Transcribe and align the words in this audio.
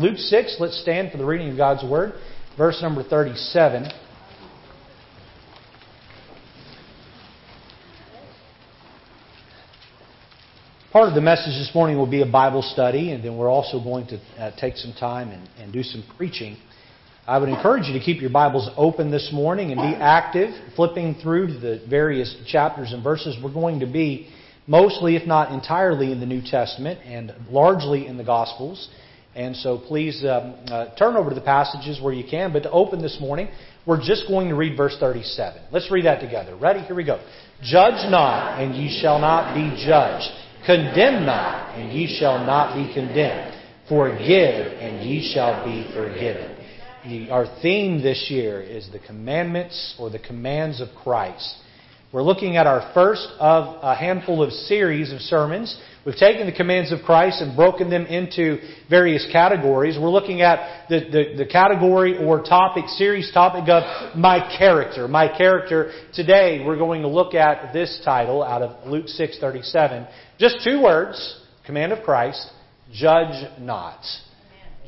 Luke 0.00 0.16
6, 0.16 0.56
let's 0.60 0.80
stand 0.80 1.12
for 1.12 1.18
the 1.18 1.26
reading 1.26 1.50
of 1.50 1.58
God's 1.58 1.84
Word. 1.84 2.14
Verse 2.56 2.80
number 2.80 3.02
37. 3.02 3.92
Part 10.90 11.08
of 11.10 11.14
the 11.14 11.20
message 11.20 11.52
this 11.58 11.70
morning 11.74 11.98
will 11.98 12.10
be 12.10 12.22
a 12.22 12.26
Bible 12.26 12.62
study, 12.62 13.12
and 13.12 13.22
then 13.22 13.36
we're 13.36 13.50
also 13.50 13.78
going 13.78 14.06
to 14.06 14.18
uh, 14.38 14.58
take 14.58 14.78
some 14.78 14.94
time 14.94 15.32
and, 15.32 15.46
and 15.58 15.70
do 15.70 15.82
some 15.82 16.02
preaching. 16.16 16.56
I 17.26 17.36
would 17.36 17.50
encourage 17.50 17.86
you 17.86 17.92
to 17.98 18.02
keep 18.02 18.22
your 18.22 18.30
Bibles 18.30 18.70
open 18.78 19.10
this 19.10 19.28
morning 19.30 19.70
and 19.70 19.76
be 19.76 20.02
active, 20.02 20.48
flipping 20.76 21.16
through 21.16 21.60
the 21.60 21.84
various 21.90 22.34
chapters 22.46 22.94
and 22.94 23.04
verses. 23.04 23.36
We're 23.44 23.52
going 23.52 23.80
to 23.80 23.86
be 23.86 24.30
mostly, 24.66 25.16
if 25.16 25.26
not 25.26 25.52
entirely, 25.52 26.10
in 26.10 26.20
the 26.20 26.26
New 26.26 26.40
Testament 26.40 27.00
and 27.04 27.34
largely 27.50 28.06
in 28.06 28.16
the 28.16 28.24
Gospels. 28.24 28.88
And 29.34 29.54
so 29.56 29.78
please 29.78 30.24
um, 30.24 30.56
uh, 30.66 30.94
turn 30.96 31.16
over 31.16 31.30
to 31.30 31.34
the 31.34 31.40
passages 31.40 32.00
where 32.00 32.12
you 32.12 32.24
can. 32.28 32.52
But 32.52 32.64
to 32.64 32.70
open 32.70 33.00
this 33.00 33.18
morning, 33.20 33.48
we're 33.86 34.02
just 34.02 34.26
going 34.28 34.48
to 34.48 34.54
read 34.54 34.76
verse 34.76 34.96
37. 34.98 35.62
Let's 35.70 35.90
read 35.90 36.04
that 36.04 36.20
together. 36.20 36.56
Ready? 36.56 36.80
Here 36.80 36.96
we 36.96 37.04
go. 37.04 37.22
Judge 37.62 38.10
not, 38.10 38.60
and 38.60 38.74
ye 38.74 39.00
shall 39.00 39.20
not 39.20 39.54
be 39.54 39.84
judged. 39.86 40.28
Condemn 40.66 41.24
not, 41.24 41.78
and 41.78 41.92
ye 41.92 42.18
shall 42.18 42.44
not 42.44 42.74
be 42.74 42.92
condemned. 42.92 43.56
Forgive, 43.88 44.72
and 44.78 45.08
ye 45.08 45.32
shall 45.32 45.64
be 45.64 45.88
forgiven. 45.94 46.56
The, 47.04 47.30
our 47.30 47.46
theme 47.62 48.02
this 48.02 48.26
year 48.30 48.60
is 48.60 48.88
the 48.92 48.98
commandments 48.98 49.94
or 49.98 50.10
the 50.10 50.18
commands 50.18 50.80
of 50.80 50.88
Christ. 51.02 51.56
We're 52.12 52.24
looking 52.24 52.56
at 52.56 52.66
our 52.66 52.90
first 52.92 53.28
of 53.38 53.78
a 53.84 53.94
handful 53.94 54.42
of 54.42 54.50
series 54.50 55.12
of 55.12 55.20
sermons. 55.20 55.80
We've 56.04 56.16
taken 56.16 56.46
the 56.46 56.52
commands 56.52 56.90
of 56.90 57.02
Christ 57.06 57.40
and 57.40 57.54
broken 57.54 57.88
them 57.88 58.04
into 58.06 58.58
various 58.88 59.28
categories. 59.30 59.96
We're 59.96 60.10
looking 60.10 60.42
at 60.42 60.88
the, 60.88 60.98
the, 60.98 61.44
the, 61.44 61.46
category 61.46 62.18
or 62.18 62.42
topic, 62.42 62.88
series 62.88 63.30
topic 63.30 63.68
of 63.68 64.16
my 64.16 64.40
character. 64.58 65.06
My 65.06 65.28
character. 65.28 65.92
Today 66.12 66.64
we're 66.66 66.78
going 66.78 67.02
to 67.02 67.08
look 67.08 67.34
at 67.34 67.72
this 67.72 68.02
title 68.04 68.42
out 68.42 68.62
of 68.62 68.88
Luke 68.88 69.06
6:37. 69.06 70.10
Just 70.36 70.64
two 70.64 70.82
words, 70.82 71.40
command 71.64 71.92
of 71.92 72.02
Christ, 72.02 72.44
judge 72.92 73.48
not. 73.60 74.00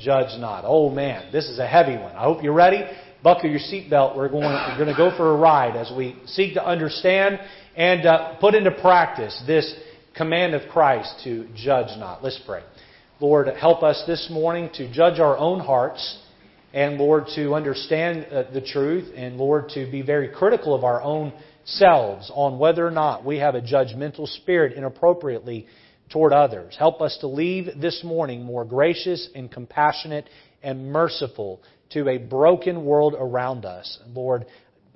Judge 0.01 0.36
not. 0.41 0.64
Oh 0.67 0.91
man, 0.91 1.31
this 1.31 1.48
is 1.48 1.61
a 1.61 1.69
heavy 1.69 1.97
one. 1.97 2.17
I 2.17 2.25
hope 2.25 2.42
you're 2.42 2.53
ready 2.53 2.83
buckle 3.23 3.51
your 3.51 3.61
seatbelt. 3.61 4.17
We're 4.17 4.28
going, 4.28 4.45
we're 4.45 4.77
going 4.77 4.89
to 4.89 4.97
go 4.97 5.17
for 5.17 5.31
a 5.31 5.37
ride 5.37 5.77
as 5.77 5.92
we 5.97 6.17
seek 6.27 6.55
to 6.55 6.67
understand 6.67 7.39
and 7.77 8.06
uh, 8.06 8.37
put 8.41 8.55
into 8.55 8.70
practice 8.70 9.42
this 9.47 9.75
command 10.14 10.55
of 10.55 10.69
Christ 10.70 11.20
to 11.25 11.48
judge 11.55 11.98
not. 11.98 12.23
Let's 12.23 12.41
pray. 12.45 12.62
Lord, 13.20 13.48
help 13.56 13.83
us 13.83 14.03
this 14.06 14.29
morning 14.31 14.70
to 14.75 14.92
judge 14.92 15.20
our 15.20 15.39
own 15.39 15.61
hearts 15.61 16.19
and, 16.75 16.97
Lord, 16.97 17.27
to 17.37 17.55
understand 17.55 18.27
uh, 18.31 18.45
the 18.53 18.61
truth 18.61 19.12
and, 19.14 19.36
Lord, 19.36 19.69
to 19.70 19.91
be 19.91 20.03
very 20.03 20.29
critical 20.29 20.75
of 20.75 20.84
our 20.84 21.01
own 21.03 21.33
selves 21.64 22.31
on 22.34 22.59
whether 22.59 22.86
or 22.86 22.91
not 22.91 23.25
we 23.25 23.39
have 23.39 23.55
a 23.55 23.61
judgmental 23.61 24.27
spirit 24.27 24.73
inappropriately 24.73 25.67
toward 26.11 26.33
others. 26.33 26.75
Help 26.79 27.01
us 27.01 27.17
to 27.20 27.27
leave 27.27 27.69
this 27.81 28.03
morning 28.03 28.42
more 28.42 28.64
gracious 28.64 29.29
and 29.34 29.51
compassionate 29.51 30.29
and 30.62 30.92
merciful 30.92 31.62
to 31.95 32.09
a 32.09 32.19
broken 32.19 32.85
world 32.85 33.15
around 33.19 33.65
us. 33.65 33.98
Lord, 34.12 34.47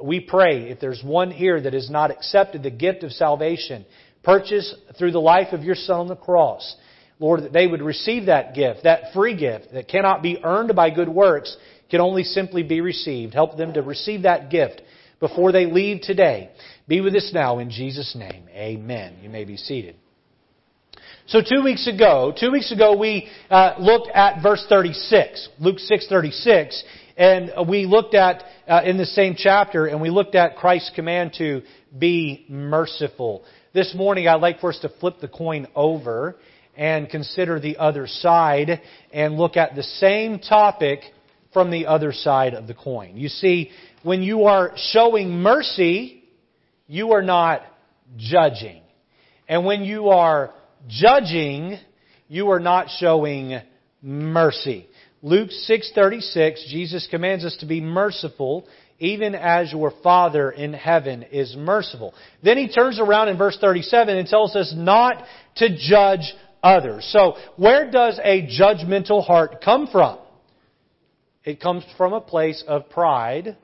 we 0.02 0.20
pray 0.20 0.70
if 0.70 0.80
there's 0.80 1.02
one 1.02 1.30
here 1.30 1.60
that 1.60 1.72
has 1.72 1.90
not 1.90 2.10
accepted 2.10 2.62
the 2.62 2.70
gift 2.70 3.02
of 3.02 3.12
salvation, 3.12 3.86
purchased 4.22 4.74
through 4.98 5.12
the 5.12 5.20
life 5.20 5.52
of 5.52 5.64
your 5.64 5.74
Son 5.74 6.00
on 6.00 6.08
the 6.08 6.16
cross, 6.16 6.76
Lord, 7.18 7.44
that 7.44 7.52
they 7.52 7.66
would 7.66 7.82
receive 7.82 8.26
that 8.26 8.54
gift, 8.54 8.84
that 8.84 9.12
free 9.14 9.36
gift 9.36 9.72
that 9.72 9.88
cannot 9.88 10.22
be 10.22 10.38
earned 10.44 10.74
by 10.76 10.90
good 10.90 11.08
works, 11.08 11.56
can 11.90 12.00
only 12.00 12.24
simply 12.24 12.62
be 12.62 12.80
received. 12.80 13.32
Help 13.32 13.56
them 13.56 13.72
to 13.74 13.82
receive 13.82 14.22
that 14.22 14.50
gift 14.50 14.82
before 15.20 15.52
they 15.52 15.66
leave 15.66 16.02
today. 16.02 16.50
Be 16.88 17.00
with 17.00 17.14
us 17.14 17.30
now 17.32 17.58
in 17.58 17.70
Jesus' 17.70 18.14
name. 18.14 18.48
Amen. 18.50 19.18
You 19.22 19.30
may 19.30 19.44
be 19.44 19.56
seated. 19.56 19.96
So 21.28 21.40
two 21.40 21.64
weeks 21.64 21.88
ago, 21.88 22.32
two 22.38 22.52
weeks 22.52 22.70
ago 22.70 22.96
we 22.96 23.28
uh, 23.50 23.74
looked 23.80 24.08
at 24.14 24.44
verse 24.44 24.64
36, 24.68 25.48
Luke 25.58 25.78
6:36, 25.78 26.80
and 27.16 27.68
we 27.68 27.84
looked 27.84 28.14
at 28.14 28.44
uh, 28.68 28.82
in 28.84 28.96
the 28.96 29.06
same 29.06 29.34
chapter, 29.36 29.86
and 29.86 30.00
we 30.00 30.08
looked 30.08 30.36
at 30.36 30.54
Christ's 30.54 30.92
command 30.94 31.34
to 31.38 31.62
be 31.98 32.46
merciful. 32.48 33.42
This 33.74 33.92
morning, 33.92 34.28
I'd 34.28 34.40
like 34.40 34.60
for 34.60 34.70
us 34.70 34.78
to 34.82 34.88
flip 35.00 35.16
the 35.20 35.26
coin 35.26 35.66
over 35.74 36.36
and 36.76 37.08
consider 37.08 37.58
the 37.58 37.76
other 37.78 38.06
side 38.06 38.80
and 39.12 39.36
look 39.36 39.56
at 39.56 39.74
the 39.74 39.82
same 39.82 40.38
topic 40.38 41.00
from 41.52 41.72
the 41.72 41.86
other 41.86 42.12
side 42.12 42.54
of 42.54 42.68
the 42.68 42.74
coin. 42.74 43.16
You 43.16 43.30
see, 43.30 43.72
when 44.04 44.22
you 44.22 44.44
are 44.44 44.74
showing 44.76 45.30
mercy, 45.30 46.22
you 46.86 47.14
are 47.14 47.22
not 47.22 47.62
judging. 48.16 48.82
And 49.48 49.64
when 49.64 49.82
you 49.82 50.10
are 50.10 50.52
judging, 50.88 51.78
you 52.28 52.50
are 52.50 52.60
not 52.60 52.88
showing 52.98 53.60
mercy. 54.02 54.88
Luke 55.22 55.50
6:36 55.50 56.66
Jesus 56.68 57.06
commands 57.10 57.44
us 57.44 57.56
to 57.56 57.66
be 57.66 57.80
merciful 57.80 58.66
even 58.98 59.34
as 59.34 59.72
your 59.72 59.92
Father 60.02 60.50
in 60.50 60.72
heaven 60.72 61.22
is 61.24 61.54
merciful. 61.56 62.14
Then 62.42 62.56
he 62.56 62.68
turns 62.68 62.98
around 62.98 63.28
in 63.28 63.36
verse 63.36 63.58
37 63.60 64.16
and 64.16 64.26
tells 64.26 64.56
us 64.56 64.72
not 64.74 65.22
to 65.56 65.76
judge 65.76 66.34
others. 66.62 67.04
So, 67.12 67.36
where 67.56 67.90
does 67.90 68.18
a 68.22 68.46
judgmental 68.46 69.24
heart 69.24 69.62
come 69.62 69.86
from? 69.88 70.18
It 71.44 71.60
comes 71.60 71.84
from 71.96 72.12
a 72.12 72.20
place 72.20 72.64
of 72.66 72.90
pride 72.90 73.56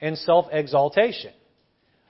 and 0.00 0.18
self-exaltation. 0.18 1.32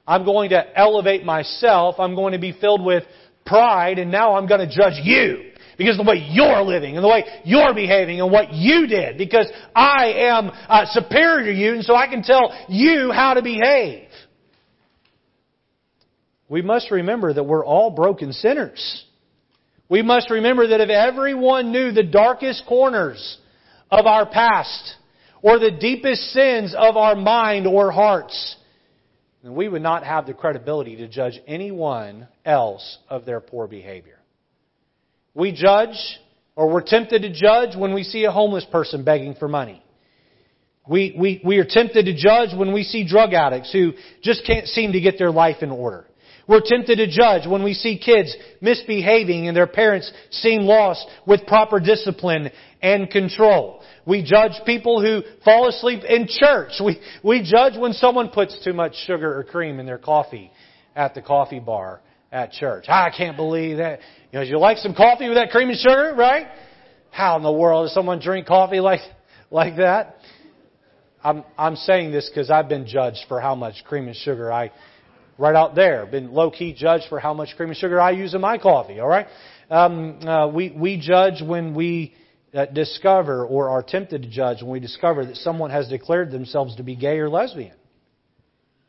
I'm 0.07 0.25
going 0.25 0.51
to 0.51 0.79
elevate 0.79 1.25
myself. 1.25 1.97
I'm 1.99 2.15
going 2.15 2.33
to 2.33 2.39
be 2.39 2.53
filled 2.53 2.85
with 2.85 3.05
pride 3.45 3.99
and 3.99 4.11
now 4.11 4.37
I'm 4.37 4.47
going 4.47 4.67
to 4.67 4.75
judge 4.75 5.01
you 5.03 5.51
because 5.79 5.99
of 5.99 6.05
the 6.05 6.11
way 6.11 6.27
you're 6.31 6.63
living 6.63 6.97
and 6.97 7.05
the 7.05 7.09
way 7.09 7.25
you're 7.45 7.75
behaving 7.75 8.21
and 8.21 8.31
what 8.31 8.53
you 8.53 8.87
did 8.87 9.19
because 9.19 9.51
I 9.75 10.13
am 10.17 10.51
uh, 10.69 10.85
superior 10.87 11.53
to 11.53 11.59
you 11.59 11.75
and 11.75 11.85
so 11.85 11.95
I 11.95 12.07
can 12.07 12.23
tell 12.23 12.53
you 12.69 13.11
how 13.13 13.35
to 13.35 13.43
behave. 13.43 14.09
We 16.49 16.63
must 16.63 16.91
remember 16.91 17.33
that 17.33 17.45
we're 17.45 17.65
all 17.65 17.91
broken 17.91 18.33
sinners. 18.33 19.05
We 19.89 20.03
must 20.03 20.31
remember 20.31 20.69
that 20.69 20.81
if 20.81 20.91
everyone 20.91 21.73
knew 21.73 21.93
the 21.93 22.03
darkest 22.03 22.65
corners 22.67 23.39
of 23.91 24.07
our 24.07 24.27
past 24.27 24.97
or 25.43 25.59
the 25.59 25.71
deepest 25.71 26.21
sins 26.33 26.75
of 26.77 26.97
our 26.97 27.15
mind 27.15 27.67
or 27.67 27.91
hearts, 27.91 28.57
then 29.43 29.55
we 29.55 29.69
would 29.69 29.83
not 29.83 30.05
have 30.05 30.27
the 30.27 30.35
credibility 30.35 30.97
to 30.97 31.09
judge 31.09 31.41
anyone 31.47 32.29
else 32.45 32.99
of 33.09 33.25
their 33.25 33.41
poor 33.41 33.67
behavior. 33.67 34.19
We 35.35 35.53
judge, 35.53 35.97
or 36.55 36.71
we're 36.71 36.83
tempted 36.83 37.23
to 37.23 37.33
judge 37.33 37.77
when 37.77 37.95
we 37.95 38.05
see 38.05 38.25
a 38.25 38.31
homeless 38.31 38.65
person 38.71 39.05
begging 39.05 39.35
for 39.35 39.49
money. 39.49 39.83
We, 40.89 41.15
we, 41.17 41.41
we 41.45 41.59
are 41.59 41.67
tempted 41.69 42.07
to 42.07 42.15
judge 42.15 42.57
when 42.57 42.73
we 42.73 42.83
see 42.83 43.07
drug 43.07 43.33
addicts 43.33 43.73
who 43.73 43.93
just 44.23 44.45
can't 44.47 44.67
seem 44.67 44.93
to 44.93 45.01
get 45.01 45.17
their 45.19 45.31
life 45.31 45.63
in 45.63 45.71
order. 45.71 46.07
We're 46.49 46.63
tempted 46.65 46.97
to 46.97 47.07
judge 47.07 47.47
when 47.47 47.63
we 47.63 47.75
see 47.75 47.99
kids 47.99 48.35
misbehaving 48.61 49.49
and 49.49 49.57
their 49.57 49.67
parents 49.67 50.13
seem 50.31 50.63
lost 50.63 51.07
with 51.27 51.47
proper 51.47 51.79
discipline 51.81 52.51
and 52.83 53.09
control. 53.11 53.83
We 54.07 54.25
judge 54.25 54.53
people 54.67 55.01
who 55.01 55.23
fall 55.45 55.69
asleep 55.69 56.03
in 56.05 56.27
church. 56.29 56.73
We, 56.85 57.01
we 57.23 57.43
judge 57.43 57.79
when 57.79 57.93
someone 57.93 58.31
puts 58.31 58.63
too 58.65 58.73
much 58.73 58.95
sugar 59.07 59.39
or 59.39 59.45
cream 59.45 59.79
in 59.79 59.87
their 59.87 59.99
coffee 59.99 60.51
at 60.97 61.15
the 61.15 61.23
coffee 61.23 61.61
bar 61.61 62.01
at 62.33 62.53
church. 62.53 62.87
Ah, 62.89 63.07
I 63.07 63.17
can't 63.17 63.37
believe 63.37 63.77
that. 63.77 64.01
You 64.33 64.39
know, 64.39 64.45
you 64.45 64.59
like 64.59 64.79
some 64.79 64.95
coffee 64.95 65.29
with 65.29 65.37
that 65.37 65.51
cream 65.51 65.69
and 65.69 65.79
sugar, 65.79 66.15
right? 66.17 66.47
How 67.11 67.37
in 67.37 67.43
the 67.43 67.53
world 67.53 67.87
does 67.87 67.95
someone 67.95 68.21
drink 68.21 68.47
coffee 68.47 68.81
like, 68.81 69.01
like 69.51 69.77
that? 69.77 70.17
I'm, 71.23 71.45
I'm 71.57 71.77
saying 71.77 72.11
this 72.11 72.29
because 72.29 72.51
I've 72.51 72.69
been 72.69 72.87
judged 72.87 73.27
for 73.29 73.41
how 73.41 73.55
much 73.55 73.85
cream 73.85 74.09
and 74.09 74.17
sugar 74.17 74.53
I, 74.53 74.73
right 75.39 75.55
out 75.55 75.75
there, 75.75 76.07
been 76.07 76.33
low 76.33 76.51
key 76.51 76.73
judged 76.73 77.05
for 77.09 77.19
how 77.19 77.35
much 77.35 77.57
cream 77.57 77.71
and 77.71 77.79
sugar 77.79 78.01
I 78.01 78.11
use 78.11 78.35
in 78.35 78.41
my 78.41 78.59
coffee, 78.59 79.01
alright? 79.01 79.27
Um, 79.71 80.21
uh, 80.27 80.49
we, 80.49 80.71
we 80.71 81.01
judge 81.01 81.43
when 81.43 81.75
we 81.75 82.15
that 82.53 82.75
discover 82.75 83.47
or 83.47 83.71
are 83.71 83.83
tempted 83.83 84.23
to 84.23 84.29
judge 84.29 84.63
when 84.63 84.73
we 84.73 84.81
discover 84.81 85.25
that 85.25 85.37
someone 85.37 85.71
has 85.71 85.89
declared 85.89 86.31
themselves 86.31 86.77
to 86.77 86.83
be 86.83 86.95
gay 86.95 87.19
or 87.19 87.31
lesbian. 87.31 87.77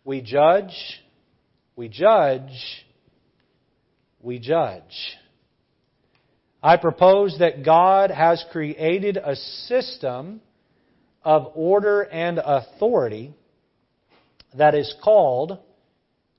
We 0.04 0.22
judge, 0.22 0.74
we 1.76 1.88
judge, 1.88 2.52
we 4.22 4.40
judge. 4.40 5.18
I 6.62 6.78
propose 6.78 7.38
that 7.40 7.64
God 7.64 8.12
has 8.12 8.44
created 8.52 9.18
a 9.18 9.36
system 9.36 10.42
of 11.24 11.52
order 11.56 12.02
and 12.02 12.40
authority 12.40 13.34
that 14.58 14.76
is 14.76 14.94
called 15.02 15.58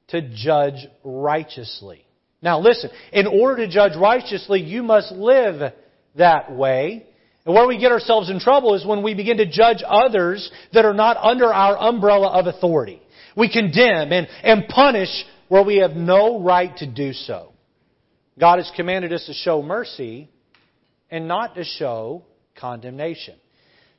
to 0.09 0.21
judge 0.35 0.87
righteously. 1.03 2.05
Now 2.43 2.61
listen, 2.61 2.91
in 3.13 3.27
order 3.27 3.67
to 3.67 3.73
judge 3.73 3.97
righteously, 3.97 4.61
you 4.61 4.83
must 4.83 5.13
live 5.13 5.73
that 6.17 6.53
way 6.53 7.07
And 7.45 7.55
where 7.55 7.67
we 7.67 7.79
get 7.79 7.93
ourselves 7.93 8.31
in 8.31 8.41
trouble 8.41 8.75
is 8.75 8.87
when 8.87 9.03
we 9.03 9.15
begin 9.15 9.37
to 9.37 9.47
judge 9.47 9.83
others 9.87 10.51
that 10.73 10.85
are 10.85 10.95
not 10.95 11.17
under 11.17 11.53
our 11.53 11.77
umbrella 11.77 12.29
of 12.29 12.47
authority. 12.47 13.03
We 13.37 13.53
condemn 13.53 14.13
and, 14.13 14.29
and 14.43 14.69
punish 14.69 15.11
where 15.49 15.63
we 15.63 15.79
have 15.79 15.93
no 15.93 16.41
right 16.43 16.75
to 16.79 16.87
do 16.87 17.13
so. 17.13 17.53
God 18.39 18.59
has 18.59 18.71
commanded 18.75 19.13
us 19.13 19.27
to 19.27 19.35
show 19.35 19.63
mercy 19.63 20.31
and 21.11 21.29
not 21.29 21.55
to 21.57 21.65
show 21.65 22.25
condemnation. 22.57 23.35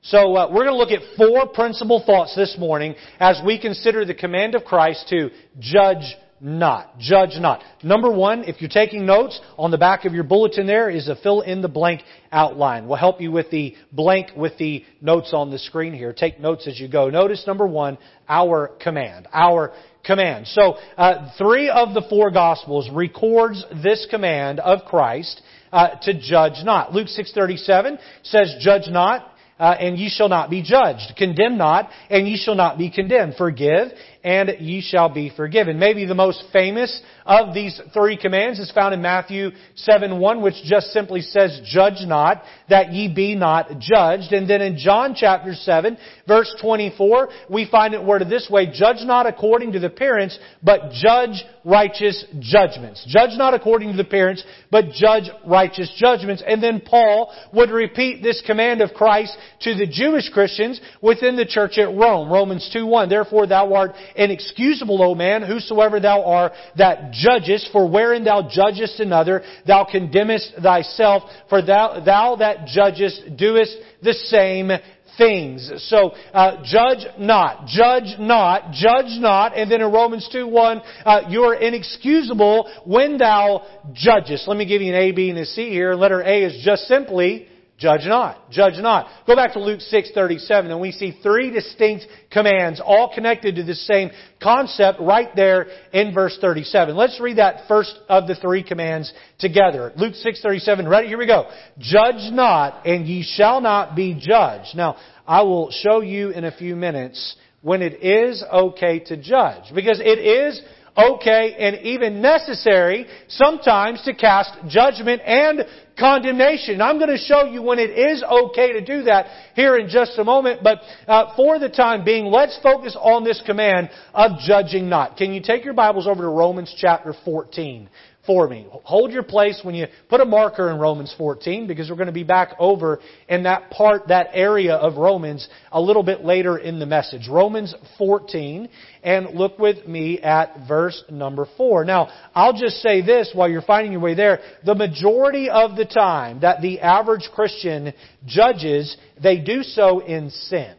So 0.09 0.35
uh, 0.35 0.47
we're 0.51 0.65
going 0.65 0.67
to 0.67 0.75
look 0.75 0.91
at 0.91 1.01
four 1.17 1.47
principal 1.47 2.03
thoughts 2.05 2.35
this 2.35 2.57
morning 2.59 2.93
as 3.19 3.41
we 3.43 3.59
consider 3.59 4.05
the 4.05 4.13
command 4.13 4.53
of 4.53 4.63
Christ 4.63 5.07
to 5.09 5.31
judge 5.57 6.15
not. 6.39 6.99
Judge 6.99 7.39
not. 7.39 7.63
Number 7.81 8.11
one, 8.11 8.43
if 8.43 8.61
you're 8.61 8.69
taking 8.69 9.07
notes, 9.07 9.39
on 9.57 9.71
the 9.71 9.79
back 9.79 10.05
of 10.05 10.13
your 10.13 10.23
bulletin 10.23 10.67
there 10.67 10.91
is 10.91 11.07
a 11.07 11.15
fill 11.15 11.41
in 11.41 11.63
the 11.63 11.67
blank 11.67 12.03
outline. 12.31 12.87
We'll 12.87 12.99
help 12.99 13.19
you 13.19 13.31
with 13.31 13.49
the 13.49 13.73
blank 13.91 14.29
with 14.37 14.55
the 14.59 14.85
notes 15.01 15.31
on 15.33 15.49
the 15.49 15.57
screen 15.57 15.91
here. 15.91 16.13
Take 16.13 16.39
notes 16.39 16.67
as 16.67 16.79
you 16.79 16.87
go. 16.87 17.09
Notice 17.09 17.43
number 17.47 17.65
one, 17.65 17.97
our 18.29 18.73
command. 18.79 19.27
Our 19.33 19.73
command. 20.03 20.45
So, 20.45 20.77
uh, 20.97 21.31
three 21.39 21.67
of 21.69 21.95
the 21.95 22.05
four 22.11 22.29
Gospels 22.29 22.91
records 22.93 23.65
this 23.81 24.05
command 24.11 24.59
of 24.59 24.85
Christ 24.85 25.41
uh, 25.71 25.95
to 26.03 26.13
judge 26.13 26.63
not. 26.63 26.93
Luke 26.93 27.07
6:37 27.07 27.97
says, 28.21 28.55
"Judge 28.59 28.87
not." 28.87 29.31
Uh, 29.57 29.73
and 29.79 29.97
ye 29.97 30.09
shall 30.09 30.27
not 30.27 30.49
be 30.49 30.61
judged. 30.61 31.15
Condemn 31.17 31.57
not, 31.57 31.89
and 32.09 32.27
ye 32.27 32.35
shall 32.35 32.55
not 32.55 32.77
be 32.77 32.89
condemned. 32.91 33.35
Forgive, 33.37 33.93
and 34.25 34.49
ye 34.59 34.81
shall 34.81 35.07
be 35.07 35.29
forgiven. 35.29 35.77
Maybe 35.77 36.05
the 36.05 36.15
most 36.15 36.43
famous 36.51 36.99
of 37.27 37.53
these 37.53 37.79
three 37.93 38.17
commands 38.17 38.57
is 38.57 38.71
found 38.71 38.95
in 38.95 39.01
Matthew 39.01 39.51
7 39.75 40.19
1, 40.19 40.41
which 40.41 40.55
just 40.63 40.87
simply 40.87 41.21
says, 41.21 41.61
Judge 41.63 42.01
not, 42.01 42.41
that 42.67 42.91
ye 42.91 43.07
be 43.07 43.35
not 43.35 43.77
judged. 43.79 44.33
And 44.33 44.49
then 44.49 44.63
in 44.63 44.79
John 44.79 45.13
chapter 45.15 45.53
7, 45.53 45.95
verse 46.27 46.53
24, 46.59 47.29
we 47.51 47.69
find 47.69 47.93
it 47.93 48.03
worded 48.03 48.27
this 48.27 48.49
way, 48.49 48.65
Judge 48.65 49.01
not 49.01 49.27
according 49.27 49.73
to 49.73 49.79
the 49.79 49.91
parents, 49.91 50.39
but 50.63 50.91
judge 50.91 51.43
righteous 51.63 52.25
judgments. 52.39 53.05
Judge 53.07 53.37
not 53.37 53.53
according 53.53 53.91
to 53.91 53.97
the 53.97 54.03
parents, 54.03 54.43
but 54.71 54.85
judge 54.93 55.29
righteous 55.45 55.91
judgments. 55.97 56.41
And 56.45 56.63
then 56.63 56.81
Paul 56.81 57.31
would 57.53 57.69
repeat 57.69 58.23
this 58.23 58.41
command 58.45 58.81
of 58.81 58.93
Christ 58.95 59.37
to 59.61 59.75
the 59.75 59.87
Jewish 59.87 60.29
Christians 60.29 60.81
within 61.01 61.35
the 61.35 61.45
church 61.45 61.77
at 61.77 61.95
Rome. 61.95 62.31
Romans 62.31 62.67
2 62.73 62.87
1, 62.87 63.07
Therefore 63.07 63.45
thou 63.45 63.73
art 63.73 63.91
inexcusable, 64.15 65.01
O 65.01 65.15
man, 65.15 65.43
whosoever 65.43 65.99
thou 65.99 66.23
art 66.23 66.53
that 66.77 67.11
judgest, 67.11 67.69
for 67.71 67.89
wherein 67.89 68.23
thou 68.23 68.47
judgest 68.49 68.99
another, 68.99 69.43
thou 69.65 69.85
condemnest 69.89 70.53
thyself, 70.61 71.23
for 71.49 71.61
thou, 71.61 71.99
thou 72.03 72.35
that 72.37 72.67
judgest 72.67 73.37
doest 73.37 73.77
the 74.01 74.13
same 74.13 74.71
things. 75.17 75.71
So, 75.87 76.11
uh, 76.33 76.63
judge 76.63 77.05
not, 77.17 77.67
judge 77.67 78.17
not, 78.19 78.71
judge 78.71 79.19
not, 79.19 79.57
and 79.57 79.71
then 79.71 79.81
in 79.81 79.91
Romans 79.91 80.27
2 80.31 80.47
1, 80.47 80.81
uh, 81.05 81.21
you 81.29 81.43
are 81.43 81.55
inexcusable 81.55 82.69
when 82.85 83.17
thou 83.17 83.65
judgest. 83.93 84.47
Let 84.47 84.57
me 84.57 84.65
give 84.65 84.81
you 84.81 84.93
an 84.93 84.99
A, 84.99 85.11
B, 85.11 85.29
and 85.29 85.39
a 85.39 85.45
C 85.45 85.69
here. 85.69 85.93
Letter 85.93 86.21
A 86.21 86.43
is 86.43 86.63
just 86.63 86.83
simply 86.83 87.47
Judge 87.77 88.05
not. 88.05 88.49
Judge 88.49 88.77
not. 88.77 89.07
Go 89.27 89.35
back 89.35 89.53
to 89.53 89.59
Luke 89.59 89.81
6:37 89.81 90.71
and 90.71 90.79
we 90.79 90.93
see 90.93 91.11
three 91.21 91.51
distinct 91.51 92.07
commands 92.31 92.79
all 92.79 93.13
connected 93.13 93.57
to 93.57 93.63
the 93.63 93.75
same 93.75 94.11
concept 94.41 95.01
right 95.01 95.35
there 95.35 95.67
in 95.91 96.13
verse 96.13 96.37
37. 96.39 96.95
Let's 96.95 97.19
read 97.19 97.37
that 97.37 97.67
first 97.67 97.93
of 98.07 98.27
the 98.27 98.35
three 98.35 98.63
commands 98.63 99.11
together. 99.39 99.91
Luke 99.97 100.13
6:37. 100.13 100.87
Ready? 100.87 101.09
Here 101.09 101.17
we 101.17 101.27
go. 101.27 101.49
Judge 101.77 102.31
not 102.31 102.85
and 102.87 103.05
ye 103.05 103.23
shall 103.23 103.59
not 103.59 103.93
be 103.93 104.13
judged. 104.13 104.73
Now, 104.75 104.95
I 105.27 105.41
will 105.41 105.69
show 105.71 105.99
you 105.99 106.29
in 106.29 106.45
a 106.45 106.51
few 106.51 106.77
minutes 106.77 107.35
when 107.61 107.81
it 107.81 108.01
is 108.01 108.41
okay 108.53 108.99
to 108.99 109.17
judge 109.17 109.73
because 109.73 109.99
it 109.99 110.19
is 110.19 110.61
okay 110.97 111.55
and 111.59 111.85
even 111.85 112.21
necessary 112.21 113.05
sometimes 113.27 114.01
to 114.03 114.13
cast 114.13 114.51
judgment 114.67 115.21
and 115.25 115.65
condemnation. 115.97 116.81
I'm 116.81 116.97
going 116.97 117.09
to 117.09 117.17
show 117.17 117.45
you 117.45 117.61
when 117.61 117.79
it 117.79 117.91
is 117.91 118.23
okay 118.23 118.73
to 118.73 118.81
do 118.85 119.03
that 119.03 119.27
here 119.55 119.77
in 119.77 119.87
just 119.89 120.17
a 120.17 120.23
moment, 120.23 120.61
but 120.63 120.79
uh, 121.07 121.35
for 121.35 121.59
the 121.59 121.69
time 121.69 122.03
being, 122.03 122.25
let's 122.25 122.59
focus 122.61 122.97
on 122.99 123.23
this 123.23 123.41
command 123.45 123.89
of 124.13 124.39
judging 124.45 124.89
not. 124.89 125.17
Can 125.17 125.33
you 125.33 125.41
take 125.41 125.63
your 125.63 125.73
Bibles 125.73 126.07
over 126.07 126.21
to 126.21 126.29
Romans 126.29 126.73
chapter 126.77 127.13
14? 127.23 127.89
For 128.25 128.47
me. 128.47 128.67
Hold 128.83 129.11
your 129.11 129.23
place 129.23 129.59
when 129.63 129.75
you 129.75 129.87
put 130.09 130.21
a 130.21 130.25
marker 130.25 130.69
in 130.69 130.79
Romans 130.79 131.13
14 131.17 131.67
because 131.67 131.89
we're 131.89 131.95
going 131.95 132.07
to 132.07 132.13
be 132.13 132.23
back 132.23 132.55
over 132.59 132.99
in 133.27 133.43
that 133.43 133.69
part, 133.71 134.07
that 134.07 134.27
area 134.33 134.75
of 134.75 134.97
Romans 134.97 135.47
a 135.71 135.79
little 135.79 136.03
bit 136.03 136.23
later 136.23 136.57
in 136.57 136.79
the 136.79 136.85
message. 136.85 137.27
Romans 137.29 137.73
14 137.97 138.69
and 139.03 139.35
look 139.35 139.59
with 139.59 139.87
me 139.87 140.19
at 140.19 140.67
verse 140.67 141.03
number 141.09 141.47
4. 141.57 141.85
Now, 141.85 142.09
I'll 142.33 142.57
just 142.57 142.77
say 142.77 143.01
this 143.01 143.31
while 143.33 143.49
you're 143.49 143.61
finding 143.61 143.91
your 143.91 144.01
way 144.01 144.15
there. 144.15 144.39
The 144.65 144.75
majority 144.75 145.49
of 145.49 145.75
the 145.75 145.85
time 145.85 146.41
that 146.41 146.61
the 146.61 146.79
average 146.79 147.29
Christian 147.33 147.93
judges, 148.25 148.95
they 149.21 149.39
do 149.39 149.61
so 149.61 149.99
in 149.99 150.29
sin. 150.31 150.75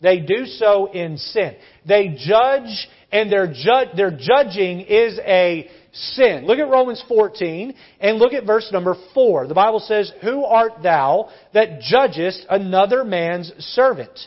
They 0.00 0.18
do 0.18 0.46
so 0.46 0.92
in 0.92 1.16
sin. 1.16 1.56
They 1.86 2.16
judge 2.18 2.88
and 3.12 3.30
their, 3.30 3.46
ju- 3.46 3.92
their 3.94 4.10
judging 4.10 4.80
is 4.80 5.18
a 5.18 5.70
sin. 5.92 6.46
Look 6.46 6.58
at 6.58 6.68
Romans 6.68 7.02
14 7.08 7.74
and 8.00 8.18
look 8.18 8.32
at 8.32 8.46
verse 8.46 8.68
number 8.72 8.96
4. 9.14 9.46
The 9.46 9.54
Bible 9.54 9.80
says, 9.80 10.12
Who 10.22 10.44
art 10.44 10.82
thou 10.82 11.30
that 11.54 11.80
judgest 11.80 12.46
another 12.48 13.04
man's 13.04 13.52
servant? 13.58 14.18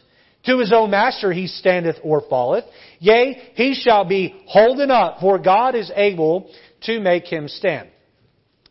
To 0.45 0.59
his 0.59 0.71
own 0.71 0.91
master 0.91 1.31
he 1.31 1.47
standeth 1.47 1.95
or 2.03 2.21
falleth. 2.29 2.65
Yea, 2.99 3.51
he 3.55 3.73
shall 3.73 4.05
be 4.05 4.43
holden 4.47 4.91
up, 4.91 5.19
for 5.19 5.39
God 5.39 5.73
is 5.73 5.91
able 5.95 6.51
to 6.83 6.99
make 6.99 7.25
him 7.25 7.47
stand. 7.47 7.89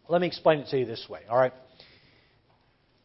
Let 0.09 0.21
me 0.21 0.27
explain 0.29 0.61
it 0.61 0.69
to 0.69 0.79
you 0.79 0.87
this 0.87 1.05
way, 1.09 1.21
alright? 1.29 1.53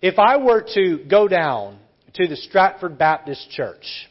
If 0.01 0.19
I 0.19 0.37
were 0.37 0.65
to 0.75 1.03
go 1.09 1.27
down 1.27 1.79
to 2.13 2.27
the 2.27 2.35
Stratford 2.35 2.97
Baptist 2.97 3.49
Church 3.51 4.07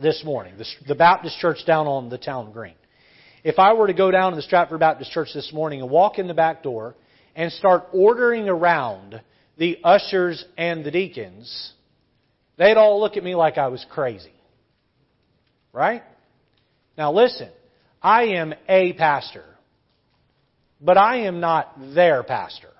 this 0.00 0.22
morning, 0.24 0.54
the 0.88 0.94
Baptist 0.94 1.38
church 1.38 1.58
down 1.66 1.86
on 1.86 2.08
the 2.08 2.18
town 2.18 2.52
green, 2.52 2.74
if 3.46 3.60
I 3.60 3.74
were 3.74 3.86
to 3.86 3.94
go 3.94 4.10
down 4.10 4.32
to 4.32 4.36
the 4.36 4.42
Stratford 4.42 4.80
Baptist 4.80 5.12
Church 5.12 5.28
this 5.32 5.52
morning 5.52 5.80
and 5.80 5.88
walk 5.88 6.18
in 6.18 6.26
the 6.26 6.34
back 6.34 6.64
door 6.64 6.96
and 7.36 7.52
start 7.52 7.84
ordering 7.92 8.48
around 8.48 9.20
the 9.56 9.78
ushers 9.84 10.44
and 10.58 10.84
the 10.84 10.90
deacons, 10.90 11.72
they'd 12.58 12.76
all 12.76 13.00
look 13.00 13.16
at 13.16 13.22
me 13.22 13.36
like 13.36 13.56
I 13.56 13.68
was 13.68 13.86
crazy. 13.88 14.32
Right? 15.72 16.02
Now 16.98 17.12
listen, 17.12 17.48
I 18.02 18.24
am 18.30 18.52
a 18.68 18.94
pastor, 18.94 19.44
but 20.80 20.98
I 20.98 21.26
am 21.26 21.38
not 21.38 21.72
their 21.94 22.24
pastor. 22.24 22.70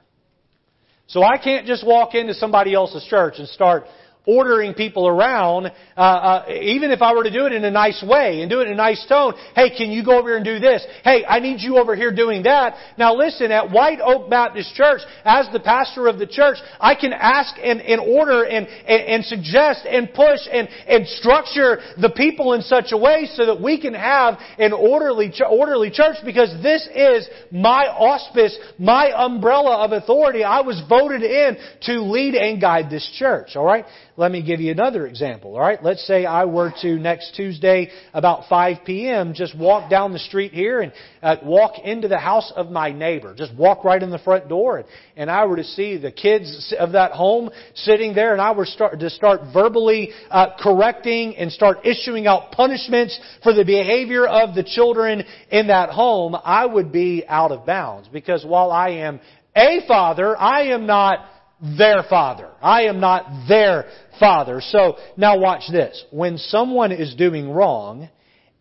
So 1.07 1.23
I 1.23 1.39
can't 1.39 1.69
just 1.69 1.87
walk 1.87 2.17
into 2.17 2.35
somebody 2.35 2.75
else's 2.75 3.07
church 3.09 3.35
and 3.39 3.47
start 3.51 3.85
ordering 4.27 4.75
people 4.75 5.07
around, 5.07 5.67
uh, 5.97 6.01
uh, 6.01 6.47
even 6.51 6.91
if 6.91 7.01
I 7.01 7.15
were 7.15 7.23
to 7.23 7.31
do 7.31 7.47
it 7.47 7.53
in 7.53 7.65
a 7.65 7.71
nice 7.71 8.05
way 8.07 8.43
and 8.43 8.51
do 8.51 8.61
it 8.61 8.67
in 8.67 8.73
a 8.73 8.77
nice 8.77 9.05
tone. 9.09 9.35
Hey, 9.55 9.71
can 9.77 9.91
you 9.91 10.05
go 10.05 10.19
over 10.19 10.29
here 10.29 10.37
and 10.37 10.45
do 10.45 10.59
this? 10.59 10.85
Hey, 11.05 11.25
I 11.25 11.39
need 11.39 11.61
you 11.61 11.79
over 11.79 11.95
here 11.95 12.13
doing 12.13 12.43
that. 12.43 12.75
Now 12.99 13.15
listen, 13.15 13.53
at 13.53 13.71
White 13.71 14.01
Oak 14.03 14.29
Baptist 14.29 14.75
Church, 14.75 15.01
as 15.25 15.49
the 15.53 15.61
pastor 15.61 16.09
of 16.09 16.19
the 16.19 16.27
church, 16.27 16.59
I 16.81 16.97
can 16.97 17.13
ask 17.13 17.55
and, 17.63 17.81
and 17.81 18.01
order 18.01 18.43
and, 18.43 18.67
and, 18.67 19.03
and 19.03 19.25
suggest 19.25 19.87
and 19.87 20.13
push 20.13 20.41
and, 20.51 20.69
and 20.89 21.07
structure 21.07 21.79
the 22.01 22.11
people 22.11 22.55
in 22.55 22.63
such 22.63 22.87
a 22.91 22.97
way 22.97 23.29
so 23.33 23.47
that 23.47 23.63
we 23.63 23.81
can 23.81 23.95
have 23.95 24.39
an 24.59 24.73
orderly, 24.73 25.33
orderly 25.49 25.91
church 25.91 26.17
because 26.25 26.51
this 26.63 26.89
is 26.95 27.29
my 27.53 27.87
auspice, 27.87 28.59
my 28.79 29.13
umbrella 29.15 29.85
of 29.85 29.93
authority. 29.93 30.43
I 30.43 30.63
was 30.63 30.83
voted 30.89 31.23
in 31.23 31.57
to 31.83 32.01
lead 32.01 32.35
and 32.35 32.61
guide 32.61 32.91
this 32.91 33.09
church. 33.17 33.51
Alright? 33.55 33.85
Let 34.19 34.33
me 34.33 34.43
give 34.43 34.61
you 34.61 34.71
another 34.71 35.07
example, 35.07 35.57
alright? 35.57 35.85
Let's 35.85 36.07
say 36.07 36.25
I 36.25 36.47
were 36.47 36.73
to 36.81 36.99
next 36.99 37.35
Tuesday 37.35 37.91
about 38.15 38.49
5 38.49 38.79
p.m. 38.87 39.35
just 39.35 39.55
walk 39.55 39.91
down 39.91 40.15
the 40.15 40.19
street 40.19 40.53
here 40.53 40.81
and 40.81 40.93
uh, 41.23 41.37
walk 41.43 41.79
into 41.85 42.09
the 42.09 42.17
house 42.17 42.51
of 42.57 42.71
my 42.71 42.93
neighbor. 42.93 43.35
Just 43.35 43.55
walk 43.55 43.85
right 43.85 44.03
in 44.03 44.09
the 44.09 44.19
front 44.19 44.49
door 44.49 44.79
and, 44.79 44.89
and 45.17 45.31
I 45.31 45.45
were 45.45 45.57
to 45.57 45.65
see 45.65 45.99
the 45.99 46.11
kids 46.11 46.75
of 46.79 46.93
that 46.93 47.13
home 47.13 47.51
sitting 47.75 48.15
there 48.15 48.33
and 48.33 48.41
I 48.41 48.53
were 48.53 48.65
start, 48.65 48.99
to 48.99 49.11
start 49.11 49.53
verbally 49.53 50.13
uh, 50.31 50.57
correcting 50.59 51.37
and 51.37 51.53
start 51.53 51.85
issuing 51.85 52.27
out 52.27 52.53
punishments 52.53 53.21
for 53.43 53.53
the 53.53 53.67
behavior 53.67 54.27
of 54.27 54.55
the 54.55 54.65
children 54.65 55.25
in 55.51 55.67
that 55.67 55.91
home, 55.91 56.35
I 56.43 56.65
would 56.65 56.91
be 56.91 57.23
out 57.29 57.53
of 57.53 57.67
bounds 57.67 58.09
because 58.09 58.47
while 58.47 58.73
I 58.73 58.93
am 58.93 59.21
a 59.55 59.87
father, 59.87 60.39
I 60.39 60.69
am 60.69 60.87
not 60.87 61.27
their 61.61 62.03
father. 62.09 62.51
I 62.61 62.83
am 62.83 63.01
not 63.01 63.49
their 63.49 63.87
father. 64.21 64.61
So 64.61 64.97
now 65.17 65.39
watch 65.39 65.63
this. 65.71 66.05
When 66.11 66.39
someone 66.39 66.93
is 66.93 67.15
doing 67.15 67.51
wrong 67.51 68.09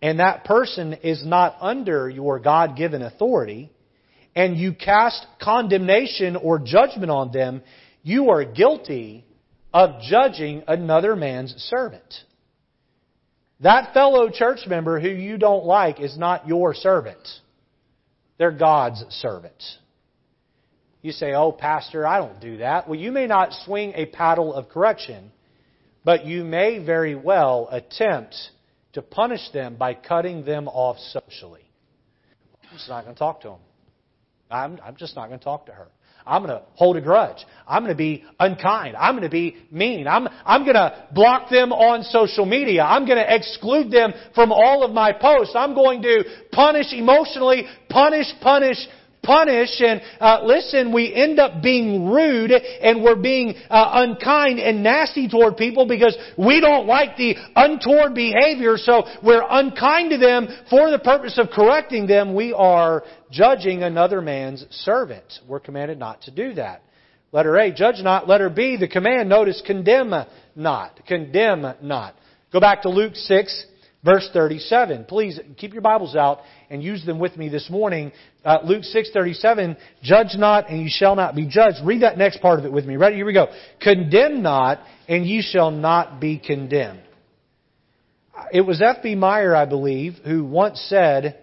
and 0.02 0.20
that 0.20 0.46
person 0.46 0.94
is 0.94 1.26
not 1.26 1.58
under 1.60 2.10
your 2.10 2.40
God-given 2.40 3.02
authority 3.02 3.72
and 4.36 4.58
you 4.58 4.74
cast 4.74 5.26
condemnation 5.42 6.36
or 6.36 6.60
judgment 6.60 7.12
on 7.12 7.32
them, 7.32 7.62
you 8.04 8.30
are 8.30 8.46
guilty 8.46 9.26
of 9.74 10.02
judging 10.02 10.64
another 10.68 11.16
man's 11.16 11.54
servant. 11.70 12.14
That 13.62 13.94
fellow 13.94 14.30
church 14.30 14.60
member 14.68 15.00
who 15.00 15.10
you 15.10 15.38
don't 15.38 15.66
like 15.66 16.00
is 16.00 16.18
not 16.18 16.48
your 16.48 16.74
servant. 16.74 17.28
They're 18.38 18.52
God's 18.52 19.04
servant. 19.10 19.62
You 21.06 21.12
say, 21.12 21.34
oh, 21.34 21.52
Pastor, 21.52 22.08
I 22.08 22.18
don't 22.18 22.42
do 22.42 22.58
that. 22.58 22.90
Well, 22.90 23.00
you 23.00 23.12
may 23.12 23.28
not 23.28 23.54
swing 23.64 23.94
a 23.94 24.08
paddle 24.08 24.52
of 24.52 24.70
correction, 24.70 25.32
but 26.04 26.26
you 26.26 26.44
may 26.44 26.84
very 26.84 27.14
well 27.14 27.70
attempt 27.72 28.36
to 28.94 29.04
punish 29.04 29.52
them 29.54 29.76
by 29.76 29.94
cutting 29.94 30.46
them 30.46 30.68
off 30.68 30.98
socially. 30.98 31.70
I'm 32.64 32.76
just 32.76 32.90
not 32.90 33.04
going 33.04 33.14
to 33.14 33.20
talk 33.20 33.42
to 33.42 33.50
them. 33.50 33.60
I'm, 34.50 34.80
I'm 34.84 34.96
just 34.96 35.16
not 35.16 35.28
going 35.28 35.38
to 35.38 35.46
talk 35.46 35.68
to 35.68 35.74
her. 35.74 35.90
I'm 36.26 36.44
going 36.44 36.58
to 36.60 36.66
hold 36.74 36.98
a 36.98 37.02
grudge. 37.02 37.46
I'm 37.68 37.84
going 37.84 37.94
to 37.94 37.96
be 37.96 38.24
unkind. 38.40 38.96
I'm 38.96 39.14
going 39.14 39.30
to 39.30 39.30
be 39.30 39.58
mean. 39.70 40.08
I'm, 40.08 40.28
I'm 40.44 40.64
going 40.64 40.74
to 40.74 41.08
block 41.14 41.52
them 41.52 41.72
on 41.72 42.02
social 42.02 42.48
media. 42.48 42.82
I'm 42.82 43.06
going 43.06 43.20
to 43.20 43.36
exclude 43.36 43.92
them 43.92 44.12
from 44.34 44.52
all 44.52 44.84
of 44.84 44.90
my 44.90 45.14
posts. 45.14 45.54
I'm 45.56 45.76
going 45.76 46.02
to 46.02 46.24
punish 46.52 46.94
emotionally, 46.94 47.66
punish, 47.90 48.26
punish, 48.42 48.80
punish. 49.26 49.82
And 49.82 50.02
uh, 50.20 50.42
listen, 50.44 50.94
we 50.94 51.14
end 51.14 51.40
up 51.40 51.62
being 51.62 52.06
rude 52.06 52.52
and 52.52 53.04
we're 53.04 53.16
being 53.16 53.56
uh, 53.70 53.90
unkind 53.94 54.60
and 54.60 54.84
nasty 54.84 55.28
toward 55.28 55.58
people 55.58 55.88
because 55.88 56.18
we 56.38 56.62
don't 56.62 56.88
like 56.88 57.18
the 57.18 57.36
untoward 57.56 58.14
behavior. 58.14 58.78
So 58.78 59.04
we're 59.24 59.46
unkind 59.50 60.12
to 60.12 60.18
them 60.18 60.48
for 60.70 60.92
the 60.92 61.00
purpose 61.00 61.38
of 61.38 61.50
correcting 61.50 62.08
them. 62.08 62.36
We 62.36 62.54
are 62.54 63.04
judging 63.32 63.84
another 63.84 64.22
man's 64.22 64.66
servant. 64.70 65.26
We're 65.48 65.60
commanded 65.60 66.00
not 66.00 66.22
to 66.24 66.32
do 66.32 66.54
that. 66.54 66.84
Letter 67.32 67.58
A, 67.58 67.74
judge 67.74 68.02
not. 68.02 68.30
Letter 68.30 68.50
B, 68.50 68.78
the 68.78 68.88
command, 68.88 69.28
notice, 69.28 69.62
condemn 69.66 70.14
not. 70.56 71.06
Condemn 71.06 71.74
not. 71.82 72.16
Go 72.54 72.62
back 72.62 72.84
to 72.84 72.90
Luke 72.90 73.16
6, 73.16 73.66
verse 74.06 74.30
37. 74.32 75.06
Please 75.06 75.40
keep 75.58 75.74
your 75.74 75.82
Bibles 75.82 76.16
out 76.16 76.42
and 76.70 76.82
use 76.82 77.04
them 77.06 77.18
with 77.18 77.36
me 77.36 77.50
this 77.50 77.70
morning. 77.70 78.12
Uh, 78.46 78.60
Luke 78.64 78.84
6:37, 78.84 79.76
"Judge 80.04 80.36
not, 80.38 80.70
and 80.70 80.82
you 80.82 80.90
shall 80.90 81.16
not 81.16 81.36
be 81.36 81.48
judged." 81.48 81.84
Read 81.84 82.02
that 82.02 82.18
next 82.18 82.40
part 82.40 82.60
of 82.60 82.66
it 82.66 82.72
with 82.72 82.86
me. 82.86 82.96
Ready? 82.96 83.16
Here 83.16 83.26
we 83.26 83.34
go. 83.34 83.50
"Condemn 83.80 84.44
not, 84.44 84.80
and 85.10 85.26
you 85.26 85.42
shall 85.42 85.72
not 85.72 86.20
be 86.20 86.38
condemned." 86.38 87.02
It 88.52 88.62
was 88.62 88.82
F.B. 88.82 89.16
Meyer, 89.16 89.56
I 89.56 89.66
believe, 89.66 90.20
who 90.24 90.46
once 90.46 90.80
said 90.82 91.40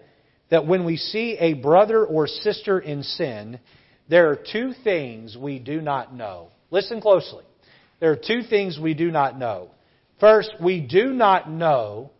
that 0.49 0.65
when 0.65 0.85
we 0.85 0.95
see 0.95 1.37
a 1.37 1.53
brother 1.53 2.05
or 2.05 2.27
sister 2.27 2.79
in 2.79 3.03
sin, 3.03 3.59
there 4.07 4.29
are 4.29 4.35
two 4.35 4.73
things 4.73 5.35
we 5.35 5.59
do 5.59 5.81
not 5.81 6.15
know. 6.15 6.49
Listen 6.71 7.01
closely. 7.01 7.43
There 7.99 8.11
are 8.11 8.15
two 8.15 8.43
things 8.43 8.79
we 8.79 8.93
do 8.93 9.11
not 9.11 9.37
know. 9.37 9.71
First, 10.19 10.51
we 10.61 10.79
do 10.79 11.11
not 11.11 11.49
know 11.49 12.11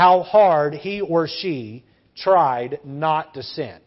how 0.00 0.22
hard 0.22 0.72
he 0.72 1.02
or 1.02 1.28
she 1.28 1.84
tried 2.16 2.80
not 2.84 3.34
to 3.34 3.42
sin. 3.42 3.78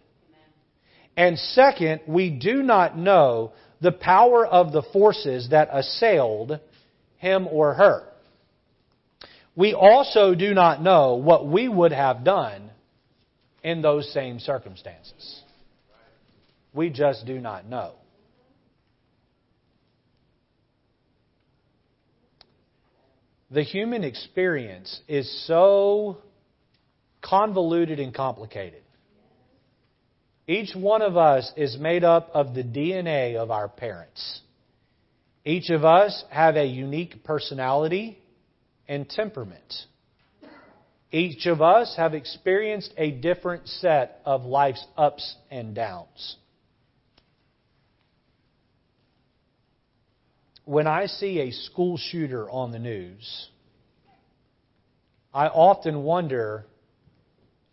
And 1.17 1.39
second, 1.39 2.01
we 2.08 2.29
do 2.29 2.62
not 2.62 2.96
know 2.96 3.53
the 3.82 3.91
power 3.91 4.46
of 4.46 4.72
the 4.72 4.84
forces 4.93 5.50
that 5.50 5.70
assailed 5.72 6.60
him 7.17 7.48
or 7.48 7.74
her. 7.74 8.03
We 9.55 9.74
also 9.74 10.36
do 10.36 10.53
not 10.53 10.84
know 10.84 11.15
what 11.15 11.48
we 11.48 11.67
would 11.67 11.91
have 11.91 12.24
done 12.24 12.70
in 13.63 13.82
those 13.82 14.13
same 14.13 14.38
circumstances. 14.38 15.41
We 16.75 16.91
just 16.91 17.25
do 17.25 17.39
not 17.41 17.65
know. 17.67 17.93
The 23.53 23.62
human 23.62 24.03
experience 24.03 25.00
is 25.07 25.45
so 25.45 26.17
convoluted 27.22 28.00
and 28.00 28.12
complicated. 28.12 28.81
Each 30.48 30.75
one 30.75 31.03
of 31.03 31.17
us 31.17 31.51
is 31.55 31.77
made 31.77 32.03
up 32.03 32.31
of 32.33 32.55
the 32.55 32.63
DNA 32.63 33.36
of 33.36 33.51
our 33.51 33.67
parents. 33.67 34.41
Each 35.45 35.69
of 35.69 35.86
us 35.86 36.24
have 36.31 36.55
a 36.55 36.65
unique 36.65 37.24
personality 37.24 38.17
and 38.88 39.07
temperament. 39.07 39.72
Each 41.12 41.45
of 41.45 41.62
us 41.62 41.93
have 41.95 42.15
experienced 42.15 42.91
a 42.98 43.12
different 43.12 43.67
set 43.67 44.19
of 44.25 44.45
life's 44.45 44.83
ups 44.98 45.36
and 45.51 45.75
downs. 45.75 46.38
When 50.65 50.88
I 50.88 51.08
see 51.08 51.39
a 51.39 51.51
school 51.51 51.98
shooter 51.98 52.50
on 52.50 52.72
the 52.72 52.79
news, 52.79 53.50
I 55.34 55.48
often 55.48 56.03
wonder 56.03 56.65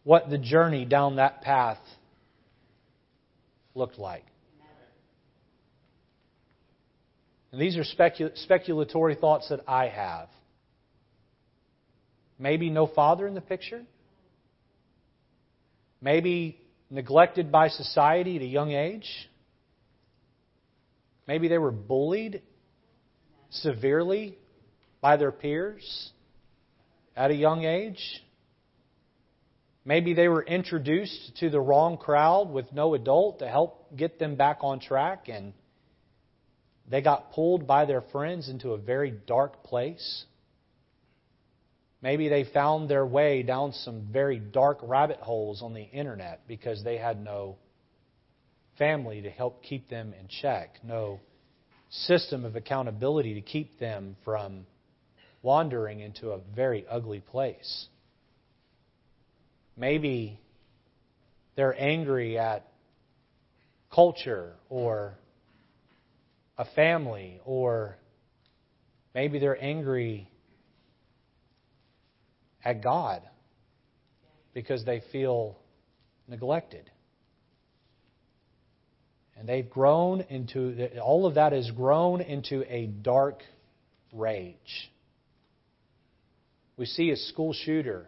what 0.02 0.28
the 0.28 0.38
journey 0.38 0.84
down 0.84 1.16
that 1.16 1.42
path 1.42 1.78
looked 3.74 3.98
like. 3.98 4.24
And 7.52 7.60
these 7.60 7.76
are 7.76 7.84
specul- 7.84 8.32
speculatory 8.48 9.18
thoughts 9.18 9.48
that 9.50 9.60
I 9.68 9.88
have. 9.88 10.28
Maybe 12.38 12.70
no 12.70 12.86
father 12.86 13.26
in 13.26 13.34
the 13.34 13.40
picture. 13.40 13.84
Maybe 16.00 16.60
neglected 16.88 17.52
by 17.52 17.68
society 17.68 18.36
at 18.36 18.42
a 18.42 18.46
young 18.46 18.72
age. 18.72 19.28
Maybe 21.26 21.48
they 21.48 21.58
were 21.58 21.70
bullied 21.70 22.42
severely 23.50 24.38
by 25.00 25.16
their 25.16 25.32
peers 25.32 26.12
at 27.16 27.30
a 27.30 27.34
young 27.34 27.64
age. 27.64 28.22
Maybe 29.84 30.14
they 30.14 30.28
were 30.28 30.42
introduced 30.42 31.36
to 31.40 31.50
the 31.50 31.60
wrong 31.60 31.96
crowd 31.96 32.50
with 32.50 32.72
no 32.72 32.94
adult 32.94 33.40
to 33.40 33.48
help 33.48 33.96
get 33.96 34.18
them 34.18 34.36
back 34.36 34.58
on 34.60 34.78
track, 34.78 35.28
and 35.28 35.52
they 36.88 37.00
got 37.00 37.32
pulled 37.32 37.66
by 37.66 37.86
their 37.86 38.02
friends 38.12 38.48
into 38.48 38.70
a 38.72 38.78
very 38.78 39.10
dark 39.10 39.64
place. 39.64 40.24
Maybe 42.02 42.28
they 42.28 42.44
found 42.44 42.88
their 42.88 43.06
way 43.06 43.42
down 43.42 43.72
some 43.72 44.08
very 44.10 44.38
dark 44.38 44.78
rabbit 44.82 45.18
holes 45.18 45.62
on 45.62 45.74
the 45.74 45.82
internet 45.82 46.46
because 46.46 46.82
they 46.82 46.96
had 46.96 47.22
no 47.22 47.56
family 48.78 49.22
to 49.22 49.30
help 49.30 49.62
keep 49.62 49.88
them 49.88 50.14
in 50.18 50.28
check, 50.28 50.78
no 50.82 51.20
system 51.90 52.44
of 52.44 52.56
accountability 52.56 53.34
to 53.34 53.40
keep 53.40 53.78
them 53.78 54.16
from 54.24 54.66
wandering 55.42 56.00
into 56.00 56.30
a 56.30 56.38
very 56.54 56.86
ugly 56.88 57.20
place. 57.20 57.86
Maybe 59.76 60.38
they're 61.56 61.78
angry 61.78 62.38
at 62.38 62.66
culture 63.92 64.52
or 64.68 65.14
a 66.56 66.64
family, 66.76 67.40
or 67.44 67.96
maybe 69.14 69.38
they're 69.38 69.60
angry 69.60 70.30
at 72.64 72.82
God 72.82 73.22
because 74.52 74.84
they 74.84 75.02
feel 75.10 75.56
neglected. 76.28 76.90
And 79.40 79.48
they've 79.48 79.68
grown 79.68 80.20
into, 80.28 81.00
all 81.00 81.26
of 81.26 81.34
that 81.34 81.52
has 81.52 81.68
grown 81.72 82.20
into 82.20 82.62
a 82.72 82.86
dark 82.86 83.42
rage. 84.12 84.92
We 86.76 86.86
see 86.86 87.10
a 87.10 87.16
school 87.16 87.52
shooter 87.52 88.06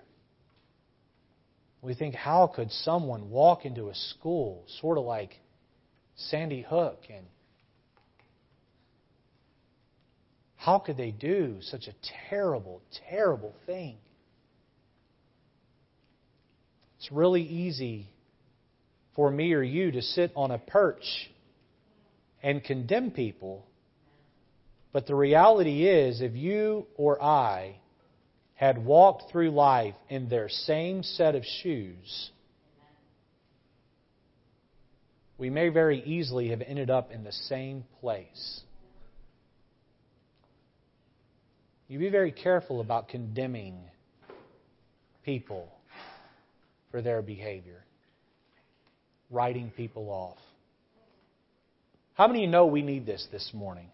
we 1.83 1.95
think, 1.95 2.15
how 2.15 2.47
could 2.47 2.71
someone 2.71 3.29
walk 3.29 3.67
into 3.67 3.89
a 3.89 3.95
school 3.95 4.65
sort 4.81 4.99
of 4.99 5.05
like 5.05 5.33
Sandy 6.15 6.62
Hook 6.62 7.01
and 7.12 7.27
how 10.55 10.79
could 10.79 10.97
they 10.97 11.11
do 11.11 11.59
such 11.61 11.89
a 11.89 11.95
terrible, 12.31 12.81
terrible 13.11 13.53
thing? 13.67 13.97
It's 16.99 17.11
really 17.11 17.43
easy 17.43 18.07
for 19.14 19.31
me 19.31 19.52
or 19.52 19.62
you 19.62 19.90
to 19.92 20.02
sit 20.02 20.33
on 20.35 20.50
a 20.50 20.59
perch 20.59 21.31
and 22.42 22.62
condemn 22.62 23.11
people. 23.11 23.64
But 24.92 25.07
the 25.07 25.14
reality 25.14 25.87
is, 25.87 26.21
if 26.21 26.35
you 26.35 26.87
or 26.97 27.23
I 27.23 27.76
had 28.54 28.85
walked 28.85 29.31
through 29.31 29.50
life 29.50 29.95
in 30.09 30.28
their 30.28 30.49
same 30.49 31.02
set 31.02 31.35
of 31.35 31.45
shoes, 31.45 32.31
we 35.38 35.50
may 35.50 35.69
very 35.69 36.00
easily 36.04 36.50
have 36.50 36.61
ended 36.61 36.90
up 36.90 37.11
in 37.11 37.25
the 37.25 37.33
same 37.33 37.85
place. 38.00 38.61
You 41.88 41.99
be 41.99 42.11
very 42.11 42.33
careful 42.33 42.81
about 42.81 43.09
condemning 43.09 43.78
people 45.25 45.69
for 46.90 47.02
their 47.02 47.23
behavior, 47.23 47.85
writing 49.33 49.73
people 49.77 50.09
off. 50.11 50.39
How 52.15 52.27
many 52.27 52.41
of 52.41 52.43
you 52.43 52.51
know 52.51 52.67
we 52.67 52.83
need 52.83 53.07
this 53.07 53.27
this 53.33 53.51
morning? 53.55 53.89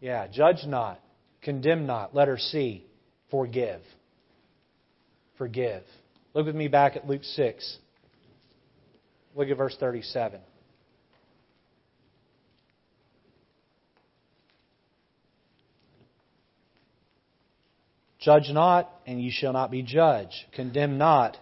Yeah, 0.00 0.26
judge 0.26 0.66
not, 0.66 1.00
condemn 1.40 1.86
not. 1.86 2.14
Letter 2.14 2.36
C, 2.36 2.84
forgive. 3.30 3.80
Forgive. 5.38 5.84
Look 6.34 6.46
with 6.46 6.56
me 6.56 6.68
back 6.68 6.96
at 6.96 7.06
Luke 7.06 7.24
6. 7.24 7.78
Look 9.34 9.48
at 9.48 9.56
verse 9.56 9.76
37. 9.78 10.40
Judge 18.22 18.50
not, 18.50 18.88
and 19.04 19.20
ye 19.20 19.30
shall 19.30 19.52
not 19.52 19.70
be 19.70 19.82
judged. 19.82 20.34
Condemn 20.54 20.96
not, 20.96 21.36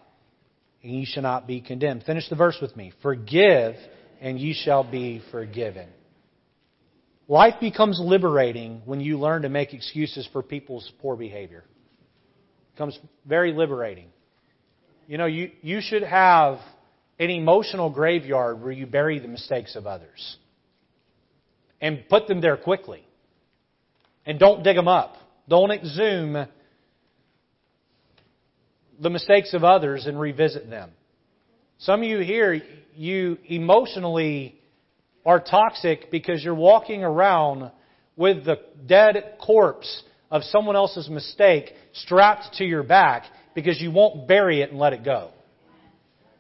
and 0.83 0.93
ye 0.93 1.05
shall 1.05 1.23
not 1.23 1.47
be 1.47 1.61
condemned. 1.61 2.05
Finish 2.05 2.29
the 2.29 2.37
verse 2.37 2.59
with 2.61 2.77
me. 2.77 2.93
Forgive, 3.03 3.75
and 4.21 4.39
ye 4.39 4.55
shall 4.55 4.85
be 4.85 5.23
forgiven. 5.31 5.89
Life 7.29 7.55
becomes 7.61 8.01
liberating 8.03 8.83
when 8.87 9.01
you 9.01 9.19
learn 9.19 9.43
to 9.43 9.49
make 9.49 9.73
excuses 9.73 10.29
for 10.33 10.43
people's 10.43 10.91
poor 11.01 11.17
behavior. 11.17 11.65
It 11.69 12.75
becomes 12.75 12.99
very 13.25 13.53
liberating. 13.53 14.09
You 15.07 15.19
know, 15.19 15.27
you, 15.27 15.51
you 15.63 15.81
should 15.81 16.03
have 16.03 16.59
an 17.19 17.31
emotional 17.31 17.91
graveyard 17.91 18.61
where 18.63 18.73
you 18.73 18.87
bury 18.87 19.19
the 19.19 19.29
mistakes 19.29 19.77
of 19.77 19.87
others 19.87 20.39
and 21.81 22.03
put 22.09 22.27
them 22.27 22.41
there 22.41 22.57
quickly. 22.57 23.05
And 24.27 24.39
don't 24.39 24.63
dig 24.63 24.77
them 24.77 24.89
up. 24.89 25.17
Don't 25.49 25.71
exhume 25.71 26.47
the 29.00 29.11
mistakes 29.11 29.54
of 29.54 29.64
others 29.64 30.07
and 30.07 30.19
revisit 30.19 30.69
them. 30.69 30.90
Some 31.78 32.02
of 32.02 32.09
you 32.09 32.19
here, 32.19 32.61
you 32.95 33.38
emotionally 33.47 34.61
are 35.25 35.40
toxic 35.40 36.11
because 36.11 36.45
you're 36.45 36.54
walking 36.54 37.02
around 37.02 37.71
with 38.16 38.45
the 38.45 38.57
dead 38.87 39.37
corpse 39.45 40.02
of 40.30 40.42
someone 40.45 40.76
else's 40.76 41.09
mistake 41.09 41.73
strapped 41.92 42.54
to 42.57 42.64
your 42.64 42.83
back 42.83 43.25
because 43.54 43.80
you 43.80 43.90
won't 43.90 44.28
bury 44.28 44.61
it 44.61 44.71
and 44.71 44.78
let 44.78 44.92
it 44.92 45.04
go. 45.04 45.30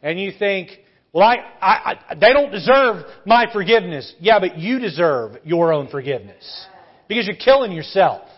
And 0.02 0.20
you 0.20 0.32
think, 0.38 0.70
well, 1.12 1.26
I, 1.26 1.36
I, 1.60 2.00
I, 2.08 2.14
they 2.14 2.32
don't 2.32 2.50
deserve 2.50 3.04
my 3.26 3.46
forgiveness. 3.52 4.14
Yeah, 4.20 4.38
but 4.38 4.58
you 4.58 4.78
deserve 4.78 5.38
your 5.44 5.72
own 5.72 5.88
forgiveness 5.88 6.66
because 7.08 7.26
you're 7.26 7.36
killing 7.36 7.72
yourself. 7.72 8.28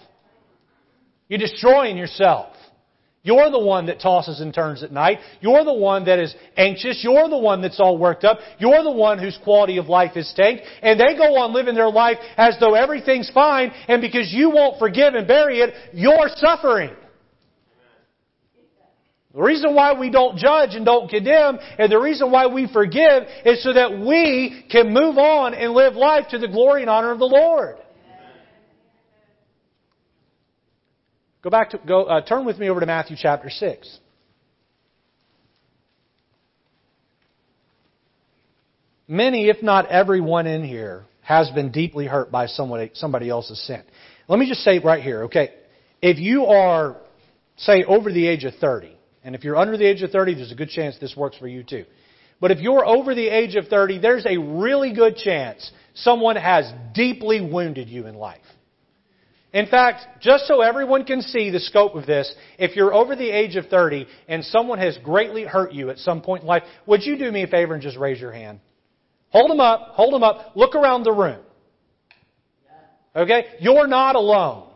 You're 1.28 1.38
destroying 1.38 1.96
yourself. 1.96 2.54
You're 3.24 3.50
the 3.50 3.58
one 3.60 3.86
that 3.86 4.00
tosses 4.00 4.40
and 4.40 4.52
turns 4.52 4.82
at 4.82 4.90
night. 4.90 5.18
You're 5.40 5.64
the 5.64 5.72
one 5.72 6.06
that 6.06 6.18
is 6.18 6.34
anxious. 6.56 7.04
You're 7.04 7.28
the 7.28 7.38
one 7.38 7.62
that's 7.62 7.78
all 7.78 7.96
worked 7.96 8.24
up. 8.24 8.38
You're 8.58 8.82
the 8.82 8.90
one 8.90 9.20
whose 9.20 9.38
quality 9.44 9.76
of 9.78 9.86
life 9.86 10.16
is 10.16 10.32
tanked. 10.34 10.64
And 10.82 10.98
they 10.98 11.16
go 11.16 11.36
on 11.36 11.54
living 11.54 11.76
their 11.76 11.90
life 11.90 12.18
as 12.36 12.56
though 12.58 12.74
everything's 12.74 13.30
fine, 13.30 13.70
and 13.86 14.00
because 14.00 14.32
you 14.32 14.50
won't 14.50 14.80
forgive 14.80 15.14
and 15.14 15.28
bury 15.28 15.60
it, 15.60 15.72
you're 15.92 16.28
suffering. 16.34 16.90
The 19.34 19.40
reason 19.40 19.74
why 19.74 19.98
we 19.98 20.10
don't 20.10 20.36
judge 20.36 20.74
and 20.74 20.84
don't 20.84 21.08
condemn, 21.08 21.58
and 21.78 21.90
the 21.90 21.98
reason 21.98 22.30
why 22.30 22.48
we 22.48 22.70
forgive, 22.70 23.22
is 23.46 23.62
so 23.62 23.72
that 23.72 23.92
we 23.92 24.66
can 24.70 24.92
move 24.92 25.16
on 25.16 25.54
and 25.54 25.72
live 25.72 25.94
life 25.94 26.26
to 26.30 26.38
the 26.38 26.48
glory 26.48 26.82
and 26.82 26.90
honor 26.90 27.12
of 27.12 27.18
the 27.20 27.24
Lord. 27.24 27.76
Go 31.42 31.50
back 31.50 31.70
to 31.70 31.80
go. 31.86 32.04
Uh, 32.04 32.20
turn 32.20 32.44
with 32.44 32.58
me 32.58 32.68
over 32.70 32.80
to 32.80 32.86
Matthew 32.86 33.16
chapter 33.18 33.50
six. 33.50 33.98
Many, 39.08 39.48
if 39.48 39.62
not 39.62 39.86
everyone 39.86 40.46
in 40.46 40.64
here, 40.64 41.04
has 41.22 41.50
been 41.50 41.70
deeply 41.70 42.06
hurt 42.06 42.30
by 42.30 42.46
somebody, 42.46 42.90
somebody 42.94 43.28
else's 43.28 43.60
sin. 43.66 43.82
Let 44.28 44.38
me 44.38 44.48
just 44.48 44.62
say 44.62 44.78
right 44.78 45.02
here, 45.02 45.24
okay? 45.24 45.50
If 46.00 46.18
you 46.18 46.46
are, 46.46 46.96
say, 47.56 47.84
over 47.84 48.10
the 48.10 48.26
age 48.26 48.44
of 48.44 48.54
30, 48.54 48.96
and 49.22 49.34
if 49.34 49.44
you're 49.44 49.56
under 49.56 49.76
the 49.76 49.84
age 49.84 50.02
of 50.02 50.10
30, 50.10 50.34
there's 50.34 50.52
a 50.52 50.54
good 50.54 50.70
chance 50.70 50.96
this 50.98 51.14
works 51.16 51.36
for 51.36 51.46
you 51.46 51.62
too. 51.62 51.84
But 52.40 52.52
if 52.52 52.60
you're 52.60 52.86
over 52.86 53.14
the 53.14 53.28
age 53.28 53.54
of 53.54 53.68
30, 53.68 53.98
there's 53.98 54.24
a 54.24 54.38
really 54.38 54.94
good 54.94 55.16
chance 55.16 55.70
someone 55.94 56.36
has 56.36 56.72
deeply 56.94 57.40
wounded 57.40 57.88
you 57.88 58.06
in 58.06 58.14
life. 58.14 58.40
In 59.52 59.66
fact, 59.66 60.06
just 60.20 60.46
so 60.46 60.62
everyone 60.62 61.04
can 61.04 61.20
see 61.20 61.50
the 61.50 61.60
scope 61.60 61.94
of 61.94 62.06
this, 62.06 62.34
if 62.58 62.74
you're 62.74 62.94
over 62.94 63.14
the 63.14 63.30
age 63.30 63.56
of 63.56 63.66
30 63.66 64.06
and 64.26 64.42
someone 64.44 64.78
has 64.78 64.96
greatly 65.04 65.44
hurt 65.44 65.72
you 65.72 65.90
at 65.90 65.98
some 65.98 66.22
point 66.22 66.42
in 66.42 66.48
life, 66.48 66.62
would 66.86 67.02
you 67.04 67.18
do 67.18 67.30
me 67.30 67.42
a 67.42 67.46
favor 67.46 67.74
and 67.74 67.82
just 67.82 67.98
raise 67.98 68.18
your 68.18 68.32
hand? 68.32 68.60
Hold 69.28 69.50
them 69.50 69.60
up, 69.60 69.88
hold 69.92 70.14
them 70.14 70.22
up, 70.22 70.52
look 70.54 70.74
around 70.74 71.04
the 71.04 71.12
room. 71.12 71.40
Okay? 73.14 73.44
You're 73.60 73.86
not 73.86 74.16
alone. 74.16 74.68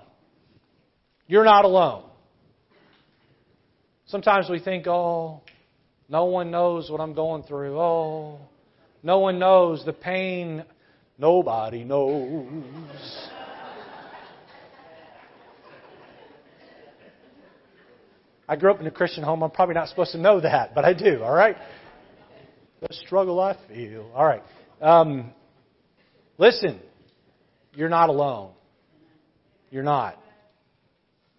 You're 1.26 1.44
not 1.44 1.64
alone. 1.64 2.04
Sometimes 4.06 4.48
we 4.50 4.60
think, 4.60 4.86
oh, 4.86 5.40
no 6.08 6.26
one 6.26 6.50
knows 6.50 6.90
what 6.90 7.00
I'm 7.00 7.14
going 7.14 7.42
through. 7.44 7.78
Oh, 7.78 8.40
no 9.02 9.20
one 9.20 9.38
knows 9.38 9.84
the 9.84 9.92
pain. 9.92 10.64
Nobody 11.18 11.82
knows. 11.82 13.28
I 18.48 18.56
grew 18.56 18.70
up 18.70 18.80
in 18.80 18.86
a 18.86 18.90
Christian 18.90 19.24
home. 19.24 19.42
I'm 19.42 19.50
probably 19.50 19.74
not 19.74 19.88
supposed 19.88 20.12
to 20.12 20.18
know 20.18 20.40
that, 20.40 20.74
but 20.74 20.84
I 20.84 20.92
do, 20.92 21.22
all 21.22 21.34
right? 21.34 21.56
The 22.80 22.94
struggle 23.06 23.40
I 23.40 23.56
feel. 23.68 24.10
All 24.14 24.24
right. 24.24 24.42
Um, 24.80 25.32
listen, 26.38 26.80
you're 27.74 27.88
not 27.88 28.08
alone. 28.08 28.52
You're 29.70 29.82
not. 29.82 30.18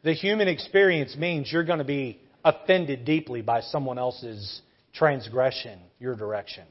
The 0.04 0.13
human 0.13 0.48
experience 0.48 1.15
means 1.15 1.52
you're 1.52 1.63
going 1.63 1.80
to 1.80 1.86
be 1.86 2.20
offended 2.43 3.06
deeply 3.06 3.41
by 3.41 3.62
someone 3.62 3.98
else's 3.98 4.62
transgression, 4.93 5.80
your 6.00 6.15
direction. 6.15 6.63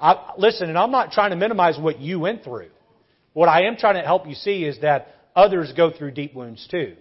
I, 0.00 0.32
listen, 0.36 0.68
and 0.68 0.78
I'm 0.78 0.90
not 0.90 1.12
trying 1.12 1.30
to 1.30 1.36
minimize 1.36 1.78
what 1.78 2.00
you 2.00 2.18
went 2.18 2.42
through. 2.42 2.70
What 3.34 3.48
I 3.48 3.66
am 3.66 3.76
trying 3.76 3.94
to 3.94 4.02
help 4.02 4.26
you 4.26 4.34
see 4.34 4.64
is 4.64 4.80
that 4.80 5.14
others 5.34 5.72
go 5.76 5.90
through 5.90 6.12
deep 6.12 6.34
wounds 6.34 6.66
too. 6.70 6.96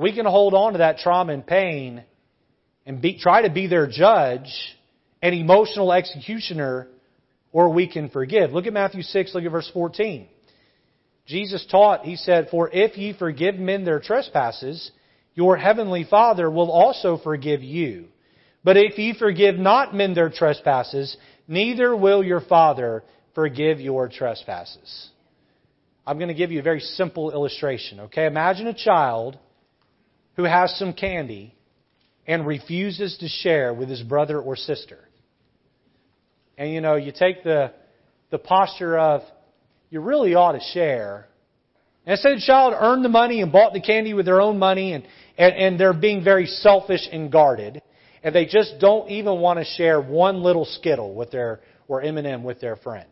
We 0.00 0.14
can 0.14 0.24
hold 0.24 0.54
on 0.54 0.72
to 0.72 0.78
that 0.78 0.96
trauma 0.96 1.34
and 1.34 1.46
pain 1.46 2.02
and 2.86 3.02
be, 3.02 3.18
try 3.18 3.42
to 3.42 3.50
be 3.50 3.66
their 3.66 3.86
judge 3.86 4.50
and 5.20 5.34
emotional 5.34 5.92
executioner, 5.92 6.88
or 7.52 7.68
we 7.68 7.86
can 7.86 8.08
forgive. 8.08 8.52
Look 8.52 8.66
at 8.66 8.72
Matthew 8.72 9.02
6, 9.02 9.34
look 9.34 9.44
at 9.44 9.50
verse 9.50 9.70
14. 9.74 10.26
Jesus 11.26 11.66
taught, 11.70 12.06
He 12.06 12.16
said, 12.16 12.48
For 12.50 12.70
if 12.72 12.96
ye 12.96 13.12
forgive 13.12 13.56
men 13.56 13.84
their 13.84 14.00
trespasses, 14.00 14.90
your 15.34 15.58
heavenly 15.58 16.06
Father 16.08 16.50
will 16.50 16.70
also 16.70 17.18
forgive 17.18 17.62
you. 17.62 18.06
But 18.64 18.78
if 18.78 18.96
ye 18.96 19.14
forgive 19.18 19.56
not 19.56 19.94
men 19.94 20.14
their 20.14 20.30
trespasses, 20.30 21.14
neither 21.46 21.94
will 21.94 22.24
your 22.24 22.40
Father 22.40 23.04
forgive 23.34 23.80
your 23.80 24.08
trespasses. 24.08 25.10
I'm 26.06 26.16
going 26.16 26.28
to 26.28 26.34
give 26.34 26.52
you 26.52 26.60
a 26.60 26.62
very 26.62 26.80
simple 26.80 27.32
illustration, 27.32 28.00
okay? 28.00 28.24
Imagine 28.24 28.66
a 28.66 28.74
child 28.74 29.38
who 30.40 30.46
has 30.46 30.74
some 30.78 30.94
candy 30.94 31.54
and 32.26 32.46
refuses 32.46 33.18
to 33.18 33.28
share 33.28 33.74
with 33.74 33.90
his 33.90 34.02
brother 34.02 34.40
or 34.40 34.56
sister. 34.56 34.98
And 36.56 36.72
you 36.72 36.80
know, 36.80 36.96
you 36.96 37.12
take 37.12 37.44
the, 37.44 37.72
the 38.30 38.38
posture 38.38 38.98
of, 38.98 39.20
you 39.90 40.00
really 40.00 40.34
ought 40.34 40.52
to 40.52 40.60
share. 40.72 41.26
And 42.06 42.12
instead, 42.12 42.38
the 42.38 42.42
child 42.46 42.74
earned 42.78 43.04
the 43.04 43.10
money 43.10 43.42
and 43.42 43.52
bought 43.52 43.74
the 43.74 43.82
candy 43.82 44.14
with 44.14 44.24
their 44.24 44.40
own 44.40 44.58
money, 44.58 44.94
and, 44.94 45.04
and, 45.36 45.54
and 45.54 45.80
they're 45.80 45.92
being 45.92 46.24
very 46.24 46.46
selfish 46.46 47.06
and 47.12 47.30
guarded. 47.30 47.82
And 48.22 48.34
they 48.34 48.46
just 48.46 48.74
don't 48.80 49.10
even 49.10 49.40
want 49.40 49.58
to 49.58 49.64
share 49.76 50.00
one 50.00 50.42
little 50.42 50.64
Skittle 50.64 51.14
with 51.14 51.30
their, 51.30 51.60
or 51.86 52.00
M&M 52.00 52.44
with 52.44 52.60
their 52.60 52.76
friend 52.76 53.08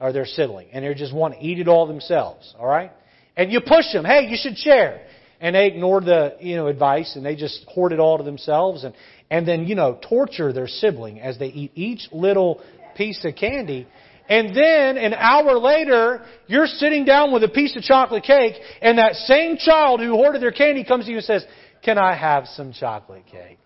or 0.00 0.12
their 0.12 0.26
sibling. 0.26 0.68
And 0.72 0.84
they 0.84 0.94
just 0.94 1.14
want 1.14 1.34
to 1.34 1.40
eat 1.40 1.60
it 1.60 1.68
all 1.68 1.86
themselves. 1.86 2.54
All 2.58 2.66
right? 2.66 2.90
And 3.36 3.52
you 3.52 3.60
push 3.60 3.92
them. 3.92 4.04
Hey, 4.04 4.26
you 4.28 4.36
should 4.40 4.56
share 4.58 5.06
and 5.42 5.56
they 5.56 5.66
ignore 5.66 6.00
the 6.00 6.36
you 6.40 6.56
know 6.56 6.68
advice 6.68 7.16
and 7.16 7.26
they 7.26 7.36
just 7.36 7.66
hoard 7.68 7.92
it 7.92 7.98
all 7.98 8.16
to 8.16 8.24
themselves 8.24 8.84
and 8.84 8.94
and 9.30 9.46
then 9.46 9.66
you 9.66 9.74
know 9.74 9.98
torture 10.00 10.52
their 10.52 10.68
sibling 10.68 11.20
as 11.20 11.38
they 11.38 11.48
eat 11.48 11.72
each 11.74 12.08
little 12.12 12.62
piece 12.96 13.22
of 13.24 13.34
candy. 13.34 13.86
And 14.28 14.56
then 14.56 14.96
an 14.96 15.12
hour 15.12 15.58
later 15.58 16.24
you're 16.46 16.66
sitting 16.66 17.04
down 17.04 17.32
with 17.32 17.42
a 17.42 17.48
piece 17.48 17.76
of 17.76 17.82
chocolate 17.82 18.22
cake 18.22 18.54
and 18.80 18.96
that 18.98 19.14
same 19.14 19.56
child 19.58 20.00
who 20.00 20.12
hoarded 20.12 20.40
their 20.40 20.52
candy 20.52 20.84
comes 20.84 21.04
to 21.04 21.10
you 21.10 21.18
and 21.18 21.26
says 21.26 21.44
can 21.84 21.98
i 21.98 22.14
have 22.14 22.46
some 22.46 22.72
chocolate 22.72 23.26
cake? 23.26 23.58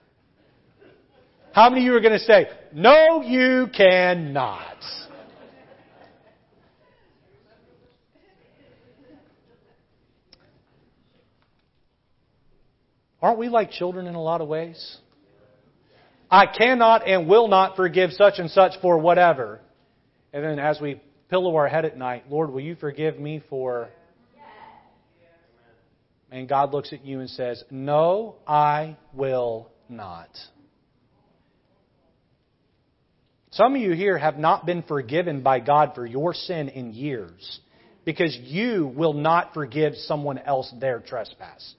How 1.52 1.68
many 1.68 1.82
of 1.82 1.86
you 1.86 1.94
are 1.94 2.00
going 2.00 2.18
to 2.18 2.24
say 2.24 2.48
no 2.72 3.20
you 3.22 3.68
cannot 3.76 4.78
Aren't 13.26 13.40
we 13.40 13.48
like 13.48 13.72
children 13.72 14.06
in 14.06 14.14
a 14.14 14.22
lot 14.22 14.40
of 14.40 14.46
ways? 14.46 14.98
I 16.30 16.46
cannot 16.46 17.08
and 17.08 17.28
will 17.28 17.48
not 17.48 17.74
forgive 17.74 18.12
such 18.12 18.34
and 18.38 18.48
such 18.48 18.74
for 18.80 18.98
whatever. 18.98 19.60
And 20.32 20.44
then 20.44 20.60
as 20.60 20.80
we 20.80 21.00
pillow 21.28 21.56
our 21.56 21.66
head 21.66 21.84
at 21.84 21.98
night, 21.98 22.30
Lord, 22.30 22.52
will 22.52 22.60
you 22.60 22.76
forgive 22.76 23.18
me 23.18 23.42
for. 23.50 23.88
And 26.30 26.48
God 26.48 26.72
looks 26.72 26.92
at 26.92 27.04
you 27.04 27.18
and 27.18 27.28
says, 27.28 27.64
No, 27.68 28.36
I 28.46 28.96
will 29.12 29.70
not. 29.88 30.28
Some 33.50 33.74
of 33.74 33.80
you 33.80 33.90
here 33.90 34.16
have 34.16 34.38
not 34.38 34.66
been 34.66 34.84
forgiven 34.84 35.42
by 35.42 35.58
God 35.58 35.96
for 35.96 36.06
your 36.06 36.32
sin 36.32 36.68
in 36.68 36.92
years 36.92 37.58
because 38.04 38.36
you 38.36 38.86
will 38.86 39.14
not 39.14 39.52
forgive 39.52 39.96
someone 39.96 40.38
else 40.38 40.72
their 40.78 41.00
trespass. 41.00 41.74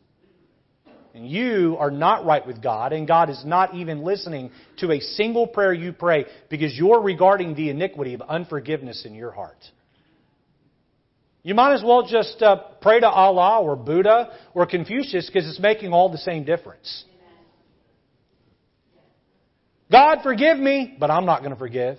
And 1.14 1.28
you 1.28 1.78
are 1.80 1.90
not 1.90 2.26
right 2.26 2.46
with 2.46 2.62
God, 2.62 2.94
and 2.94 3.08
God 3.08 3.30
is 3.30 3.44
not 3.46 3.74
even 3.74 4.04
listening 4.04 4.52
to 4.78 4.92
a 4.92 5.00
single 5.00 5.48
prayer 5.48 5.74
you 5.74 5.92
pray 5.94 6.26
because 6.50 6.78
you're 6.78 7.02
regarding 7.02 7.56
the 7.56 7.70
iniquity 7.70 8.14
of 8.14 8.22
unforgiveness 8.22 9.06
in 9.06 9.16
your 9.16 9.32
heart. 9.32 9.58
You 11.44 11.56
might 11.56 11.74
as 11.74 11.84
well 11.84 12.06
just 12.06 12.42
uh, 12.42 12.58
pray 12.82 13.00
to 13.00 13.08
Allah 13.08 13.62
or 13.62 13.76
Buddha 13.76 14.32
or 14.54 14.66
Confucius 14.66 15.28
because 15.28 15.48
it's 15.48 15.60
making 15.60 15.94
all 15.94 16.12
the 16.12 16.18
same 16.18 16.44
difference. 16.44 17.06
God, 19.90 20.20
forgive 20.24 20.58
me, 20.58 20.98
but 21.00 21.10
I'm 21.10 21.26
not 21.26 21.40
going 21.40 21.54
to 21.54 21.58
forgive. 21.58 21.98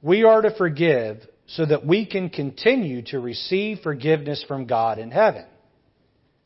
We 0.00 0.22
are 0.22 0.42
to 0.42 0.54
forgive 0.56 1.26
so 1.46 1.64
that 1.64 1.86
we 1.86 2.06
can 2.06 2.28
continue 2.28 3.02
to 3.06 3.20
receive 3.20 3.80
forgiveness 3.80 4.44
from 4.46 4.66
God 4.66 4.98
in 4.98 5.10
heaven. 5.10 5.44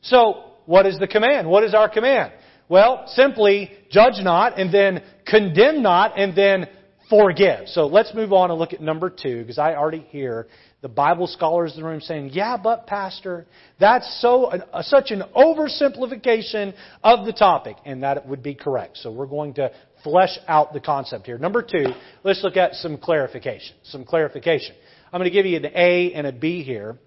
So, 0.01 0.45
what 0.65 0.85
is 0.85 0.99
the 0.99 1.07
command? 1.07 1.49
What 1.49 1.63
is 1.63 1.73
our 1.73 1.89
command? 1.89 2.33
Well, 2.69 3.03
simply 3.07 3.71
judge 3.89 4.21
not 4.21 4.57
and 4.57 4.73
then 4.73 5.03
condemn 5.25 5.81
not 5.81 6.17
and 6.17 6.35
then 6.35 6.67
forgive. 7.09 7.67
So 7.67 7.87
let's 7.87 8.13
move 8.15 8.31
on 8.31 8.49
and 8.49 8.57
look 8.57 8.71
at 8.73 8.81
number 8.81 9.09
two 9.09 9.41
because 9.41 9.59
I 9.59 9.75
already 9.75 10.05
hear 10.09 10.47
the 10.81 10.87
Bible 10.87 11.27
scholars 11.27 11.73
in 11.75 11.81
the 11.81 11.87
room 11.87 11.99
saying, 11.99 12.29
yeah, 12.31 12.57
but 12.57 12.87
pastor, 12.87 13.45
that's 13.79 14.21
so, 14.21 14.45
uh, 14.45 14.81
such 14.81 15.11
an 15.11 15.23
oversimplification 15.35 16.73
of 17.03 17.25
the 17.25 17.33
topic. 17.33 17.75
And 17.85 18.03
that 18.03 18.25
would 18.25 18.41
be 18.41 18.55
correct. 18.55 18.97
So 18.97 19.11
we're 19.11 19.27
going 19.27 19.55
to 19.55 19.71
flesh 20.03 20.39
out 20.47 20.73
the 20.73 20.79
concept 20.79 21.25
here. 21.25 21.37
Number 21.37 21.61
two, 21.61 21.87
let's 22.23 22.41
look 22.43 22.57
at 22.57 22.75
some 22.75 22.97
clarification. 22.97 23.75
Some 23.83 24.05
clarification. 24.05 24.75
I'm 25.11 25.19
going 25.19 25.29
to 25.29 25.33
give 25.33 25.45
you 25.45 25.57
an 25.57 25.65
A 25.65 26.13
and 26.13 26.25
a 26.25 26.31
B 26.31 26.63
here. 26.63 26.97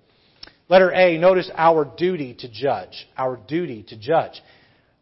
Letter 0.69 0.93
A, 0.93 1.19
notice 1.19 1.51
our 1.55 1.85
duty 1.85 2.35
to 2.41 2.49
judge. 2.51 3.07
Our 3.17 3.37
duty 3.37 3.85
to 3.89 3.99
judge. 3.99 4.43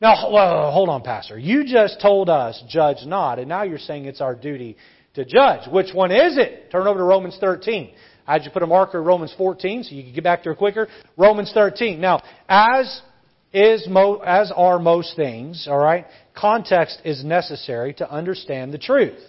Now, 0.00 0.16
hold 0.16 0.88
on, 0.88 1.02
Pastor. 1.02 1.38
You 1.38 1.64
just 1.64 2.00
told 2.00 2.28
us, 2.28 2.62
judge 2.68 3.04
not, 3.06 3.38
and 3.38 3.48
now 3.48 3.62
you're 3.62 3.78
saying 3.78 4.06
it's 4.06 4.20
our 4.20 4.34
duty 4.34 4.76
to 5.14 5.24
judge. 5.24 5.68
Which 5.70 5.94
one 5.94 6.10
is 6.10 6.38
it? 6.38 6.70
Turn 6.72 6.86
over 6.86 6.98
to 6.98 7.04
Romans 7.04 7.36
13. 7.40 7.94
I 8.26 8.38
you 8.38 8.50
put 8.50 8.62
a 8.62 8.66
marker 8.66 9.02
Romans 9.02 9.34
14 9.36 9.84
so 9.84 9.94
you 9.94 10.04
can 10.04 10.12
get 10.12 10.24
back 10.24 10.44
there 10.44 10.54
quicker. 10.54 10.88
Romans 11.16 11.50
13. 11.52 12.00
Now, 12.00 12.22
as 12.48 13.02
is 13.52 13.86
mo- 13.88 14.22
as 14.24 14.52
are 14.54 14.78
most 14.78 15.14
things, 15.16 15.66
all 15.68 15.78
right, 15.78 16.06
context 16.34 17.00
is 17.04 17.24
necessary 17.24 17.94
to 17.94 18.10
understand 18.10 18.72
the 18.72 18.78
truth. 18.78 19.20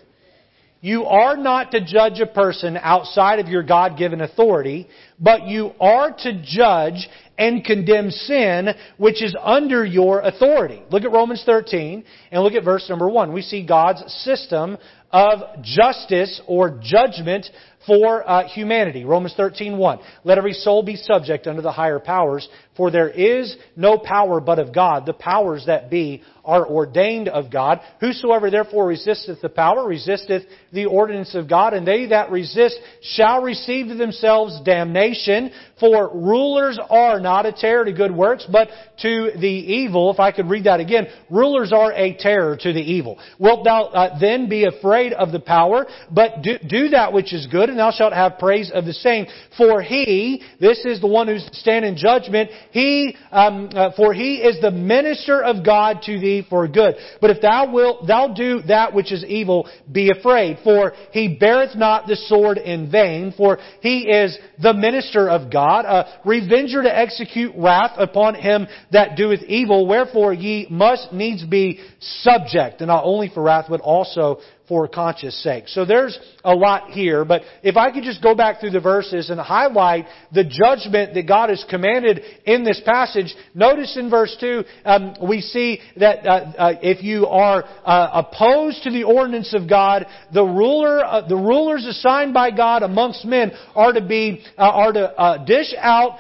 You 0.84 1.06
are 1.06 1.38
not 1.38 1.72
to 1.72 1.80
judge 1.80 2.20
a 2.20 2.26
person 2.26 2.76
outside 2.76 3.40
of 3.40 3.48
your 3.48 3.64
God-given 3.64 4.20
authority, 4.20 4.90
but 5.18 5.48
you 5.48 5.72
are 5.80 6.12
to 6.12 6.42
judge 6.44 7.08
and 7.38 7.64
condemn 7.64 8.12
sin 8.12 8.68
which 8.98 9.24
is 9.24 9.34
under 9.42 9.86
your 9.86 10.20
authority. 10.20 10.84
Look 10.92 11.06
at 11.06 11.12
Romans 11.14 11.42
13 11.46 12.04
and 12.34 12.44
look 12.44 12.52
at 12.52 12.66
verse 12.66 12.90
number 12.90 13.08
1. 13.08 13.32
We 13.32 13.44
see 13.44 13.66
God's 13.66 14.04
system 14.24 14.78
of 15.10 15.64
justice 15.64 16.42
or 16.48 16.82
judgment 16.84 17.46
for 17.86 18.28
uh, 18.30 18.48
humanity. 18.48 19.06
Romans 19.06 19.36
13:1. 19.38 20.02
Let 20.24 20.38
every 20.38 20.54
soul 20.54 20.84
be 20.84 20.96
subject 20.96 21.48
unto 21.48 21.62
the 21.62 21.72
higher 21.72 22.00
powers, 22.00 22.48
for 22.76 22.92
there 22.92 23.10
is 23.10 23.56
no 23.76 23.98
power 23.98 24.40
but 24.40 24.60
of 24.60 24.74
God. 24.74 25.06
The 25.06 25.14
powers 25.14 25.66
that 25.68 25.90
be 25.90 26.24
are 26.46 26.66
ordained 26.66 27.30
of 27.30 27.52
God. 27.52 27.80
Whosoever 28.00 28.50
therefore 28.50 28.88
resisteth 28.88 29.42
the 29.42 29.50
power 29.50 29.88
resisteth 29.88 30.44
the 30.72 30.86
ordinance 30.86 31.36
of 31.36 31.48
God, 31.48 31.74
and 31.74 31.88
they 31.88 32.08
that 32.08 32.32
resist 32.32 32.80
shall 33.02 33.42
receive 33.42 33.88
to 33.88 33.96
themselves 33.96 34.60
damnation. 34.66 35.52
For 35.80 36.10
rulers 36.14 36.80
are 36.90 37.20
not 37.20 37.46
a 37.46 37.52
terror 37.52 37.86
to 37.86 37.94
good 37.94 38.16
works, 38.16 38.46
but 38.50 38.70
to 39.02 39.32
the 39.38 39.48
evil. 39.48 40.12
If 40.12 40.20
I 40.20 40.32
could 40.32 40.50
read 40.50 40.66
that 40.66 40.80
again, 40.80 41.08
rulers 41.30 41.74
are 41.74 41.92
a 41.94 42.16
terror 42.18 42.58
to 42.62 42.74
the 42.74 42.82
evil. 42.82 43.20
Wilt 43.40 43.64
thou 43.64 43.84
uh, 43.86 44.20
then 44.20 44.50
be 44.50 44.66
afraid 44.66 45.14
of 45.14 45.32
the 45.32 45.40
power, 45.40 45.86
but 46.12 46.42
do, 46.42 46.58
do 46.68 46.90
that 46.90 47.12
which 47.12 47.34
is 47.34 47.48
good, 47.48 47.70
and 47.70 47.80
thou 47.80 47.92
shalt 47.92 48.14
have 48.14 48.38
praise 48.38 48.72
of 48.74 48.86
the 48.86 48.94
same. 48.94 49.26
For 49.58 49.82
he, 49.82 50.42
this 50.60 50.86
is 50.86 51.02
the 51.02 51.08
one 51.08 51.28
who's 51.28 51.48
stand 51.54 51.86
in 51.86 51.98
judgment, 51.98 52.50
he, 52.72 53.16
um, 53.32 53.70
uh, 53.74 53.92
for 53.96 54.14
he 54.14 54.36
is 54.36 54.62
the 54.62 54.72
minister 54.72 55.44
of 55.44 55.66
God 55.66 56.02
to 56.04 56.20
for 56.42 56.68
good. 56.68 56.96
But 57.22 57.30
if 57.30 57.42
thou 57.42 57.72
wilt, 57.72 58.08
thou 58.08 58.34
do 58.34 58.62
that 58.64 58.94
which 58.94 59.12
is 59.12 59.24
evil, 59.24 59.70
be 59.92 60.10
afraid. 60.10 60.60
For 60.64 60.94
he 61.12 61.38
beareth 61.38 61.76
not 61.76 62.08
the 62.08 62.16
sword 62.16 62.58
in 62.58 62.90
vain, 62.90 63.34
for 63.36 63.60
he 63.82 64.10
is 64.10 64.38
the 64.62 64.74
minister 64.74 65.30
of 65.30 65.52
God, 65.52 65.86
a 65.86 66.20
revenger 66.26 66.84
to 66.84 66.98
execute 66.98 67.54
wrath 67.56 67.92
upon 67.98 68.36
him 68.36 68.68
that 68.92 69.16
doeth 69.16 69.44
evil. 69.44 69.88
Wherefore 69.88 70.34
ye 70.34 70.68
must 70.70 71.14
needs 71.14 71.46
be 71.46 71.80
subject, 72.00 72.82
and 72.82 72.88
not 72.88 73.04
only 73.04 73.30
for 73.30 73.44
wrath, 73.44 73.66
but 73.70 73.82
also 73.82 74.40
for 74.74 74.88
conscience 74.88 75.36
sake. 75.36 75.68
So 75.68 75.86
there's 75.86 76.18
a 76.44 76.56
lot 76.56 76.90
here, 76.90 77.24
but 77.24 77.44
if 77.62 77.78
I 77.78 77.92
could 77.92 78.04
just 78.04 78.24
go 78.24 78.34
back 78.34 78.60
through 78.60 78.72
the 78.72 78.80
verses 78.80 79.30
and 79.30 79.40
highlight 79.40 80.08
the 80.32 80.44
judgment 80.44 81.14
that 81.14 81.28
God 81.28 81.50
has 81.50 81.64
commanded 81.70 82.22
in 82.46 82.64
this 82.64 82.82
passage, 82.84 83.36
notice 83.54 83.96
in 83.98 84.10
verse 84.10 84.36
2, 84.40 84.64
um, 84.84 85.14
we 85.30 85.42
see 85.42 85.80
that 85.98 86.26
uh, 86.26 86.32
uh, 86.58 86.74
if 86.82 87.04
you 87.04 87.28
are 87.28 87.64
uh, 87.86 88.24
opposed 88.26 88.82
to 88.82 88.90
the 88.90 89.04
ordinance 89.04 89.54
of 89.54 89.70
God, 89.70 90.08
the 90.34 90.42
ruler, 90.42 91.06
uh, 91.06 91.28
the 91.28 91.36
rulers 91.36 91.86
assigned 91.86 92.34
by 92.34 92.50
God 92.50 92.82
amongst 92.82 93.26
men 93.26 93.52
are 93.76 93.94
to 93.94 94.02
be, 94.02 94.44
uh, 94.58 94.62
are 94.64 94.92
to 94.92 95.08
uh, 95.08 95.46
dish 95.46 95.72
out 95.78 96.18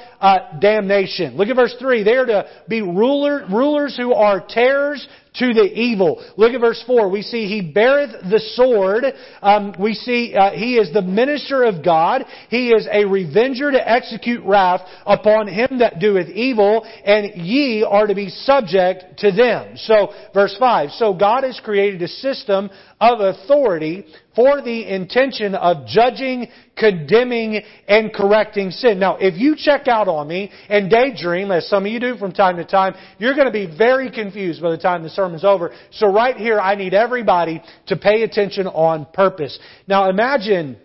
damnation. 0.61 1.37
Look 1.37 1.47
at 1.47 1.55
verse 1.55 1.75
3. 1.79 2.03
They 2.03 2.17
are 2.17 2.27
to 2.27 2.47
be 2.69 2.83
ruler, 2.83 3.47
rulers 3.51 3.97
who 3.97 4.13
are 4.13 4.45
terrors 4.47 5.07
to 5.35 5.53
the 5.53 5.71
evil. 5.73 6.23
Look 6.37 6.53
at 6.53 6.61
verse 6.61 6.83
4. 6.85 7.09
We 7.09 7.21
see 7.21 7.47
he 7.47 7.61
beareth 7.61 8.11
the 8.29 8.39
sword. 8.53 9.05
Um, 9.41 9.73
we 9.79 9.93
see 9.93 10.35
uh, 10.35 10.51
he 10.51 10.75
is 10.75 10.93
the 10.93 11.01
minister 11.01 11.63
of 11.63 11.83
God. 11.83 12.25
He 12.49 12.69
is 12.69 12.87
a 12.91 13.05
revenger 13.05 13.71
to 13.71 13.89
execute 13.91 14.43
wrath 14.43 14.81
upon 15.05 15.47
him 15.47 15.79
that 15.79 15.99
doeth 15.99 16.29
evil, 16.29 16.85
and 17.05 17.41
ye 17.43 17.83
are 17.83 18.07
to 18.07 18.15
be 18.15 18.29
subject 18.29 19.19
to 19.19 19.31
them. 19.31 19.75
So, 19.77 20.13
verse 20.33 20.55
5. 20.59 20.91
So 20.91 21.13
God 21.13 21.43
has 21.43 21.59
created 21.63 22.01
a 22.01 22.07
system 22.07 22.69
of 22.99 23.19
authority 23.19 24.05
for 24.35 24.61
the 24.61 24.87
intention 24.87 25.55
of 25.55 25.85
judging, 25.87 26.47
condemning, 26.77 27.61
and 27.87 28.13
correcting 28.13 28.71
sin. 28.71 28.99
Now, 28.99 29.17
if 29.17 29.39
you 29.39 29.55
check 29.57 29.87
out 29.87 30.07
on 30.07 30.27
me 30.27 30.51
and 30.69 30.89
daydream, 30.89 31.51
as 31.51 31.67
some 31.67 31.85
of 31.85 31.91
you 31.91 31.99
do 31.99 32.17
from 32.17 32.31
time 32.31 32.57
to 32.57 32.65
time, 32.65 32.95
you're 33.19 33.35
going 33.35 33.45
to 33.45 33.51
be 33.51 33.71
very 33.77 34.09
confused 34.09 34.61
by 34.61 34.71
the 34.71 34.77
time 34.77 35.03
the 35.03 35.09
sermon's 35.09 35.43
over. 35.43 35.71
So 35.91 36.11
right 36.11 36.35
here, 36.35 36.59
I 36.59 36.75
need 36.75 36.93
everybody 36.93 37.61
to 37.87 37.95
pay 37.95 38.23
attention 38.23 38.67
on 38.67 39.05
purpose. 39.13 39.57
Now, 39.87 40.09
imagine 40.09 40.77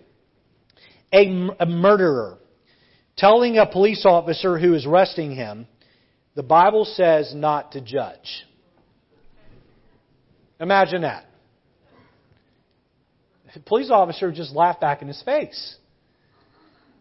a, 1.13 1.49
a 1.61 1.67
murderer 1.67 2.39
telling 3.17 3.59
a 3.59 3.67
police 3.67 4.05
officer 4.07 4.59
who 4.59 4.75
is 4.75 4.87
arresting 4.87 5.35
him, 5.35 5.67
the 6.35 6.43
Bible 6.43 6.85
says 6.85 7.33
not 7.35 7.73
to 7.73 7.81
judge. 7.81 8.45
Imagine 10.61 11.03
that. 11.03 11.28
Police 13.67 13.91
officer 13.91 14.33
just 14.33 14.55
laughed 14.55 14.81
back 14.81 15.03
in 15.03 15.09
his 15.09 15.23
face. 15.23 15.77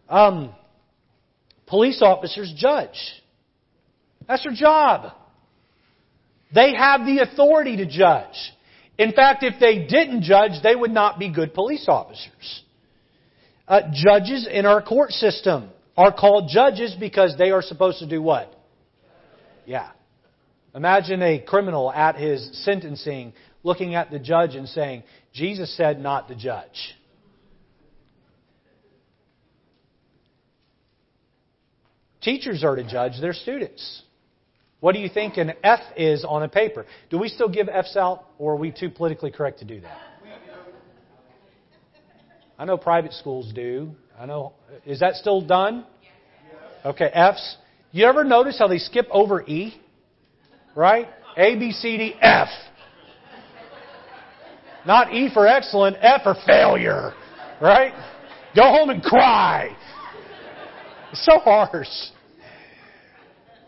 Um, 0.08 0.54
police 1.66 2.00
officers 2.02 2.52
judge. 2.56 2.98
That's 4.26 4.42
their 4.44 4.52
job. 4.52 5.12
They 6.54 6.74
have 6.74 7.04
the 7.04 7.20
authority 7.20 7.76
to 7.78 7.86
judge. 7.86 8.34
In 8.96 9.12
fact, 9.12 9.44
if 9.44 9.60
they 9.60 9.86
didn't 9.86 10.22
judge, 10.22 10.62
they 10.62 10.74
would 10.74 10.90
not 10.90 11.18
be 11.18 11.32
good 11.32 11.54
police 11.54 11.86
officers. 11.88 12.62
Uh, 13.66 13.82
judges 13.92 14.48
in 14.50 14.66
our 14.66 14.82
court 14.82 15.10
system 15.10 15.68
are 15.96 16.12
called 16.12 16.48
judges 16.52 16.96
because 16.98 17.36
they 17.36 17.50
are 17.50 17.62
supposed 17.62 17.98
to 17.98 18.06
do 18.06 18.22
what? 18.22 18.52
Yeah. 19.66 19.90
Imagine 20.74 21.22
a 21.22 21.38
criminal 21.38 21.92
at 21.92 22.16
his 22.16 22.64
sentencing 22.64 23.34
looking 23.62 23.94
at 23.94 24.10
the 24.10 24.18
judge 24.18 24.54
and 24.54 24.68
saying, 24.68 25.02
Jesus 25.38 25.74
said 25.76 26.00
not 26.00 26.26
to 26.28 26.34
judge. 26.34 26.96
Teachers 32.20 32.64
are 32.64 32.74
to 32.74 32.82
judge 32.82 33.20
their 33.20 33.32
students. 33.32 34.02
What 34.80 34.94
do 34.94 34.98
you 34.98 35.08
think 35.08 35.36
an 35.36 35.52
F 35.62 35.78
is 35.96 36.24
on 36.24 36.42
a 36.42 36.48
paper? 36.48 36.86
Do 37.08 37.18
we 37.18 37.28
still 37.28 37.48
give 37.48 37.68
Fs 37.68 37.96
out, 37.96 38.24
or 38.36 38.54
are 38.54 38.56
we 38.56 38.72
too 38.72 38.90
politically 38.90 39.30
correct 39.30 39.60
to 39.60 39.64
do 39.64 39.80
that? 39.80 39.98
I 42.58 42.64
know 42.64 42.76
private 42.76 43.12
schools 43.12 43.52
do. 43.54 43.92
I 44.18 44.26
know. 44.26 44.54
Is 44.84 44.98
that 44.98 45.14
still 45.14 45.40
done? 45.40 45.86
Okay, 46.84 47.10
F's. 47.14 47.56
You 47.92 48.06
ever 48.06 48.24
notice 48.24 48.58
how 48.58 48.66
they 48.66 48.78
skip 48.78 49.06
over 49.12 49.42
E? 49.42 49.80
Right? 50.74 51.06
A, 51.36 51.54
B, 51.56 51.70
C, 51.70 51.96
D, 51.96 52.14
F. 52.20 52.48
Not 54.88 55.12
E 55.12 55.28
for 55.34 55.46
excellent, 55.46 55.98
F 56.00 56.22
for 56.22 56.34
failure. 56.46 57.12
Right? 57.60 57.92
Go 58.56 58.62
home 58.62 58.88
and 58.88 59.02
cry. 59.02 59.76
It's 61.12 61.22
so 61.26 61.38
harsh. 61.40 61.86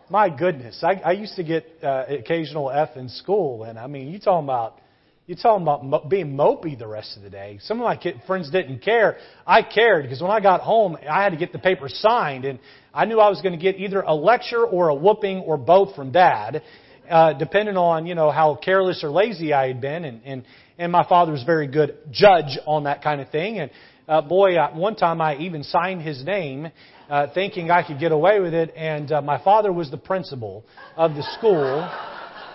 My 0.08 0.30
goodness, 0.30 0.82
I, 0.82 0.94
I 1.04 1.12
used 1.12 1.36
to 1.36 1.44
get 1.44 1.66
uh, 1.82 2.06
occasional 2.08 2.70
F 2.70 2.96
in 2.96 3.10
school, 3.10 3.64
and 3.64 3.78
I 3.78 3.86
mean, 3.86 4.08
you 4.08 4.18
talking 4.18 4.46
about 4.46 4.78
you 5.26 5.36
talking 5.36 5.62
about 5.62 5.84
mo- 5.84 6.06
being 6.08 6.28
mopey 6.28 6.78
the 6.78 6.88
rest 6.88 7.18
of 7.18 7.22
the 7.22 7.28
day. 7.28 7.58
Some 7.64 7.78
of 7.80 7.84
my 7.84 7.96
kid, 7.96 8.22
friends 8.26 8.50
didn't 8.50 8.78
care. 8.78 9.18
I 9.46 9.62
cared 9.62 10.04
because 10.04 10.22
when 10.22 10.30
I 10.30 10.40
got 10.40 10.62
home, 10.62 10.96
I 11.08 11.22
had 11.22 11.32
to 11.32 11.36
get 11.36 11.52
the 11.52 11.58
paper 11.58 11.88
signed, 11.90 12.46
and 12.46 12.58
I 12.94 13.04
knew 13.04 13.20
I 13.20 13.28
was 13.28 13.42
going 13.42 13.52
to 13.52 13.62
get 13.62 13.78
either 13.78 14.00
a 14.00 14.14
lecture 14.14 14.64
or 14.64 14.88
a 14.88 14.94
whooping 14.94 15.40
or 15.40 15.58
both 15.58 15.94
from 15.94 16.12
Dad, 16.12 16.62
uh, 17.10 17.32
depending 17.34 17.76
on 17.76 18.06
you 18.06 18.14
know 18.14 18.30
how 18.30 18.54
careless 18.54 19.02
or 19.02 19.10
lazy 19.10 19.52
I 19.52 19.66
had 19.66 19.80
been, 19.80 20.04
and 20.04 20.20
and 20.24 20.44
and 20.78 20.92
my 20.92 21.06
father 21.06 21.32
was 21.32 21.42
very 21.42 21.66
good 21.66 21.98
judge 22.10 22.58
on 22.66 22.84
that 22.84 23.02
kind 23.02 23.20
of 23.20 23.28
thing, 23.30 23.58
and 23.58 23.70
uh, 24.08 24.20
boy, 24.20 24.56
uh, 24.56 24.72
one 24.72 24.96
time 24.96 25.20
I 25.20 25.36
even 25.36 25.62
signed 25.62 26.02
his 26.02 26.24
name, 26.24 26.70
uh, 27.08 27.28
thinking 27.32 27.70
I 27.70 27.86
could 27.86 28.00
get 28.00 28.10
away 28.10 28.40
with 28.40 28.54
it, 28.54 28.72
and 28.74 29.12
uh, 29.12 29.22
my 29.22 29.42
father 29.42 29.72
was 29.72 29.90
the 29.90 29.98
principal 29.98 30.64
of 30.96 31.14
the 31.14 31.22
school, 31.38 31.80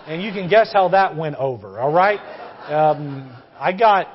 and 0.06 0.22
you 0.22 0.32
can 0.32 0.50
guess 0.50 0.70
how 0.72 0.88
that 0.88 1.16
went 1.16 1.36
over. 1.36 1.78
All 1.78 1.92
right, 1.92 2.20
um, 2.70 3.34
I 3.58 3.72
got 3.72 4.08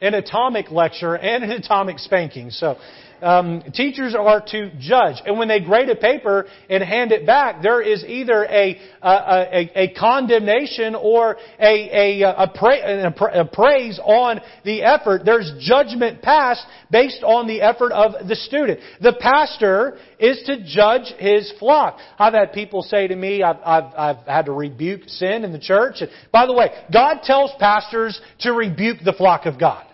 an 0.00 0.14
atomic 0.14 0.70
lecture 0.70 1.16
and 1.16 1.44
an 1.44 1.50
atomic 1.52 1.98
spanking. 1.98 2.50
So 2.50 2.76
um, 3.24 3.62
teachers 3.72 4.14
are 4.14 4.42
to 4.48 4.70
judge. 4.78 5.16
And 5.24 5.38
when 5.38 5.48
they 5.48 5.60
grade 5.60 5.88
a 5.88 5.96
paper 5.96 6.46
and 6.68 6.82
hand 6.82 7.12
it 7.12 7.26
back, 7.26 7.62
there 7.62 7.80
is 7.80 8.04
either 8.04 8.44
a, 8.44 8.78
a, 9.02 9.10
a, 9.10 9.70
a 9.74 9.94
condemnation 9.94 10.94
or 10.94 11.36
a, 11.58 12.20
a, 12.22 12.44
a, 12.44 12.52
pra- 12.54 13.40
a 13.40 13.44
praise 13.44 13.98
on 14.02 14.40
the 14.64 14.82
effort. 14.82 15.22
There's 15.24 15.52
judgment 15.60 16.22
passed 16.22 16.66
based 16.90 17.22
on 17.22 17.46
the 17.46 17.62
effort 17.62 17.92
of 17.92 18.28
the 18.28 18.36
student. 18.36 18.80
The 19.00 19.14
pastor 19.18 19.96
is 20.18 20.42
to 20.46 20.64
judge 20.64 21.12
his 21.18 21.52
flock. 21.58 21.98
I've 22.18 22.34
had 22.34 22.52
people 22.52 22.82
say 22.82 23.08
to 23.08 23.16
me, 23.16 23.42
I've, 23.42 23.56
I've, 23.64 23.94
I've 23.96 24.26
had 24.26 24.44
to 24.46 24.52
rebuke 24.52 25.02
sin 25.06 25.44
in 25.44 25.52
the 25.52 25.58
church. 25.58 25.96
And 26.00 26.10
by 26.32 26.46
the 26.46 26.52
way, 26.52 26.68
God 26.92 27.20
tells 27.22 27.50
pastors 27.58 28.20
to 28.40 28.52
rebuke 28.52 28.98
the 29.04 29.12
flock 29.12 29.46
of 29.46 29.58
God. 29.58 29.84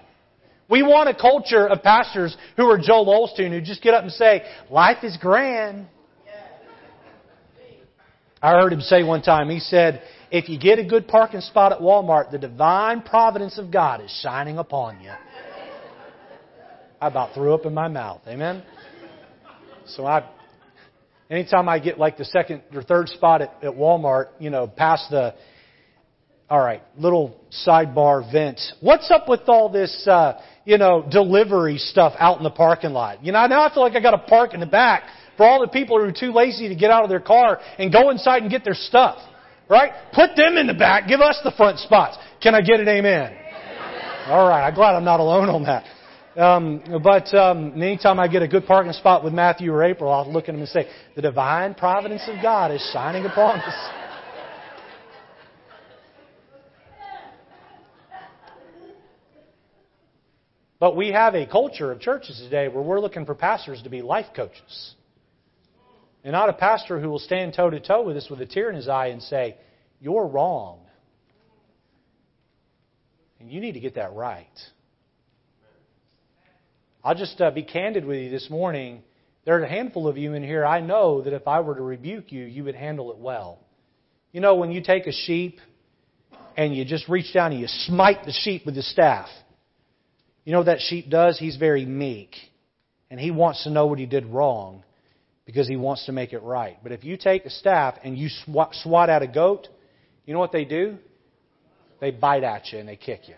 We 0.71 0.83
want 0.83 1.09
a 1.09 1.15
culture 1.15 1.67
of 1.67 1.83
pastors 1.83 2.37
who 2.57 2.67
are 2.71 2.79
Joel 2.79 3.07
Osteen 3.07 3.51
who 3.51 3.61
just 3.61 3.83
get 3.83 3.93
up 3.93 4.05
and 4.05 4.13
say, 4.13 4.43
life 4.71 5.03
is 5.03 5.17
grand. 5.21 5.89
I 8.43 8.53
heard 8.53 8.73
him 8.73 8.81
say 8.81 9.03
one 9.03 9.21
time, 9.21 9.51
he 9.51 9.59
said, 9.59 10.03
if 10.31 10.49
you 10.49 10.59
get 10.59 10.79
a 10.79 10.85
good 10.85 11.09
parking 11.09 11.41
spot 11.41 11.73
at 11.73 11.81
Walmart, 11.81 12.31
the 12.31 12.39
divine 12.39 13.03
providence 13.03 13.59
of 13.59 13.71
God 13.71 14.01
is 14.03 14.11
shining 14.23 14.59
upon 14.59 15.01
you. 15.03 15.11
I 17.01 17.09
about 17.09 17.35
threw 17.35 17.53
up 17.53 17.67
in 17.67 17.75
my 17.75 17.89
mouth. 17.89 18.21
Amen? 18.27 18.63
So 19.87 20.07
I, 20.07 20.29
anytime 21.29 21.69
I 21.69 21.81
get 21.81 21.99
like 21.99 22.17
the 22.17 22.25
second 22.25 22.63
or 22.75 22.83
third 22.83 23.09
spot 23.09 23.43
at, 23.43 23.57
at 23.63 23.73
Walmart, 23.73 24.29
you 24.39 24.51
know, 24.51 24.69
past 24.69 25.11
the, 25.11 25.35
all 26.49 26.61
right, 26.61 26.83
little 26.97 27.41
sidebar 27.67 28.31
vent. 28.31 28.61
What's 28.81 29.11
up 29.11 29.29
with 29.29 29.43
all 29.49 29.69
this, 29.69 30.07
uh, 30.07 30.41
you 30.65 30.79
know, 30.79 31.07
delivery 31.11 31.79
stuff 31.79 32.15
out 32.19 32.39
in 32.39 32.45
the 32.45 32.51
parking 32.51 32.91
lot. 32.91 33.25
You 33.25 33.33
know, 33.33 33.47
now 33.47 33.63
I 33.63 33.73
feel 33.73 33.83
like 33.83 33.95
I 33.95 34.01
got 34.01 34.13
to 34.13 34.19
park 34.19 34.55
in 34.55 34.61
the 34.61 34.67
back 34.67 35.05
for 35.37 35.47
all 35.47 35.61
the 35.61 35.69
people 35.69 35.99
who 35.99 36.05
are 36.05 36.13
too 36.13 36.33
lazy 36.33 36.69
to 36.69 36.75
get 36.75 36.91
out 36.91 37.03
of 37.03 37.09
their 37.09 37.21
car 37.21 37.61
and 37.79 37.93
go 37.93 38.11
inside 38.11 38.43
and 38.43 38.51
get 38.51 38.65
their 38.65 38.75
stuff. 38.75 39.19
Right? 39.69 39.93
Put 40.13 40.37
them 40.37 40.57
in 40.57 40.67
the 40.67 40.75
back. 40.75 41.07
Give 41.07 41.21
us 41.21 41.39
the 41.45 41.53
front 41.53 41.79
spots. 41.79 42.19
Can 42.43 42.55
I 42.55 42.61
get 42.61 42.81
an 42.81 42.89
amen? 42.89 43.37
All 44.27 44.49
right. 44.49 44.67
I'm 44.67 44.75
glad 44.75 44.97
I'm 44.97 45.05
not 45.05 45.21
alone 45.21 45.49
on 45.49 45.63
that. 45.63 45.85
Um, 46.37 46.83
but 47.03 47.33
um, 47.35 47.73
anytime 47.81 48.21
I 48.21 48.29
get 48.29 48.43
a 48.43 48.49
good 48.49 48.67
parking 48.67 48.93
spot 48.93 49.25
with 49.25 49.33
Matthew 49.33 49.73
or 49.73 49.83
April, 49.83 50.13
I'll 50.13 50.31
look 50.31 50.45
at 50.45 50.53
them 50.53 50.61
and 50.61 50.69
say, 50.69 50.89
"The 51.17 51.23
divine 51.23 51.75
providence 51.75 52.23
of 52.29 52.41
God 52.41 52.71
is 52.71 52.81
shining 52.93 53.27
upon 53.27 53.59
us." 53.61 54.00
But 60.81 60.97
we 60.97 61.13
have 61.13 61.35
a 61.35 61.47
culture 61.47 61.93
of 61.93 62.01
churches 62.01 62.39
today 62.39 62.67
where 62.69 62.83
we're 62.83 63.01
looking 63.01 63.27
for 63.27 63.35
pastors 63.35 63.83
to 63.83 63.91
be 63.91 64.01
life 64.01 64.29
coaches. 64.35 64.95
And 66.25 66.33
not 66.33 66.49
a 66.49 66.55
pastor 66.55 66.99
who 66.99 67.11
will 67.11 67.19
stand 67.19 67.55
toe 67.55 67.69
to 67.69 67.81
toe 67.81 68.03
with 68.03 68.17
us 68.17 68.29
with 68.31 68.41
a 68.41 68.47
tear 68.47 68.71
in 68.71 68.77
his 68.77 68.89
eye 68.89 69.09
and 69.09 69.23
say, 69.23 69.57
You're 70.01 70.27
wrong. 70.27 70.81
And 73.39 73.51
you 73.51 73.61
need 73.61 73.73
to 73.73 73.81
get 73.81 73.95
that 73.95 74.15
right. 74.15 74.47
I'll 77.05 77.15
just 77.15 77.41
uh, 77.41 77.51
be 77.51 77.63
candid 77.63 78.05
with 78.05 78.19
you 78.19 78.31
this 78.31 78.49
morning. 78.51 79.03
There 79.45 79.59
are 79.59 79.63
a 79.63 79.69
handful 79.69 80.09
of 80.09 80.19
you 80.19 80.35
in 80.35 80.43
here. 80.43 80.67
I 80.67 80.81
know 80.81 81.23
that 81.23 81.33
if 81.33 81.49
I 81.49 81.61
were 81.61 81.75
to 81.75 81.83
rebuke 81.83 82.33
you, 82.33 82.45
you 82.45 82.65
would 82.65 82.75
handle 82.75 83.11
it 83.11 83.19
well. 83.19 83.59
You 84.33 84.41
know, 84.41 84.57
when 84.57 84.71
you 84.71 84.83
take 84.83 85.07
a 85.07 85.13
sheep 85.13 85.59
and 86.57 86.75
you 86.75 86.85
just 86.85 87.09
reach 87.09 87.33
down 87.33 87.53
and 87.53 87.61
you 87.61 87.67
smite 87.67 88.25
the 88.25 88.33
sheep 88.33 88.67
with 88.67 88.75
the 88.75 88.83
staff, 88.83 89.29
you 90.45 90.53
know 90.53 90.59
what 90.59 90.67
that 90.67 90.81
sheep 90.81 91.11
does? 91.11 91.39
He's 91.39 91.57
very 91.57 91.85
meek. 91.85 92.35
And 93.11 93.19
he 93.19 93.31
wants 93.31 93.65
to 93.65 93.71
know 93.71 93.87
what 93.87 93.99
he 93.99 94.07
did 94.07 94.27
wrong 94.27 94.85
because 95.45 95.67
he 95.67 95.77
wants 95.77 96.07
to 96.07 96.13
make 96.13 96.33
it 96.33 96.43
right. 96.43 96.79
But 96.83 96.93
if 96.93 97.05
you 97.05 97.17
take 97.17 97.45
a 97.45 97.51
staff 97.51 97.97
and 98.05 98.17
you 98.17 98.29
swat, 98.29 99.11
at 99.11 99.23
a 99.23 99.27
goat, 99.27 99.69
you 100.25 100.33
know 100.33 100.39
what 100.39 100.53
they 100.53 100.65
do? 100.65 100.97
They 102.01 102.13
bite 102.13 102.45
at 102.45 102.73
you 102.73 102.79
and 102.79 102.89
they 102.89 102.97
kick 102.97 103.29
you. 103.29 103.35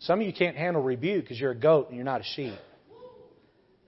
Some 0.00 0.20
of 0.20 0.26
you 0.26 0.32
can't 0.32 0.56
handle 0.56 0.82
rebuke 0.82 1.24
because 1.24 1.38
you're 1.38 1.52
a 1.52 1.56
goat 1.56 1.88
and 1.88 1.96
you're 1.96 2.04
not 2.04 2.22
a 2.22 2.24
sheep. 2.24 2.54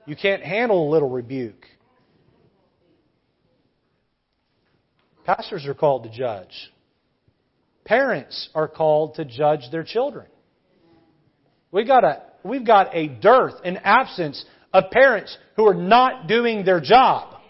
You 0.07 0.15
can't 0.15 0.43
handle 0.43 0.89
a 0.89 0.91
little 0.91 1.09
rebuke. 1.09 1.67
Pastors 5.25 5.67
are 5.67 5.75
called 5.75 6.05
to 6.05 6.11
judge. 6.11 6.71
Parents 7.85 8.49
are 8.55 8.69
called 8.69 9.17
to 9.17 9.25
judge 9.25 9.71
their 9.71 9.85
children. 9.85 10.27
We've 11.71 11.87
got 11.87 12.05
a, 12.05 12.23
we've 12.45 12.67
got 12.67 12.95
a 12.95 13.09
dearth, 13.09 13.55
an 13.65 13.79
absence 13.79 14.45
of 14.73 14.91
parents 14.91 15.37
who 15.57 15.67
are 15.67 15.75
not 15.75 16.27
doing 16.27 16.65
their 16.65 16.81
job. 16.81 17.41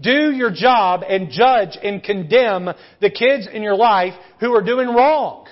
Do 0.00 0.30
your 0.30 0.50
job 0.50 1.02
and 1.06 1.30
judge 1.30 1.76
and 1.82 2.02
condemn 2.02 2.70
the 3.00 3.10
kids 3.10 3.46
in 3.52 3.62
your 3.62 3.76
life 3.76 4.14
who 4.40 4.54
are 4.54 4.62
doing 4.62 4.88
wrong. 4.88 5.46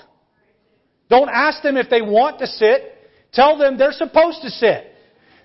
Don't 1.11 1.29
ask 1.29 1.63
them 1.63 1.77
if 1.77 1.91
they 1.91 2.03
want 2.03 2.39
to 2.39 2.47
sit. 2.47 2.95
Tell 3.33 3.59
them 3.59 3.77
they're 3.77 3.93
supposed 3.93 4.43
to 4.43 4.51
sit. 4.51 4.93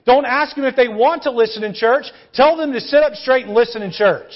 Don't 0.06 0.26
ask 0.26 0.56
them 0.56 0.66
if 0.66 0.76
they 0.76 0.88
want 0.88 1.24
to 1.24 1.32
listen 1.32 1.64
in 1.64 1.74
church. 1.74 2.06
Tell 2.34 2.58
them 2.58 2.74
to 2.74 2.80
sit 2.82 3.04
up 3.04 3.14
straight 3.14 3.46
and 3.46 3.54
listen 3.54 3.82
in 3.82 3.92
church. 3.92 4.32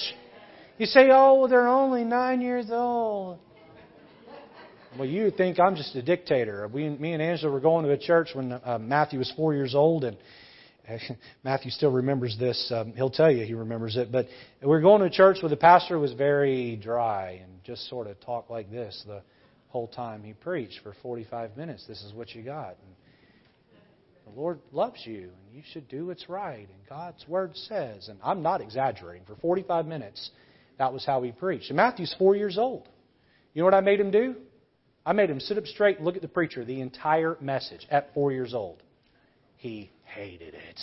You 0.78 0.86
say, 0.86 1.08
oh, 1.12 1.46
they're 1.48 1.68
only 1.68 2.04
nine 2.04 2.40
years 2.40 2.66
old. 2.70 3.38
Well, 4.96 5.06
you 5.06 5.30
think 5.30 5.60
I'm 5.60 5.76
just 5.76 5.94
a 5.96 6.02
dictator. 6.02 6.66
We, 6.66 6.88
me 6.88 7.12
and 7.12 7.22
Angela 7.22 7.52
were 7.52 7.60
going 7.60 7.84
to 7.84 7.92
a 7.92 7.98
church 7.98 8.30
when 8.32 8.52
uh, 8.52 8.78
Matthew 8.80 9.18
was 9.18 9.30
four 9.36 9.52
years 9.52 9.74
old, 9.74 10.02
and 10.04 10.16
Matthew 11.44 11.70
still 11.70 11.90
remembers 11.90 12.36
this. 12.38 12.72
Um, 12.74 12.94
he'll 12.94 13.10
tell 13.10 13.30
you 13.30 13.44
he 13.44 13.52
remembers 13.52 13.96
it. 13.96 14.10
But 14.10 14.28
we 14.62 14.68
were 14.68 14.80
going 14.80 15.00
to 15.00 15.06
a 15.06 15.10
church 15.10 15.38
where 15.42 15.50
the 15.50 15.56
pastor 15.56 15.98
was 15.98 16.14
very 16.14 16.76
dry 16.76 17.40
and 17.42 17.62
just 17.64 17.88
sort 17.90 18.06
of 18.06 18.18
talked 18.20 18.50
like 18.50 18.70
this 18.70 19.04
the 19.06 19.22
whole 19.68 19.88
time 19.88 20.22
he 20.22 20.32
preached 20.32 20.80
for 20.82 20.94
45 21.02 21.56
minutes. 21.56 21.84
This 21.86 22.02
is 22.02 22.14
what 22.14 22.34
you 22.34 22.42
got. 22.42 22.76
And 22.78 24.34
the 24.34 24.40
Lord 24.40 24.58
loves 24.72 25.02
you, 25.04 25.24
and 25.24 25.54
you 25.54 25.62
should 25.72 25.86
do 25.88 26.06
what's 26.06 26.30
right. 26.30 26.66
And 26.66 26.88
God's 26.88 27.28
word 27.28 27.54
says, 27.54 28.08
and 28.08 28.18
I'm 28.24 28.42
not 28.42 28.62
exaggerating. 28.62 29.26
For 29.26 29.36
45 29.36 29.86
minutes, 29.86 30.30
that 30.78 30.94
was 30.94 31.04
how 31.04 31.22
he 31.22 31.30
preached. 31.30 31.68
And 31.68 31.76
Matthew's 31.76 32.14
four 32.18 32.34
years 32.36 32.56
old. 32.56 32.88
You 33.52 33.60
know 33.60 33.66
what 33.66 33.74
I 33.74 33.80
made 33.80 34.00
him 34.00 34.10
do? 34.10 34.34
I 35.08 35.14
made 35.14 35.30
him 35.30 35.40
sit 35.40 35.56
up 35.56 35.66
straight 35.66 36.02
look 36.02 36.16
at 36.16 36.22
the 36.22 36.28
preacher 36.28 36.66
the 36.66 36.82
entire 36.82 37.38
message 37.40 37.86
at 37.90 38.12
four 38.12 38.30
years 38.30 38.52
old. 38.52 38.82
He 39.56 39.90
hated 40.04 40.52
it. 40.52 40.80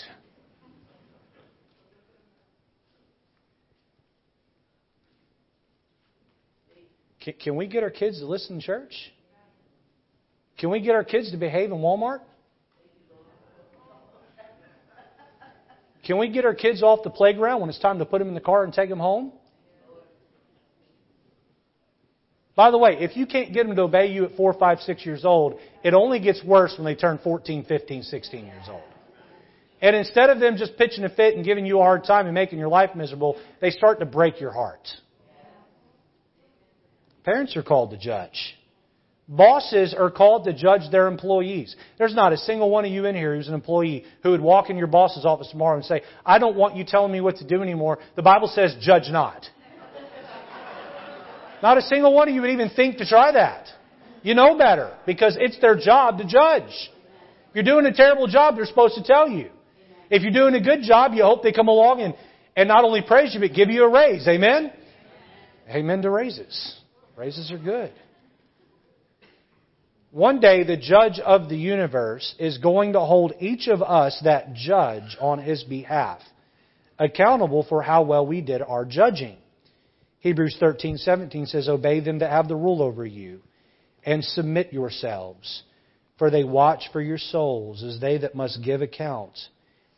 Can, 7.22 7.34
can 7.36 7.56
we 7.56 7.68
get 7.68 7.84
our 7.84 7.92
kids 7.92 8.18
to 8.18 8.26
listen 8.26 8.56
in 8.56 8.62
church? 8.62 8.96
Can 10.58 10.72
we 10.72 10.82
get 10.82 10.96
our 10.96 11.04
kids 11.04 11.30
to 11.30 11.38
behave 11.38 11.72
in 11.72 11.78
Walmart? 11.78 12.22
Can 16.04 16.18
we 16.18 16.30
get 16.30 16.46
our 16.46 16.56
kids 16.56 16.82
off 16.82 17.04
the 17.04 17.12
playground 17.12 17.62
when 17.62 17.70
it's 17.70 17.78
time 17.78 18.00
to 18.00 18.06
put 18.06 18.18
them 18.18 18.30
in 18.30 18.34
the 18.34 18.42
car 18.42 18.64
and 18.64 18.74
take 18.74 18.90
them 18.90 18.98
home? 18.98 19.34
By 22.56 22.72
the 22.72 22.78
way, 22.78 22.98
if 23.00 23.18
you 23.18 23.26
can't 23.26 23.54
get 23.54 23.68
them 23.68 23.76
to 23.76 23.84
obey 23.84 24.08
you 24.08 24.26
at 24.26 24.36
4, 24.38 24.54
5, 24.54 24.80
6 24.80 25.06
years 25.06 25.26
old, 25.26 25.60
it 25.84 25.94
only 25.94 26.20
gets 26.20 26.44
worse 26.44 26.74
when 26.78 26.86
they 26.86 26.96
turn 26.96 27.20
14, 27.24 27.65
15, 27.65 28.04
16 28.04 28.46
years 28.46 28.63
old. 28.70 28.82
And 29.82 29.96
instead 29.96 30.30
of 30.30 30.39
them 30.39 30.56
just 30.56 30.78
pitching 30.78 31.04
a 31.04 31.10
fit 31.10 31.36
and 31.36 31.44
giving 31.44 31.65
you 31.65 31.80
a 31.80 31.84
hard 31.84 32.06
time 32.06 32.28
and 32.28 32.34
making 32.34 32.58
your 32.58 32.70
life 32.70 32.96
miserable, 32.96 33.38
they 33.60 33.72
start 33.72 34.00
to 34.00 34.06
break 34.06 34.39
your 34.39 34.52
heart. 34.52 34.88
Parents 37.26 37.58
are 37.58 37.63
called 37.63 37.91
to 37.91 37.98
judge. 37.98 38.56
Bosses 39.28 39.96
are 39.98 40.12
called 40.12 40.46
to 40.46 40.54
judge 40.54 40.89
their 40.91 41.08
employees. 41.08 41.76
There's 41.98 42.13
not 42.13 42.32
a 42.32 42.38
single 42.38 42.70
one 42.70 42.86
of 42.86 42.91
you 42.91 43.06
in 43.06 43.15
here 43.15 43.36
who's 43.36 43.48
an 43.48 43.56
employee 43.56 44.06
who 44.22 44.30
would 44.32 44.41
walk 44.41 44.70
in 44.70 44.78
your 44.78 44.88
boss's 44.88 45.26
office 45.26 45.50
tomorrow 45.50 45.76
and 45.76 45.84
say, 45.84 46.04
I 46.26 46.38
don't 46.38 46.56
want 46.56 46.76
you 46.76 46.86
telling 46.86 47.12
me 47.12 47.22
what 47.22 47.38
to 47.38 47.48
do 47.48 47.62
anymore. 47.63 47.98
The 48.15 48.22
Bible 48.22 48.48
says, 48.48 48.76
judge 48.80 49.10
not. 49.10 49.44
Not 51.62 51.78
a 51.78 51.82
single 51.82 52.13
one 52.13 52.28
of 52.28 52.36
you 52.36 52.41
would 52.41 52.52
even 52.52 52.70
think 52.70 52.98
to 52.98 53.06
try 53.06 53.32
that. 53.32 53.68
You 54.24 54.34
know 54.34 54.58
better 54.58 54.96
because 55.06 55.38
it's 55.39 55.60
their 55.60 55.76
job 55.78 56.18
to 56.18 56.26
judge. 56.26 56.72
If 57.50 57.56
you're 57.56 57.63
doing 57.63 57.86
a 57.86 57.94
terrible 57.94 58.28
job, 58.28 58.56
they're 58.56 58.65
supposed 58.65 58.96
to 58.96 59.04
tell 59.04 59.30
you. 59.30 59.50
If 60.10 60.22
you're 60.22 60.32
doing 60.32 60.56
a 60.56 60.62
good 60.62 60.82
job, 60.82 61.13
you 61.13 61.24
hope 61.24 61.44
they 61.44 61.52
come 61.52 61.68
along 61.68 62.02
and, 62.02 62.15
and 62.56 62.68
not 62.68 62.84
only 62.84 63.02
praise 63.02 63.34
you, 63.34 63.39
but 63.39 63.54
give 63.54 63.70
you 63.70 63.84
a 63.84 63.89
raise. 63.89 64.28
Amen? 64.28 64.72
Amen 65.70 66.02
to 66.02 66.10
raises. 66.10 66.80
Raises 67.15 67.52
are 67.52 67.58
good. 67.58 67.91
One 70.12 70.39
day, 70.39 70.63
the 70.63 70.78
judge 70.78 71.20
of 71.20 71.50
the 71.50 71.58
universe 71.58 72.36
is 72.39 72.58
going 72.58 72.94
to 72.94 73.02
hold 73.02 73.34
each 73.39 73.68
of 73.68 73.82
us 73.82 74.20
that 74.24 74.54
judge 74.54 75.18
on 75.20 75.39
his 75.39 75.63
behalf 75.63 76.22
accountable 76.98 77.65
for 77.68 77.82
how 77.82 78.04
well 78.04 78.26
we 78.26 78.41
did 78.41 78.62
our 78.62 78.86
judging. 78.86 79.38
Hebrews 80.26 80.58
13:17 80.60 81.46
says, 81.46 81.70
"Obey 81.70 82.00
them 82.00 82.18
that 82.18 82.32
have 82.32 82.48
the 82.48 82.56
rule 82.56 82.82
over 82.82 83.06
you, 83.06 83.44
and 84.04 84.26
submit 84.26 84.74
yourselves, 84.74 85.62
for 86.18 86.32
they 86.32 86.44
watch 86.44 86.90
for 86.92 87.00
your 87.00 87.20
souls 87.20 87.84
as 87.84 88.00
they 88.00 88.18
that 88.18 88.34
must 88.34 88.64
give 88.64 88.82
account, 88.82 89.50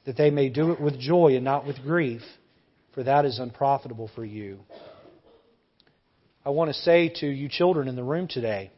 that 0.04 0.18
they 0.18 0.30
may 0.30 0.50
do 0.50 0.74
it 0.74 0.82
with 0.82 1.00
joy 1.00 1.38
and 1.38 1.46
not 1.46 1.66
with 1.66 1.82
grief, 1.82 2.24
for 2.92 3.04
that 3.04 3.24
is 3.24 3.40
unprofitable 3.40 4.10
for 4.10 4.26
you." 4.26 4.60
I 6.44 6.50
want 6.50 6.72
to 6.72 6.82
say 6.82 7.08
to 7.22 7.26
you 7.26 7.48
children 7.48 7.88
in 7.88 7.96
the 7.96 8.04
room 8.04 8.28
today, 8.28 8.72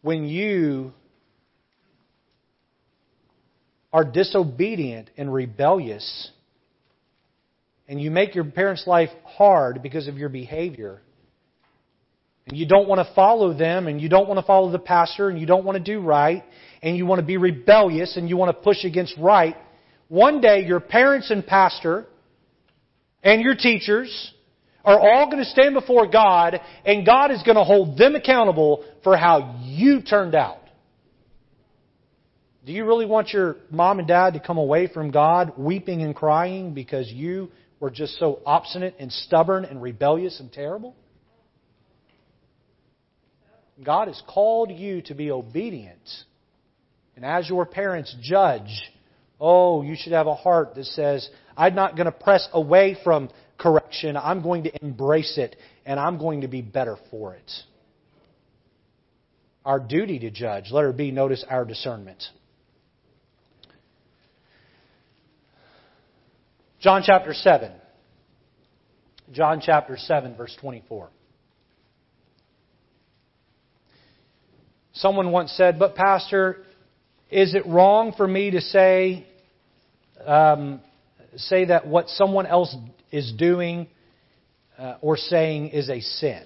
when 0.00 0.28
you 0.28 0.92
are 3.92 4.04
disobedient 4.04 5.10
and 5.16 5.34
rebellious, 5.34 6.30
and 7.88 8.00
you 8.00 8.10
make 8.10 8.34
your 8.34 8.44
parents' 8.44 8.86
life 8.86 9.10
hard 9.24 9.82
because 9.82 10.08
of 10.08 10.16
your 10.16 10.28
behavior, 10.28 11.00
and 12.46 12.56
you 12.56 12.66
don't 12.66 12.88
want 12.88 13.06
to 13.06 13.14
follow 13.14 13.54
them, 13.54 13.86
and 13.86 14.00
you 14.00 14.08
don't 14.08 14.28
want 14.28 14.38
to 14.38 14.46
follow 14.46 14.70
the 14.70 14.78
pastor, 14.78 15.28
and 15.28 15.38
you 15.38 15.46
don't 15.46 15.64
want 15.64 15.76
to 15.78 15.84
do 15.84 16.00
right, 16.00 16.44
and 16.82 16.96
you 16.96 17.06
want 17.06 17.20
to 17.20 17.26
be 17.26 17.36
rebellious, 17.36 18.16
and 18.16 18.28
you 18.28 18.36
want 18.36 18.56
to 18.56 18.62
push 18.62 18.84
against 18.84 19.14
right, 19.18 19.56
one 20.08 20.40
day 20.40 20.64
your 20.66 20.80
parents 20.80 21.30
and 21.30 21.46
pastor 21.46 22.06
and 23.22 23.40
your 23.40 23.54
teachers 23.54 24.32
are 24.84 25.00
all 25.00 25.30
going 25.30 25.42
to 25.42 25.48
stand 25.48 25.74
before 25.74 26.06
God, 26.06 26.60
and 26.84 27.06
God 27.06 27.30
is 27.30 27.42
going 27.42 27.56
to 27.56 27.64
hold 27.64 27.96
them 27.96 28.14
accountable 28.14 28.84
for 29.02 29.16
how 29.16 29.58
you 29.64 30.02
turned 30.02 30.34
out. 30.34 30.58
Do 32.66 32.72
you 32.72 32.84
really 32.84 33.06
want 33.06 33.30
your 33.30 33.56
mom 33.70 33.98
and 33.98 34.06
dad 34.06 34.34
to 34.34 34.40
come 34.40 34.58
away 34.58 34.88
from 34.88 35.10
God 35.10 35.54
weeping 35.56 36.02
and 36.02 36.14
crying 36.14 36.74
because 36.74 37.10
you 37.10 37.50
were 37.84 37.90
just 37.90 38.18
so 38.18 38.40
obstinate 38.46 38.94
and 38.98 39.12
stubborn 39.12 39.66
and 39.66 39.82
rebellious 39.82 40.40
and 40.40 40.50
terrible? 40.50 40.96
God 43.84 44.08
has 44.08 44.22
called 44.26 44.70
you 44.70 45.02
to 45.02 45.14
be 45.14 45.30
obedient. 45.30 46.00
And 47.14 47.26
as 47.26 47.46
your 47.46 47.66
parents 47.66 48.16
judge, 48.22 48.90
oh, 49.38 49.82
you 49.82 49.96
should 49.98 50.14
have 50.14 50.26
a 50.26 50.34
heart 50.34 50.74
that 50.76 50.86
says, 50.86 51.28
I'm 51.58 51.74
not 51.74 51.94
going 51.94 52.06
to 52.06 52.12
press 52.12 52.48
away 52.54 52.96
from 53.04 53.28
correction. 53.58 54.16
I'm 54.16 54.42
going 54.42 54.62
to 54.62 54.72
embrace 54.82 55.36
it, 55.36 55.54
and 55.84 56.00
I'm 56.00 56.16
going 56.16 56.40
to 56.40 56.48
be 56.48 56.62
better 56.62 56.96
for 57.10 57.34
it. 57.34 57.52
Our 59.66 59.78
duty 59.78 60.18
to 60.20 60.30
judge. 60.30 60.70
Let 60.70 60.84
her 60.84 60.92
be, 60.94 61.10
notice 61.10 61.44
our 61.50 61.66
discernment. 61.66 62.24
John 66.84 67.02
chapter 67.02 67.32
7. 67.32 67.72
John 69.32 69.62
chapter 69.64 69.96
7, 69.96 70.36
verse 70.36 70.54
24. 70.60 71.08
Someone 74.92 75.30
once 75.32 75.50
said, 75.52 75.78
But, 75.78 75.94
Pastor, 75.94 76.58
is 77.30 77.54
it 77.54 77.64
wrong 77.64 78.12
for 78.14 78.28
me 78.28 78.50
to 78.50 78.60
say, 78.60 79.26
um, 80.26 80.82
say 81.36 81.64
that 81.64 81.86
what 81.86 82.10
someone 82.10 82.44
else 82.44 82.76
is 83.10 83.32
doing 83.32 83.86
uh, 84.76 84.98
or 85.00 85.16
saying 85.16 85.68
is 85.68 85.88
a 85.88 86.00
sin? 86.02 86.42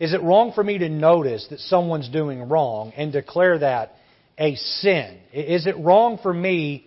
Is 0.00 0.14
it 0.14 0.22
wrong 0.22 0.52
for 0.54 0.64
me 0.64 0.78
to 0.78 0.88
notice 0.88 1.46
that 1.50 1.58
someone's 1.58 2.08
doing 2.08 2.48
wrong 2.48 2.94
and 2.96 3.12
declare 3.12 3.58
that 3.58 3.92
a 4.38 4.54
sin? 4.54 5.18
Is 5.34 5.66
it 5.66 5.76
wrong 5.76 6.18
for 6.22 6.32
me 6.32 6.86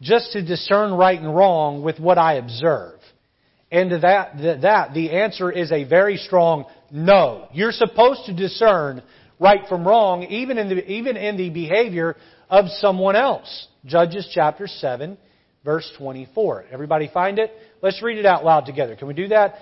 just 0.00 0.32
to 0.32 0.42
discern 0.42 0.92
right 0.92 1.20
and 1.20 1.34
wrong 1.34 1.82
with 1.82 1.98
what 1.98 2.18
I 2.18 2.34
observe? 2.34 2.98
And 3.70 3.90
to 3.90 3.98
that, 3.98 4.60
that 4.62 4.94
the 4.94 5.10
answer 5.10 5.50
is 5.50 5.72
a 5.72 5.84
very 5.84 6.16
strong 6.18 6.66
no. 6.90 7.48
You're 7.52 7.72
supposed 7.72 8.26
to 8.26 8.34
discern 8.34 9.02
right 9.40 9.66
from 9.68 9.86
wrong, 9.86 10.22
even 10.24 10.58
in 10.58 10.68
the, 10.68 10.90
even 10.90 11.16
in 11.16 11.36
the 11.36 11.50
behavior 11.50 12.16
of 12.48 12.66
someone 12.78 13.16
else. 13.16 13.66
Judges 13.84 14.30
chapter 14.32 14.66
7, 14.66 15.18
verse 15.64 15.90
24. 15.98 16.66
Everybody 16.70 17.10
find 17.12 17.38
it? 17.38 17.52
Let's 17.82 18.02
read 18.02 18.18
it 18.18 18.26
out 18.26 18.44
loud 18.44 18.66
together. 18.66 18.96
Can 18.96 19.08
we 19.08 19.14
do 19.14 19.28
that? 19.28 19.56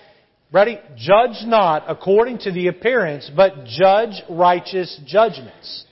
Ready? 0.52 0.78
Judge 0.96 1.44
not 1.44 1.84
according 1.88 2.38
to 2.38 2.52
the 2.52 2.68
appearance, 2.68 3.30
but 3.34 3.64
judge 3.64 4.22
righteous 4.28 5.00
judgments. 5.06 5.84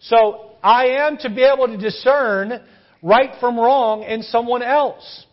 So, 0.00 0.50
I 0.62 1.06
am 1.06 1.16
to 1.18 1.30
be 1.30 1.42
able 1.42 1.68
to 1.68 1.76
discern 1.76 2.60
right 3.02 3.30
from 3.40 3.58
wrong 3.58 4.04
in 4.04 4.22
someone 4.22 4.62
else. 4.62 5.26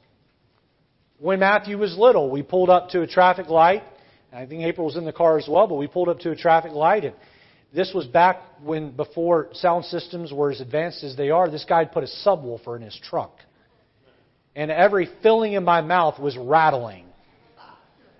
When 1.20 1.40
Matthew 1.40 1.78
was 1.78 1.98
little, 1.98 2.30
we 2.30 2.42
pulled 2.42 2.70
up 2.70 2.90
to 2.90 3.02
a 3.02 3.08
traffic 3.08 3.48
light. 3.48 3.84
I 4.34 4.46
think 4.46 4.64
April 4.64 4.86
was 4.86 4.96
in 4.96 5.06
the 5.06 5.14
car 5.14 5.38
as 5.38 5.48
well, 5.48 5.68
but 5.68 5.76
we 5.76 5.88
pulled 5.88 6.10
up 6.10 6.20
to 6.20 6.32
a 6.32 6.36
traffic 6.36 6.72
light 6.72 7.06
and 7.06 7.16
this 7.74 7.92
was 7.94 8.08
back 8.08 8.42
when 8.64 8.92
before 8.92 9.50
sound 9.54 9.86
systems 9.86 10.34
were 10.34 10.50
as 10.50 10.60
advanced 10.60 11.04
as 11.04 11.16
they 11.16 11.30
are. 11.30 11.50
This 11.50 11.66
guy 11.66 11.80
had 11.80 11.92
put 11.92 12.04
a 12.04 12.08
subwoofer 12.26 12.76
in 12.76 12.82
his 12.82 13.00
trunk 13.04 13.32
and 14.56 14.72
every 14.72 15.10
filling 15.22 15.54
in 15.54 15.64
my 15.64 15.82
mouth 15.82 16.20
was 16.20 16.36
rattling. 16.38 17.06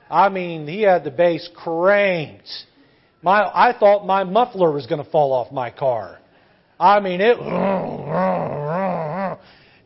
I 0.10 0.30
mean, 0.30 0.68
he 0.68 0.82
had 0.82 1.04
the 1.04 1.12
bass 1.12 1.48
cranked. 1.56 2.50
My, 3.22 3.42
I 3.42 3.76
thought 3.78 4.06
my 4.06 4.24
muffler 4.24 4.72
was 4.72 4.88
going 4.88 5.04
to 5.04 5.10
fall 5.10 5.34
off 5.34 5.52
my 5.52 5.70
car. 5.70 6.20
I 6.80 7.00
mean, 7.00 7.22
it. 7.22 7.38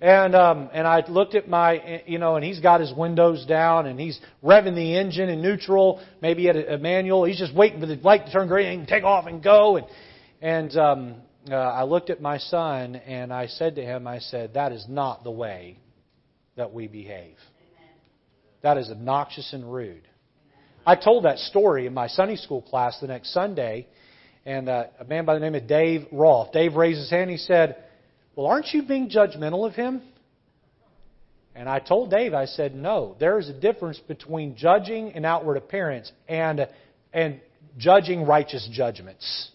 And 0.03 0.35
um, 0.35 0.69
and 0.73 0.85
I 0.85 1.01
looked 1.07 1.33
at 1.33 1.47
my, 1.47 2.03
you 2.05 2.19
know, 2.19 2.35
and 2.35 2.43
he's 2.43 2.59
got 2.59 2.81
his 2.81 2.91
windows 2.93 3.45
down, 3.45 3.85
and 3.85 3.97
he's 3.97 4.19
revving 4.43 4.75
the 4.75 4.97
engine 4.97 5.29
in 5.29 5.41
neutral. 5.41 6.01
Maybe 6.21 6.49
at 6.49 6.57
a, 6.57 6.73
a 6.73 6.77
manual. 6.77 7.23
He's 7.23 7.39
just 7.39 7.55
waiting 7.55 7.79
for 7.79 7.85
the 7.85 7.95
light 7.95 8.25
to 8.25 8.31
turn 8.33 8.49
green 8.49 8.79
and 8.79 8.85
take 8.85 9.05
off 9.05 9.27
and 9.27 9.41
go. 9.41 9.77
And 9.77 9.87
and 10.41 10.75
um, 10.75 11.15
uh, 11.49 11.55
I 11.55 11.83
looked 11.83 12.09
at 12.09 12.21
my 12.21 12.37
son, 12.37 12.97
and 12.97 13.31
I 13.31 13.47
said 13.47 13.75
to 13.75 13.81
him, 13.81 14.05
I 14.05 14.19
said, 14.19 14.55
that 14.55 14.73
is 14.73 14.85
not 14.89 15.23
the 15.23 15.31
way 15.31 15.77
that 16.57 16.73
we 16.73 16.87
behave. 16.87 17.37
That 18.61 18.77
is 18.77 18.89
obnoxious 18.89 19.53
and 19.53 19.71
rude. 19.71 20.05
I 20.85 20.97
told 20.97 21.23
that 21.23 21.39
story 21.39 21.85
in 21.87 21.93
my 21.93 22.07
Sunday 22.07 22.35
school 22.35 22.61
class 22.61 22.99
the 22.99 23.07
next 23.07 23.33
Sunday, 23.33 23.87
and 24.45 24.67
uh, 24.67 24.87
a 24.99 25.05
man 25.05 25.23
by 25.23 25.35
the 25.35 25.39
name 25.39 25.55
of 25.55 25.65
Dave 25.65 26.07
Roth. 26.11 26.51
Dave 26.51 26.75
raised 26.75 26.99
his 26.99 27.09
hand. 27.09 27.29
He 27.29 27.37
said, 27.37 27.77
"Well, 28.35 28.47
aren't 28.47 28.73
you 28.73 28.83
being 28.83 29.09
judgmental 29.09 29.65
of 29.65 29.75
him?" 29.75 30.01
And 31.55 31.69
I 31.69 31.79
told 31.79 32.09
Dave, 32.09 32.33
I 32.33 32.45
said, 32.45 32.75
"No. 32.75 33.15
There 33.19 33.37
is 33.37 33.49
a 33.49 33.53
difference 33.53 33.99
between 33.99 34.55
judging 34.55 35.13
an 35.13 35.25
outward 35.25 35.57
appearance 35.57 36.11
and 36.27 36.67
and 37.13 37.39
judging 37.77 38.25
righteous 38.25 38.67
judgments. 38.71 39.51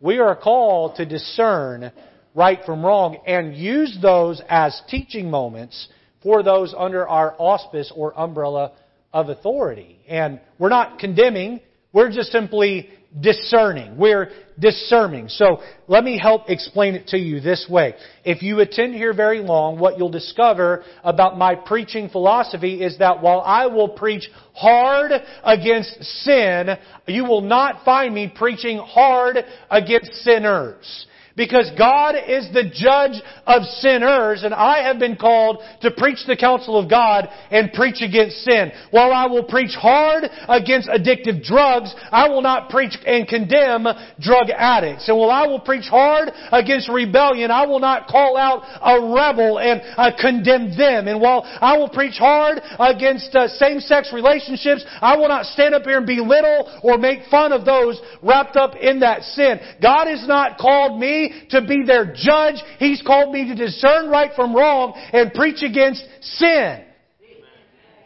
We 0.00 0.18
are 0.18 0.34
called 0.34 0.96
to 0.96 1.06
discern 1.06 1.92
right 2.34 2.64
from 2.64 2.84
wrong 2.84 3.18
and 3.26 3.54
use 3.56 3.98
those 4.00 4.40
as 4.48 4.80
teaching 4.88 5.30
moments." 5.30 5.88
for 6.22 6.42
those 6.42 6.74
under 6.76 7.08
our 7.08 7.34
auspice 7.38 7.92
or 7.94 8.18
umbrella 8.18 8.72
of 9.12 9.28
authority. 9.28 9.98
And 10.08 10.40
we're 10.58 10.68
not 10.68 10.98
condemning, 10.98 11.60
we're 11.92 12.10
just 12.10 12.30
simply 12.30 12.90
discerning. 13.18 13.96
We're 13.96 14.30
discerning. 14.58 15.28
So 15.28 15.60
let 15.88 16.04
me 16.04 16.18
help 16.20 16.48
explain 16.48 16.94
it 16.94 17.08
to 17.08 17.18
you 17.18 17.40
this 17.40 17.66
way. 17.68 17.94
If 18.24 18.42
you 18.42 18.60
attend 18.60 18.94
here 18.94 19.12
very 19.12 19.40
long, 19.40 19.78
what 19.78 19.98
you'll 19.98 20.10
discover 20.10 20.84
about 21.02 21.36
my 21.36 21.54
preaching 21.54 22.08
philosophy 22.08 22.82
is 22.82 22.98
that 22.98 23.20
while 23.20 23.40
I 23.40 23.66
will 23.66 23.88
preach 23.88 24.28
hard 24.54 25.12
against 25.42 26.02
sin, 26.04 26.68
you 27.06 27.24
will 27.24 27.40
not 27.40 27.84
find 27.84 28.14
me 28.14 28.32
preaching 28.32 28.78
hard 28.78 29.38
against 29.70 30.12
sinners. 30.22 31.06
Because 31.40 31.70
God 31.78 32.16
is 32.16 32.52
the 32.52 32.68
judge 32.68 33.16
of 33.46 33.62
sinners, 33.80 34.42
and 34.44 34.52
I 34.52 34.82
have 34.82 34.98
been 34.98 35.16
called 35.16 35.62
to 35.80 35.90
preach 35.90 36.18
the 36.26 36.36
counsel 36.36 36.78
of 36.78 36.90
God 36.90 37.30
and 37.50 37.72
preach 37.72 38.02
against 38.02 38.44
sin. 38.44 38.70
While 38.90 39.10
I 39.10 39.24
will 39.24 39.44
preach 39.44 39.74
hard 39.74 40.24
against 40.48 40.90
addictive 40.90 41.42
drugs, 41.42 41.94
I 42.12 42.28
will 42.28 42.42
not 42.42 42.68
preach 42.68 42.92
and 43.06 43.26
condemn 43.26 43.86
drug 44.20 44.50
addicts. 44.54 45.08
And 45.08 45.16
while 45.16 45.30
I 45.30 45.46
will 45.46 45.60
preach 45.60 45.86
hard 45.88 46.28
against 46.52 46.90
rebellion, 46.90 47.50
I 47.50 47.64
will 47.64 47.80
not 47.80 48.06
call 48.06 48.36
out 48.36 48.60
a 48.82 49.00
rebel 49.00 49.58
and 49.60 49.80
uh, 49.96 50.10
condemn 50.20 50.76
them. 50.76 51.08
And 51.08 51.22
while 51.22 51.44
I 51.46 51.78
will 51.78 51.88
preach 51.88 52.18
hard 52.18 52.60
against 52.78 53.34
uh, 53.34 53.48
same-sex 53.48 54.12
relationships, 54.12 54.84
I 55.00 55.16
will 55.16 55.28
not 55.28 55.46
stand 55.46 55.74
up 55.74 55.84
here 55.84 55.96
and 55.96 56.06
belittle 56.06 56.80
or 56.82 56.98
make 56.98 57.20
fun 57.30 57.52
of 57.52 57.64
those 57.64 57.98
wrapped 58.22 58.56
up 58.56 58.76
in 58.76 59.00
that 59.00 59.22
sin. 59.22 59.58
God 59.80 60.06
has 60.06 60.28
not 60.28 60.58
called 60.58 61.00
me 61.00 61.29
to 61.50 61.62
be 61.66 61.84
their 61.86 62.12
judge. 62.14 62.56
He's 62.78 63.02
called 63.02 63.32
me 63.32 63.48
to 63.48 63.54
discern 63.54 64.08
right 64.08 64.30
from 64.34 64.54
wrong 64.54 64.92
and 65.12 65.32
preach 65.32 65.62
against 65.62 66.04
sin. 66.22 66.84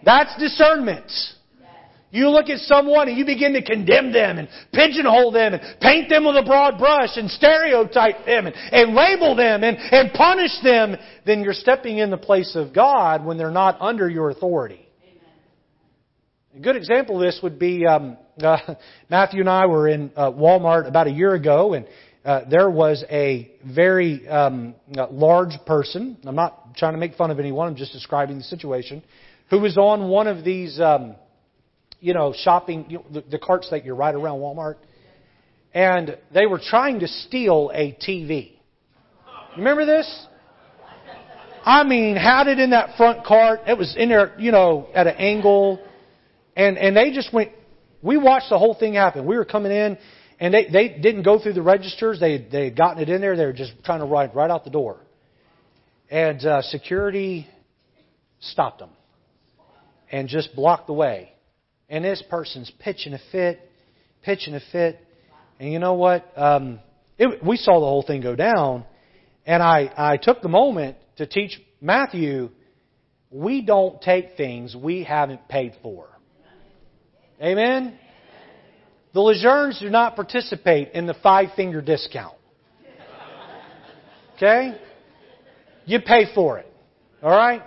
That's 0.05 0.37
discernment. 0.39 1.11
You 2.15 2.31
look 2.31 2.49
at 2.49 2.61
someone 2.61 3.09
and 3.09 3.19
you 3.19 3.25
begin 3.25 3.55
to 3.55 3.63
condemn 3.63 4.13
them 4.13 4.39
and 4.39 4.49
pigeonhole 4.73 5.33
them 5.33 5.55
and 5.55 5.81
paint 5.81 6.09
them 6.09 6.25
with 6.25 6.37
a 6.37 6.45
broad 6.45 6.79
brush 6.79 7.17
and 7.17 7.29
stereotype 7.29 8.25
them 8.25 8.47
and, 8.47 8.55
and 8.55 8.95
label 8.95 9.35
them 9.35 9.65
and, 9.65 9.77
and 9.77 10.13
punish 10.13 10.53
them, 10.63 10.95
then 11.27 11.43
you're 11.43 11.53
stepping 11.53 11.99
in 11.99 12.11
the 12.11 12.17
place 12.17 12.55
of 12.55 12.73
God 12.73 13.25
when 13.25 13.37
they're 13.37 13.51
not 13.51 13.79
under 13.81 14.09
your 14.09 14.31
authority. 14.31 14.87
A 16.57 16.61
good 16.61 16.77
example 16.77 17.17
of 17.17 17.23
this 17.23 17.41
would 17.43 17.59
be 17.59 17.85
um, 17.85 18.17
uh, 18.41 18.59
Matthew 19.11 19.41
and 19.41 19.51
I 19.51 19.67
were 19.67 19.89
in 19.89 20.13
uh, 20.15 20.31
Walmart 20.31 20.87
about 20.87 21.09
a 21.09 21.11
year 21.11 21.35
ago, 21.35 21.75
and 21.75 21.85
uh, 22.25 22.41
there 22.49 22.71
was 22.71 23.05
a 23.11 23.53
very 23.65 24.27
um, 24.29 24.75
uh, 24.97 25.07
large 25.11 25.53
person. 25.67 26.17
I'm 26.25 26.35
not 26.35 26.75
trying 26.75 26.95
to 26.95 26.99
make 26.99 27.17
fun 27.17 27.31
of 27.31 27.39
anyone. 27.39 27.69
I'm 27.69 27.77
just 27.77 27.93
describing 27.93 28.39
the 28.39 28.45
situation. 28.45 29.03
Who 29.51 29.61
was 29.61 29.77
on 29.77 30.09
one 30.09 30.27
of 30.27 30.43
these, 30.43 30.81
um, 30.81 31.17
you 32.01 32.15
know, 32.15 32.33
shopping 32.35 32.87
you 32.89 32.99
know, 32.99 33.05
the, 33.13 33.21
the 33.33 33.39
carts 33.39 33.69
that 33.71 33.85
you 33.85 33.93
ride 33.93 34.15
around 34.15 34.39
Walmart, 34.39 34.77
and 35.75 36.17
they 36.33 36.47
were 36.47 36.61
trying 36.65 37.01
to 37.01 37.09
steal 37.09 37.71
a 37.75 37.93
TV. 37.93 38.53
Remember 39.59 39.85
this? 39.85 40.27
I 41.63 41.85
mean, 41.85 42.17
had 42.17 42.47
it 42.47 42.59
in 42.59 42.71
that 42.71 42.97
front 42.97 43.25
cart. 43.27 43.61
It 43.67 43.77
was 43.77 43.95
in 43.99 44.09
there, 44.09 44.35
you 44.39 44.51
know, 44.51 44.89
at 44.95 45.07
an 45.07 45.17
angle, 45.17 45.79
and 46.57 46.79
and 46.79 46.97
they 46.97 47.11
just 47.11 47.35
went. 47.35 47.53
We 48.01 48.17
watched 48.17 48.49
the 48.49 48.59
whole 48.59 48.75
thing 48.75 48.95
happen. 48.95 49.27
We 49.27 49.37
were 49.37 49.47
coming 49.47 49.73
in, 49.73 49.99
and 50.41 50.53
they, 50.53 50.69
they 50.71 50.89
didn't 50.89 51.23
go 51.23 51.39
through 51.39 51.55
the 51.55 51.63
registers. 51.63 52.19
They, 52.21 52.39
they 52.39 52.65
had 52.65 52.77
gotten 52.77 53.03
it 53.03 53.09
in 53.09 53.21
there. 53.21 53.37
They 53.37 53.47
were 53.47 53.53
just 53.53 53.73
trying 53.85 54.01
to 54.01 54.07
ride 54.07 54.35
right 54.35 54.51
out 54.51 54.65
the 54.65 54.71
door. 54.71 54.99
And 56.11 56.45
uh, 56.45 56.63
security 56.63 57.47
stopped 58.41 58.81
them 58.81 58.91
and 60.11 60.29
just 60.29 60.55
blocked 60.55 60.87
the 60.87 60.93
way. 60.93 61.33
And 61.89 62.05
this 62.05 62.23
person's 62.29 62.71
pitching 62.81 63.15
a 63.15 63.21
fit, 63.31 63.61
pitching 64.23 64.55
a 64.55 64.61
fit. 64.73 65.01
And 65.59 65.73
you 65.73 65.79
know 65.79 65.95
what? 65.95 66.27
Um, 66.37 66.81
it, 67.19 67.45
we 67.45 67.57
saw 67.57 67.81
the 67.81 67.87
whole 67.87 68.03
thing 68.03 68.21
go 68.21 68.35
down. 68.35 68.85
And 69.47 69.63
I, 69.63 69.93
I 69.97 70.17
took 70.17 70.43
the 70.43 70.49
moment 70.49 70.97
to 71.17 71.27
teach 71.27 71.61
Matthew 71.81 72.51
we 73.35 73.63
don't 73.63 74.01
take 74.01 74.37
things 74.37 74.77
we 74.77 75.03
haven't 75.03 75.49
paid 75.49 75.73
for. 75.83 76.07
Amen? 77.43 77.99
The 79.15 79.21
Lejeurns 79.21 79.79
do 79.79 79.89
not 79.91 80.17
participate 80.17 80.91
in 80.93 81.07
the 81.07 81.15
five 81.15 81.51
finger 81.55 81.81
discount. 81.81 82.35
Okay? 84.37 84.77
You 85.87 86.01
pay 86.01 86.35
for 86.35 86.59
it. 86.59 86.67
Alright? 87.23 87.63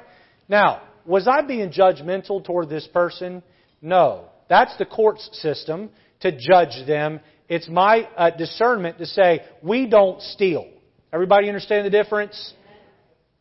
Now, 0.50 0.82
was 1.06 1.26
I 1.26 1.42
being 1.44 1.72
judgmental 1.72 2.44
toward 2.44 2.68
this 2.68 2.86
person? 2.88 3.42
No. 3.82 4.26
That's 4.50 4.76
the 4.78 4.86
court's 4.86 5.30
system 5.42 5.90
to 6.20 6.38
judge 6.38 6.86
them. 6.86 7.22
It's 7.48 7.70
my 7.70 8.10
uh, 8.18 8.32
discernment 8.32 8.98
to 8.98 9.06
say, 9.06 9.46
we 9.64 9.88
don't 9.88 10.22
steal. 10.22 10.68
Everybody 11.14 11.48
understand 11.48 11.86
the 11.86 11.90
difference? 11.90 12.54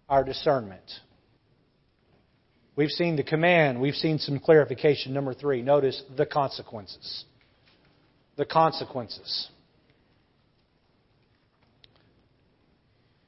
Our 0.09 0.23
discernment. 0.23 0.89
We've 2.77 2.91
seen 2.91 3.17
the 3.17 3.25
command. 3.25 3.81
We've 3.81 3.95
seen 3.95 4.21
some 4.21 4.39
clarification. 4.39 5.13
Number 5.13 5.35
three, 5.35 5.61
notice 5.63 6.01
the 6.17 6.27
consequences 6.27 7.25
the 8.37 8.45
consequences. 8.45 9.49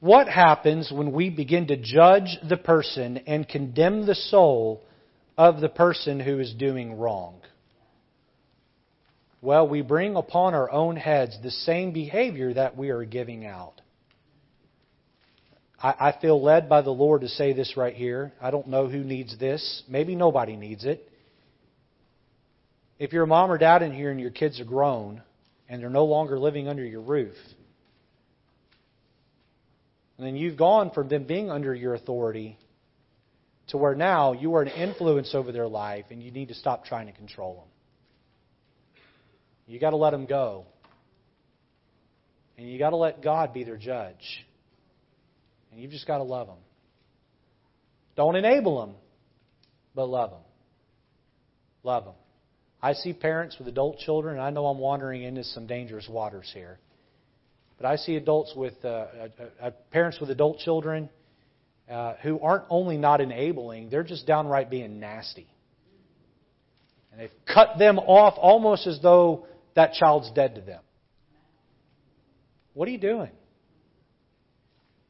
What 0.00 0.28
happens 0.28 0.92
when 0.92 1.12
we 1.12 1.28
begin 1.28 1.66
to 1.68 1.76
judge 1.76 2.38
the 2.48 2.56
person 2.56 3.18
and 3.26 3.48
condemn 3.48 4.06
the 4.06 4.14
soul 4.14 4.84
of 5.36 5.60
the 5.60 5.68
person 5.68 6.20
who 6.20 6.38
is 6.38 6.54
doing 6.54 6.98
wrong? 6.98 7.40
Well, 9.40 9.68
we 9.68 9.82
bring 9.82 10.16
upon 10.16 10.54
our 10.54 10.70
own 10.70 10.96
heads 10.96 11.38
the 11.42 11.50
same 11.50 11.92
behavior 11.92 12.54
that 12.54 12.76
we 12.76 12.90
are 12.90 13.04
giving 13.04 13.44
out. 13.44 13.80
I, 15.80 15.94
I 16.00 16.20
feel 16.20 16.42
led 16.42 16.68
by 16.68 16.82
the 16.82 16.90
Lord 16.90 17.22
to 17.22 17.28
say 17.28 17.52
this 17.52 17.76
right 17.76 17.94
here. 17.94 18.32
I 18.40 18.50
don't 18.50 18.68
know 18.68 18.88
who 18.88 19.02
needs 19.02 19.38
this. 19.38 19.82
Maybe 19.88 20.14
nobody 20.14 20.56
needs 20.56 20.84
it. 20.84 21.07
If 22.98 23.12
you're 23.12 23.24
a 23.24 23.28
mom 23.28 23.50
or 23.50 23.58
dad 23.58 23.82
in 23.82 23.92
here 23.92 24.10
and 24.10 24.20
your 24.20 24.30
kids 24.30 24.60
are 24.60 24.64
grown 24.64 25.22
and 25.68 25.80
they're 25.80 25.90
no 25.90 26.04
longer 26.04 26.38
living 26.38 26.68
under 26.68 26.84
your 26.84 27.00
roof, 27.00 27.34
and 30.16 30.26
then 30.26 30.36
you've 30.36 30.56
gone 30.56 30.90
from 30.90 31.08
them 31.08 31.24
being 31.24 31.50
under 31.50 31.72
your 31.74 31.94
authority 31.94 32.58
to 33.68 33.76
where 33.76 33.94
now 33.94 34.32
you 34.32 34.54
are 34.56 34.62
an 34.62 34.68
influence 34.68 35.34
over 35.34 35.52
their 35.52 35.68
life 35.68 36.06
and 36.10 36.22
you 36.22 36.32
need 36.32 36.48
to 36.48 36.54
stop 36.54 36.84
trying 36.84 37.06
to 37.06 37.12
control 37.12 37.54
them. 37.54 37.68
You 39.68 39.78
got 39.78 39.90
to 39.90 39.96
let 39.96 40.10
them 40.10 40.26
go. 40.26 40.66
And 42.56 42.68
you 42.68 42.78
got 42.78 42.90
to 42.90 42.96
let 42.96 43.22
God 43.22 43.54
be 43.54 43.62
their 43.62 43.76
judge. 43.76 44.44
And 45.70 45.80
you've 45.80 45.92
just 45.92 46.06
got 46.06 46.18
to 46.18 46.24
love 46.24 46.48
them. 46.48 46.56
Don't 48.16 48.34
enable 48.34 48.80
them, 48.80 48.96
but 49.94 50.08
love 50.08 50.30
them. 50.30 50.40
Love 51.84 52.06
them. 52.06 52.14
I 52.82 52.92
see 52.92 53.12
parents 53.12 53.56
with 53.58 53.66
adult 53.68 53.98
children, 53.98 54.34
and 54.34 54.42
I 54.42 54.50
know 54.50 54.66
I'm 54.66 54.78
wandering 54.78 55.22
into 55.22 55.42
some 55.42 55.66
dangerous 55.66 56.08
waters 56.08 56.50
here. 56.54 56.78
But 57.76 57.86
I 57.86 57.96
see 57.96 58.16
adults 58.16 58.52
with 58.56 58.74
uh, 58.84 58.88
uh, 58.88 59.28
uh, 59.60 59.70
parents 59.90 60.20
with 60.20 60.30
adult 60.30 60.58
children 60.58 61.08
uh, 61.90 62.14
who 62.22 62.40
aren't 62.40 62.64
only 62.70 62.96
not 62.96 63.20
enabling; 63.20 63.90
they're 63.90 64.04
just 64.04 64.26
downright 64.26 64.70
being 64.70 65.00
nasty. 65.00 65.48
And 67.10 67.20
they've 67.20 67.30
cut 67.52 67.78
them 67.78 67.98
off 67.98 68.34
almost 68.36 68.86
as 68.86 69.00
though 69.02 69.46
that 69.74 69.94
child's 69.94 70.30
dead 70.32 70.54
to 70.56 70.60
them. 70.60 70.82
What 72.74 72.86
are 72.86 72.92
you 72.92 72.98
doing? 72.98 73.30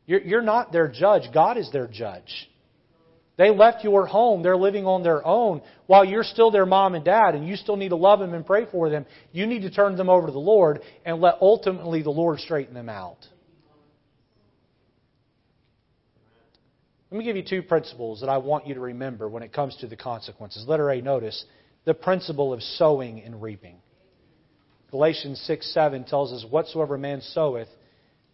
You're, 0.06 0.20
you're 0.20 0.42
not 0.42 0.72
their 0.72 0.88
judge. 0.88 1.24
God 1.34 1.58
is 1.58 1.70
their 1.70 1.86
judge. 1.86 2.48
They 3.38 3.50
left 3.50 3.84
your 3.84 4.04
home. 4.04 4.42
They're 4.42 4.56
living 4.56 4.84
on 4.84 5.04
their 5.04 5.24
own 5.24 5.62
while 5.86 6.04
you're 6.04 6.24
still 6.24 6.50
their 6.50 6.66
mom 6.66 6.96
and 6.96 7.04
dad 7.04 7.36
and 7.36 7.46
you 7.48 7.54
still 7.54 7.76
need 7.76 7.90
to 7.90 7.96
love 7.96 8.18
them 8.18 8.34
and 8.34 8.44
pray 8.44 8.66
for 8.70 8.90
them. 8.90 9.06
You 9.30 9.46
need 9.46 9.62
to 9.62 9.70
turn 9.70 9.96
them 9.96 10.10
over 10.10 10.26
to 10.26 10.32
the 10.32 10.38
Lord 10.38 10.80
and 11.06 11.20
let 11.20 11.36
ultimately 11.40 12.02
the 12.02 12.10
Lord 12.10 12.40
straighten 12.40 12.74
them 12.74 12.88
out. 12.88 13.24
Let 17.10 17.18
me 17.18 17.24
give 17.24 17.36
you 17.36 17.44
two 17.48 17.62
principles 17.62 18.20
that 18.20 18.28
I 18.28 18.38
want 18.38 18.66
you 18.66 18.74
to 18.74 18.80
remember 18.80 19.28
when 19.28 19.44
it 19.44 19.52
comes 19.52 19.76
to 19.76 19.86
the 19.86 19.96
consequences. 19.96 20.66
Letter 20.66 20.90
A, 20.90 21.00
notice 21.00 21.44
the 21.84 21.94
principle 21.94 22.52
of 22.52 22.60
sowing 22.60 23.22
and 23.22 23.40
reaping. 23.40 23.76
Galatians 24.90 25.40
6 25.46 25.72
7 25.72 26.04
tells 26.04 26.32
us, 26.32 26.44
Whatsoever 26.50 26.98
man 26.98 27.20
soweth, 27.20 27.68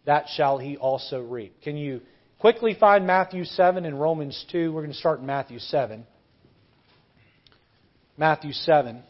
that 0.05 0.25
shall 0.35 0.57
he 0.57 0.77
also 0.77 1.21
reap. 1.21 1.61
Can 1.61 1.77
you 1.77 2.01
Quickly 2.45 2.77
find 2.79 3.07
Matthew 3.07 3.43
7 3.43 3.85
and 3.85 3.99
Romans 3.99 4.45
2. 4.51 4.71
We're 4.71 4.81
going 4.81 4.93
to 4.93 4.99
start 4.99 5.19
in 5.19 5.25
Matthew 5.25 5.57
7. 5.57 6.05
Matthew 8.19 8.51
7. 8.51 9.01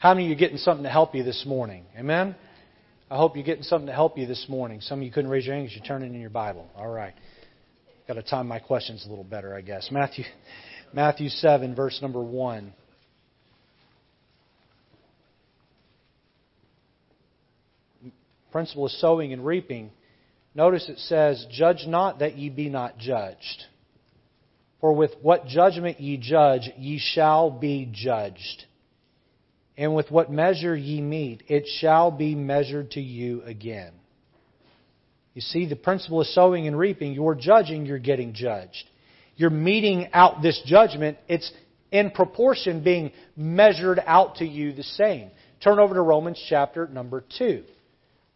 How 0.00 0.12
many 0.12 0.26
of 0.26 0.30
you 0.30 0.34
getting 0.34 0.56
something 0.56 0.82
to 0.82 0.90
help 0.90 1.14
you 1.14 1.22
this 1.22 1.44
morning? 1.46 1.84
Amen? 1.96 2.34
I 3.08 3.18
hope 3.18 3.36
you're 3.36 3.44
getting 3.44 3.62
something 3.62 3.86
to 3.86 3.92
help 3.92 4.18
you 4.18 4.26
this 4.26 4.46
morning. 4.48 4.80
Some 4.80 4.98
of 4.98 5.04
you 5.04 5.12
couldn't 5.12 5.30
raise 5.30 5.46
your 5.46 5.54
hand 5.54 5.66
because 5.66 5.76
you're 5.76 5.86
turning 5.86 6.12
in 6.12 6.20
your 6.20 6.28
Bible. 6.28 6.68
All 6.74 6.90
right. 6.90 7.14
Got 8.08 8.14
to 8.14 8.24
time 8.24 8.48
my 8.48 8.58
questions 8.58 9.06
a 9.06 9.08
little 9.08 9.22
better, 9.22 9.54
I 9.54 9.60
guess. 9.60 9.90
Matthew, 9.92 10.24
Matthew 10.92 11.28
7, 11.28 11.76
verse 11.76 12.00
number 12.02 12.20
1. 12.20 12.72
principle 18.50 18.86
of 18.86 18.90
sowing 18.90 19.32
and 19.32 19.46
reaping 19.46 19.92
notice 20.54 20.88
it 20.88 20.98
says, 20.98 21.46
Judge 21.50 21.86
not 21.86 22.20
that 22.20 22.36
ye 22.36 22.50
be 22.50 22.68
not 22.68 22.98
judged. 22.98 23.64
For 24.80 24.92
with 24.94 25.12
what 25.20 25.46
judgment 25.46 26.00
ye 26.00 26.16
judge, 26.16 26.70
ye 26.78 26.98
shall 26.98 27.50
be 27.50 27.88
judged. 27.92 28.64
And 29.76 29.94
with 29.94 30.10
what 30.10 30.30
measure 30.30 30.76
ye 30.76 31.00
meet, 31.00 31.42
it 31.48 31.66
shall 31.80 32.10
be 32.10 32.34
measured 32.34 32.92
to 32.92 33.00
you 33.00 33.42
again. 33.42 33.92
You 35.34 35.40
see, 35.40 35.66
the 35.66 35.76
principle 35.76 36.20
of 36.20 36.26
sowing 36.28 36.66
and 36.66 36.78
reaping, 36.78 37.12
you're 37.12 37.34
judging, 37.34 37.86
you're 37.86 37.98
getting 37.98 38.32
judged. 38.32 38.84
You're 39.36 39.50
meeting 39.50 40.08
out 40.12 40.42
this 40.42 40.60
judgment. 40.66 41.18
It's 41.28 41.50
in 41.90 42.10
proportion 42.10 42.82
being 42.82 43.12
measured 43.36 44.02
out 44.04 44.36
to 44.36 44.44
you 44.44 44.72
the 44.72 44.82
same. 44.82 45.30
Turn 45.62 45.78
over 45.78 45.94
to 45.94 46.02
Romans 46.02 46.42
chapter 46.48 46.86
number 46.88 47.24
2. 47.38 47.62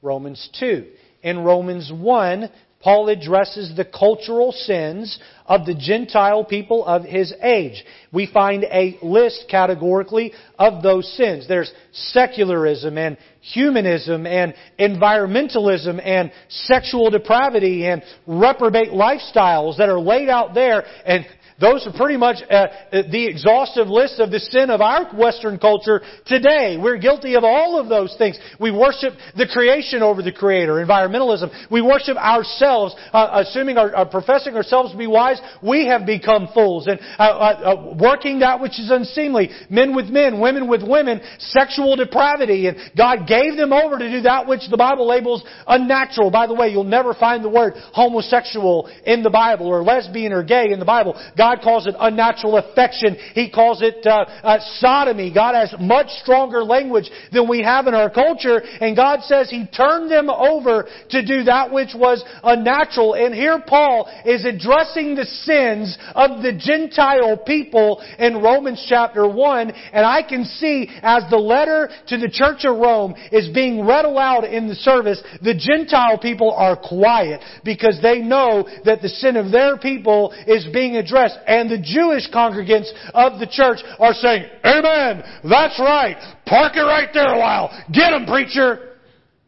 Romans 0.02 0.48
2. 0.60 0.86
In 1.24 1.38
Romans 1.38 1.90
1, 1.90 2.50
Paul 2.80 3.08
addresses 3.08 3.74
the 3.74 3.86
cultural 3.86 4.52
sins 4.52 5.18
of 5.46 5.64
the 5.64 5.74
Gentile 5.74 6.44
people 6.44 6.84
of 6.84 7.02
his 7.02 7.32
age. 7.42 7.82
We 8.12 8.26
find 8.26 8.64
a 8.64 8.98
list 9.00 9.46
categorically 9.50 10.34
of 10.58 10.82
those 10.82 11.10
sins. 11.16 11.48
There's 11.48 11.72
secularism 11.92 12.98
and 12.98 13.16
humanism 13.40 14.26
and 14.26 14.52
environmentalism 14.78 15.98
and 16.04 16.30
sexual 16.50 17.08
depravity 17.08 17.86
and 17.86 18.02
reprobate 18.26 18.90
lifestyles 18.90 19.78
that 19.78 19.88
are 19.88 19.98
laid 20.00 20.28
out 20.28 20.52
there 20.52 20.84
and 21.06 21.24
those 21.60 21.86
are 21.86 21.92
pretty 21.96 22.16
much 22.16 22.38
uh, 22.50 22.54
uh, 22.54 23.02
the 23.10 23.26
exhaustive 23.28 23.86
list 23.86 24.18
of 24.18 24.30
the 24.30 24.40
sin 24.40 24.70
of 24.70 24.80
our 24.80 25.14
Western 25.14 25.58
culture 25.58 26.02
today. 26.26 26.76
We're 26.80 26.98
guilty 26.98 27.36
of 27.36 27.44
all 27.44 27.78
of 27.78 27.88
those 27.88 28.14
things. 28.18 28.38
We 28.58 28.72
worship 28.72 29.12
the 29.36 29.46
creation 29.46 30.02
over 30.02 30.20
the 30.20 30.32
Creator, 30.32 30.84
environmentalism. 30.84 31.70
We 31.70 31.80
worship 31.80 32.16
ourselves, 32.16 32.96
uh, 33.12 33.44
assuming 33.46 33.78
our, 33.78 33.94
uh, 33.94 34.04
professing 34.06 34.56
ourselves 34.56 34.90
to 34.92 34.98
be 34.98 35.06
wise. 35.06 35.40
We 35.62 35.86
have 35.86 36.06
become 36.06 36.48
fools 36.52 36.88
and 36.88 36.98
uh, 37.18 37.22
uh, 37.22 37.94
working 38.00 38.40
that 38.40 38.60
which 38.60 38.80
is 38.80 38.90
unseemly. 38.90 39.50
Men 39.70 39.94
with 39.94 40.06
men, 40.06 40.40
women 40.40 40.68
with 40.68 40.82
women, 40.82 41.20
sexual 41.38 41.94
depravity, 41.94 42.66
and 42.66 42.78
God 42.96 43.28
gave 43.28 43.56
them 43.56 43.72
over 43.72 43.96
to 43.96 44.10
do 44.10 44.22
that 44.22 44.48
which 44.48 44.62
the 44.70 44.76
Bible 44.76 45.06
labels 45.06 45.44
unnatural. 45.68 46.32
By 46.32 46.48
the 46.48 46.54
way, 46.54 46.70
you'll 46.70 46.82
never 46.82 47.14
find 47.14 47.44
the 47.44 47.48
word 47.48 47.74
homosexual 47.92 48.90
in 49.06 49.22
the 49.22 49.30
Bible 49.30 49.66
or 49.66 49.84
lesbian 49.84 50.32
or 50.32 50.42
gay 50.42 50.72
in 50.72 50.80
the 50.80 50.84
Bible. 50.84 51.14
God 51.38 51.43
God 51.44 51.60
calls 51.62 51.86
it 51.86 51.94
unnatural 52.00 52.56
affection. 52.56 53.16
He 53.34 53.50
calls 53.50 53.82
it 53.82 54.06
uh, 54.06 54.24
uh, 54.42 54.58
sodomy. 54.78 55.30
God 55.30 55.54
has 55.54 55.74
much 55.78 56.08
stronger 56.22 56.64
language 56.64 57.10
than 57.32 57.46
we 57.46 57.62
have 57.62 57.86
in 57.86 57.92
our 57.92 58.08
culture, 58.08 58.62
and 58.80 58.96
God 58.96 59.20
says 59.24 59.50
He 59.50 59.66
turned 59.66 60.10
them 60.10 60.30
over 60.30 60.88
to 61.10 61.26
do 61.26 61.42
that 61.42 61.70
which 61.70 61.90
was 61.94 62.24
unnatural. 62.42 63.12
And 63.12 63.34
here 63.34 63.62
Paul 63.66 64.10
is 64.24 64.46
addressing 64.46 65.16
the 65.16 65.26
sins 65.26 65.98
of 66.14 66.42
the 66.42 66.58
Gentile 66.58 67.36
people 67.36 68.02
in 68.18 68.40
Romans 68.40 68.82
chapter 68.88 69.28
1, 69.28 69.70
and 69.70 70.06
I 70.06 70.22
can 70.22 70.46
see 70.46 70.88
as 71.02 71.24
the 71.28 71.36
letter 71.36 71.90
to 72.08 72.16
the 72.16 72.30
church 72.30 72.64
of 72.64 72.78
Rome 72.78 73.14
is 73.30 73.50
being 73.50 73.84
read 73.84 74.06
aloud 74.06 74.44
in 74.44 74.66
the 74.66 74.74
service, 74.74 75.22
the 75.42 75.54
Gentile 75.54 76.16
people 76.16 76.52
are 76.52 76.74
quiet 76.74 77.42
because 77.64 78.00
they 78.00 78.20
know 78.20 78.66
that 78.86 79.02
the 79.02 79.10
sin 79.10 79.36
of 79.36 79.52
their 79.52 79.76
people 79.76 80.32
is 80.46 80.66
being 80.72 80.96
addressed 80.96 81.33
and 81.46 81.70
the 81.70 81.78
Jewish 81.78 82.30
congregants 82.30 82.90
of 83.12 83.38
the 83.38 83.46
church 83.46 83.78
are 83.98 84.14
saying, 84.14 84.46
Amen! 84.64 85.22
That's 85.48 85.78
right! 85.78 86.16
Park 86.46 86.76
it 86.76 86.80
right 86.80 87.08
there 87.12 87.34
a 87.34 87.38
while! 87.38 87.70
Get 87.92 88.12
him, 88.12 88.26
preacher! 88.26 88.90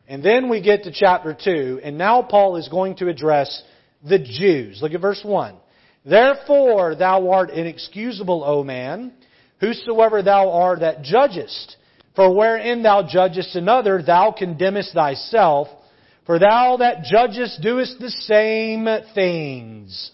And 0.09 0.22
then 0.22 0.49
we 0.49 0.61
get 0.61 0.84
to 0.84 0.93
chapter 0.93 1.37
2, 1.43 1.80
and 1.82 1.99
now 1.99 2.22
Paul 2.22 2.57
is 2.57 2.68
going 2.68 2.97
to 2.97 3.09
address 3.09 3.62
the 4.09 4.18
Jews. 4.18 4.80
Look 4.80 4.93
at 4.93 5.01
verse 5.01 5.20
1. 5.24 5.57
Therefore 6.05 6.95
thou 6.95 7.30
art 7.30 7.51
inexcusable, 7.51 8.45
O 8.45 8.62
man, 8.62 9.12
whosoever 9.61 10.22
thou 10.22 10.51
art 10.53 10.80
that 10.80 11.03
judgest. 11.03 11.76
For 12.14 12.34
wherein 12.34 12.82
thou 12.82 13.07
judgest 13.07 13.57
another, 13.57 14.03
thou 14.03 14.32
condemnest 14.37 14.95
thyself. 14.95 15.68
For 16.24 16.39
thou 16.39 16.76
that 16.78 17.05
judgest 17.05 17.61
doest 17.61 17.99
the 17.99 18.11
same 18.11 18.89
things. 19.14 20.12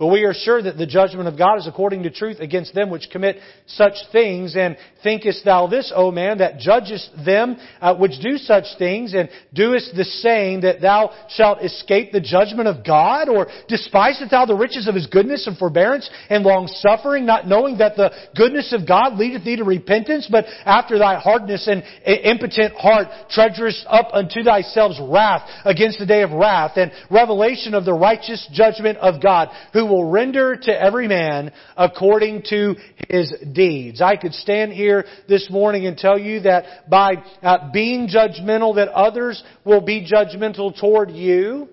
But 0.00 0.06
we 0.06 0.24
are 0.24 0.32
sure 0.32 0.62
that 0.62 0.78
the 0.78 0.86
judgment 0.86 1.28
of 1.28 1.36
God 1.36 1.58
is 1.58 1.66
according 1.66 2.04
to 2.04 2.10
truth 2.10 2.40
against 2.40 2.74
them 2.74 2.88
which 2.88 3.10
commit 3.12 3.36
such 3.66 3.92
things. 4.10 4.56
And 4.56 4.78
thinkest 5.02 5.44
thou 5.44 5.66
this, 5.66 5.92
O 5.94 6.10
man, 6.10 6.38
that 6.38 6.58
judgest 6.58 7.10
them 7.22 7.58
uh, 7.82 7.94
which 7.96 8.18
do 8.22 8.38
such 8.38 8.64
things, 8.78 9.12
and 9.12 9.28
doest 9.52 9.92
the 9.94 10.06
same, 10.06 10.62
that 10.62 10.80
thou 10.80 11.12
shalt 11.28 11.62
escape 11.62 12.12
the 12.12 12.20
judgment 12.20 12.66
of 12.66 12.82
God? 12.82 13.28
Or 13.28 13.48
despisest 13.68 14.30
thou 14.30 14.46
the 14.46 14.54
riches 14.54 14.88
of 14.88 14.94
his 14.94 15.06
goodness 15.06 15.46
and 15.46 15.58
forbearance 15.58 16.08
and 16.30 16.44
long 16.44 16.66
suffering, 16.66 17.26
not 17.26 17.46
knowing 17.46 17.76
that 17.76 17.96
the 17.96 18.10
goodness 18.34 18.72
of 18.72 18.88
God 18.88 19.18
leadeth 19.18 19.44
thee 19.44 19.56
to 19.56 19.64
repentance, 19.64 20.26
but 20.30 20.46
after 20.64 20.98
thy 20.98 21.20
hardness 21.20 21.68
and 21.68 21.82
impotent 22.06 22.72
heart 22.74 23.08
treasurest 23.28 23.84
up 23.86 24.08
unto 24.14 24.42
thyself 24.42 24.80
wrath 24.98 25.46
against 25.66 25.98
the 25.98 26.06
day 26.06 26.22
of 26.22 26.30
wrath 26.30 26.78
and 26.78 26.90
revelation 27.10 27.74
of 27.74 27.84
the 27.84 27.92
righteous 27.92 28.48
judgment 28.50 28.96
of 28.96 29.22
God, 29.22 29.50
who 29.74 29.89
will 29.90 30.08
render 30.08 30.56
to 30.56 30.70
every 30.70 31.08
man 31.08 31.52
according 31.76 32.42
to 32.48 32.76
his 33.08 33.32
deeds. 33.52 34.00
I 34.00 34.16
could 34.16 34.32
stand 34.32 34.72
here 34.72 35.04
this 35.28 35.50
morning 35.50 35.86
and 35.86 35.96
tell 35.96 36.18
you 36.18 36.40
that 36.40 36.88
by 36.88 37.22
uh, 37.42 37.70
being 37.72 38.08
judgmental 38.08 38.76
that 38.76 38.88
others 38.88 39.42
will 39.64 39.82
be 39.82 40.08
judgmental 40.10 40.78
toward 40.78 41.10
you. 41.10 41.68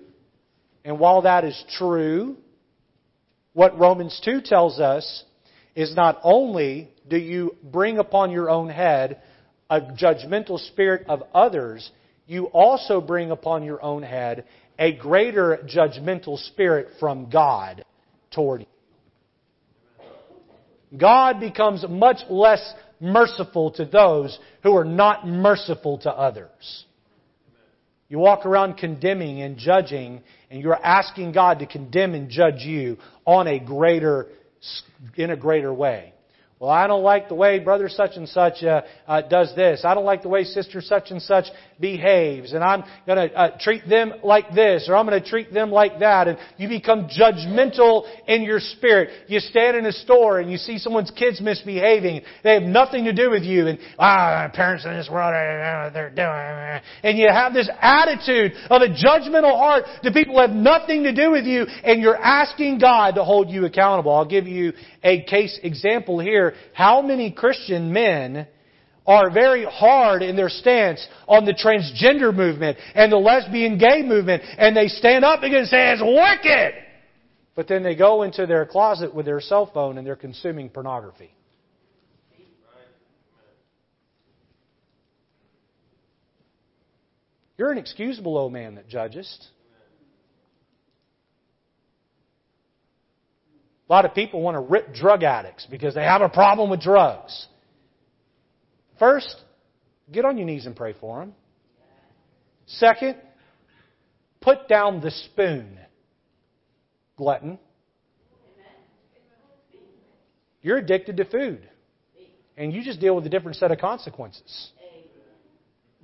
And 0.84 0.98
while 0.98 1.22
that 1.22 1.44
is 1.44 1.64
true, 1.76 2.36
what 3.52 3.78
Romans 3.78 4.20
2 4.24 4.42
tells 4.42 4.78
us 4.80 5.24
is 5.74 5.94
not 5.94 6.20
only 6.22 6.90
do 7.08 7.16
you 7.16 7.56
bring 7.62 7.98
upon 7.98 8.30
your 8.30 8.50
own 8.50 8.68
head 8.68 9.22
a 9.70 9.80
judgmental 9.80 10.58
spirit 10.68 11.06
of 11.08 11.22
others, 11.34 11.90
you 12.26 12.46
also 12.46 13.00
bring 13.00 13.30
upon 13.30 13.62
your 13.62 13.82
own 13.82 14.02
head 14.02 14.44
a 14.78 14.92
greater 14.92 15.58
judgmental 15.66 16.38
spirit 16.38 16.88
from 17.00 17.30
God 17.30 17.84
toward 18.30 18.60
you. 18.62 18.66
God 20.96 21.40
becomes 21.40 21.84
much 21.88 22.18
less 22.30 22.74
merciful 23.00 23.72
to 23.72 23.84
those 23.84 24.38
who 24.62 24.76
are 24.76 24.84
not 24.84 25.26
merciful 25.26 25.98
to 25.98 26.10
others. 26.10 26.84
You 28.08 28.18
walk 28.18 28.46
around 28.46 28.78
condemning 28.78 29.42
and 29.42 29.58
judging, 29.58 30.22
and 30.50 30.62
you're 30.62 30.74
asking 30.74 31.32
God 31.32 31.58
to 31.58 31.66
condemn 31.66 32.14
and 32.14 32.30
judge 32.30 32.60
you 32.60 32.96
on 33.26 33.46
a 33.46 33.58
greater, 33.58 34.28
in 35.14 35.30
a 35.30 35.36
greater 35.36 35.72
way. 35.72 36.14
Well, 36.58 36.70
I 36.70 36.86
don't 36.86 37.04
like 37.04 37.28
the 37.28 37.34
way 37.34 37.60
brother 37.60 37.88
such 37.88 38.16
and 38.16 38.28
such 38.28 38.64
uh, 38.64 38.82
uh, 39.06 39.22
does 39.22 39.54
this. 39.54 39.82
I 39.84 39.94
don't 39.94 40.06
like 40.06 40.22
the 40.22 40.28
way 40.28 40.42
sister 40.44 40.80
such 40.80 41.10
and 41.10 41.22
such 41.22 41.44
behaves, 41.80 42.52
and 42.52 42.64
I'm 42.64 42.82
going 43.06 43.28
to 43.28 43.34
uh, 43.34 43.58
treat 43.60 43.88
them 43.88 44.12
like 44.24 44.52
this, 44.54 44.86
or 44.88 44.96
I'm 44.96 45.06
going 45.06 45.22
to 45.22 45.28
treat 45.28 45.52
them 45.52 45.70
like 45.70 46.00
that, 46.00 46.28
and 46.28 46.38
you 46.56 46.68
become 46.68 47.08
judgmental 47.08 48.04
in 48.26 48.42
your 48.42 48.60
spirit. 48.60 49.10
You 49.28 49.40
stand 49.40 49.76
in 49.76 49.86
a 49.86 49.92
store 49.92 50.40
and 50.40 50.50
you 50.50 50.56
see 50.56 50.78
someone's 50.78 51.10
kids 51.10 51.40
misbehaving. 51.40 52.22
They 52.42 52.54
have 52.54 52.64
nothing 52.64 53.04
to 53.04 53.12
do 53.12 53.30
with 53.30 53.42
you, 53.42 53.68
and 53.68 53.78
ah, 53.98 54.50
parents 54.52 54.84
in 54.84 54.92
this 54.92 55.08
world, 55.10 55.32
they're 55.94 56.10
doing, 56.10 56.82
and 57.02 57.18
you 57.18 57.28
have 57.28 57.52
this 57.52 57.70
attitude 57.80 58.52
of 58.70 58.82
a 58.82 58.88
judgmental 58.88 59.56
heart 59.56 59.84
that 60.02 60.12
people 60.12 60.40
have 60.40 60.50
nothing 60.50 61.04
to 61.04 61.14
do 61.14 61.30
with 61.30 61.44
you, 61.44 61.62
and 61.62 62.02
you're 62.02 62.16
asking 62.16 62.78
God 62.78 63.14
to 63.14 63.24
hold 63.24 63.50
you 63.50 63.64
accountable. 63.64 64.12
I'll 64.12 64.24
give 64.24 64.46
you 64.46 64.72
a 65.02 65.22
case 65.24 65.58
example 65.62 66.18
here. 66.18 66.54
How 66.72 67.02
many 67.02 67.30
Christian 67.30 67.92
men 67.92 68.46
are 69.08 69.30
very 69.30 69.64
hard 69.64 70.22
in 70.22 70.36
their 70.36 70.50
stance 70.50 71.04
on 71.26 71.46
the 71.46 71.54
transgender 71.54 72.32
movement 72.32 72.76
and 72.94 73.10
the 73.10 73.16
lesbian 73.16 73.78
gay 73.78 74.02
movement, 74.04 74.42
and 74.58 74.76
they 74.76 74.86
stand 74.86 75.24
up 75.24 75.42
and 75.42 75.66
say, 75.66 75.92
it's 75.92 76.02
wicked! 76.02 76.84
But 77.56 77.66
then 77.66 77.82
they 77.82 77.96
go 77.96 78.22
into 78.22 78.46
their 78.46 78.66
closet 78.66 79.12
with 79.12 79.26
their 79.26 79.40
cell 79.40 79.68
phone 79.72 79.98
and 79.98 80.06
they're 80.06 80.14
consuming 80.14 80.68
pornography. 80.68 81.34
You're 87.56 87.72
an 87.72 87.78
excusable 87.78 88.38
old 88.38 88.52
man 88.52 88.76
that 88.76 88.88
judgest. 88.88 89.48
A 93.88 93.92
lot 93.92 94.04
of 94.04 94.14
people 94.14 94.42
want 94.42 94.54
to 94.54 94.60
rip 94.60 94.94
drug 94.94 95.24
addicts 95.24 95.66
because 95.68 95.94
they 95.94 96.04
have 96.04 96.20
a 96.20 96.28
problem 96.28 96.70
with 96.70 96.80
drugs. 96.80 97.48
First, 98.98 99.34
get 100.10 100.24
on 100.24 100.36
your 100.38 100.46
knees 100.46 100.66
and 100.66 100.74
pray 100.74 100.94
for 101.00 101.20
them. 101.20 101.34
Second, 102.66 103.16
put 104.40 104.68
down 104.68 105.00
the 105.00 105.10
spoon, 105.10 105.78
glutton. 107.16 107.58
You're 110.60 110.78
addicted 110.78 111.16
to 111.18 111.24
food. 111.24 111.68
And 112.56 112.72
you 112.72 112.82
just 112.82 113.00
deal 113.00 113.14
with 113.14 113.24
a 113.24 113.28
different 113.28 113.56
set 113.56 113.70
of 113.70 113.78
consequences. 113.78 114.72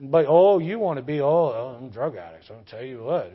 But 0.01 0.27
oh, 0.29 0.59
you 0.59 0.79
want 0.79 0.99
to 0.99 1.03
be 1.03 1.21
oh, 1.21 1.27
oh 1.27 1.77
I'm 1.79 1.91
drug 1.91 2.17
addicts. 2.17 2.49
I'll 2.51 2.65
tell 2.69 2.85
you 2.85 3.05
what. 3.05 3.33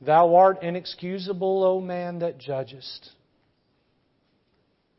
Thou 0.00 0.34
art 0.34 0.62
inexcusable, 0.62 1.64
O 1.64 1.80
man 1.80 2.20
that 2.20 2.38
judgest. 2.38 3.10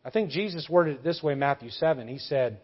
I 0.09 0.11
think 0.11 0.31
Jesus 0.31 0.67
worded 0.67 0.95
it 0.95 1.03
this 1.03 1.21
way 1.21 1.35
Matthew 1.35 1.69
7. 1.69 2.07
He 2.07 2.17
said, 2.17 2.57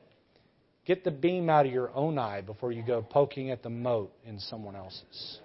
Get 0.83 1.03
the 1.03 1.11
beam 1.11 1.47
out 1.47 1.67
of 1.67 1.71
your 1.71 1.91
own 1.93 2.17
eye 2.17 2.41
before 2.41 2.71
you 2.71 2.81
go 2.81 3.03
poking 3.03 3.51
at 3.51 3.61
the 3.61 3.69
mote 3.69 4.11
in 4.25 4.39
someone 4.39 4.75
else's. 4.75 5.39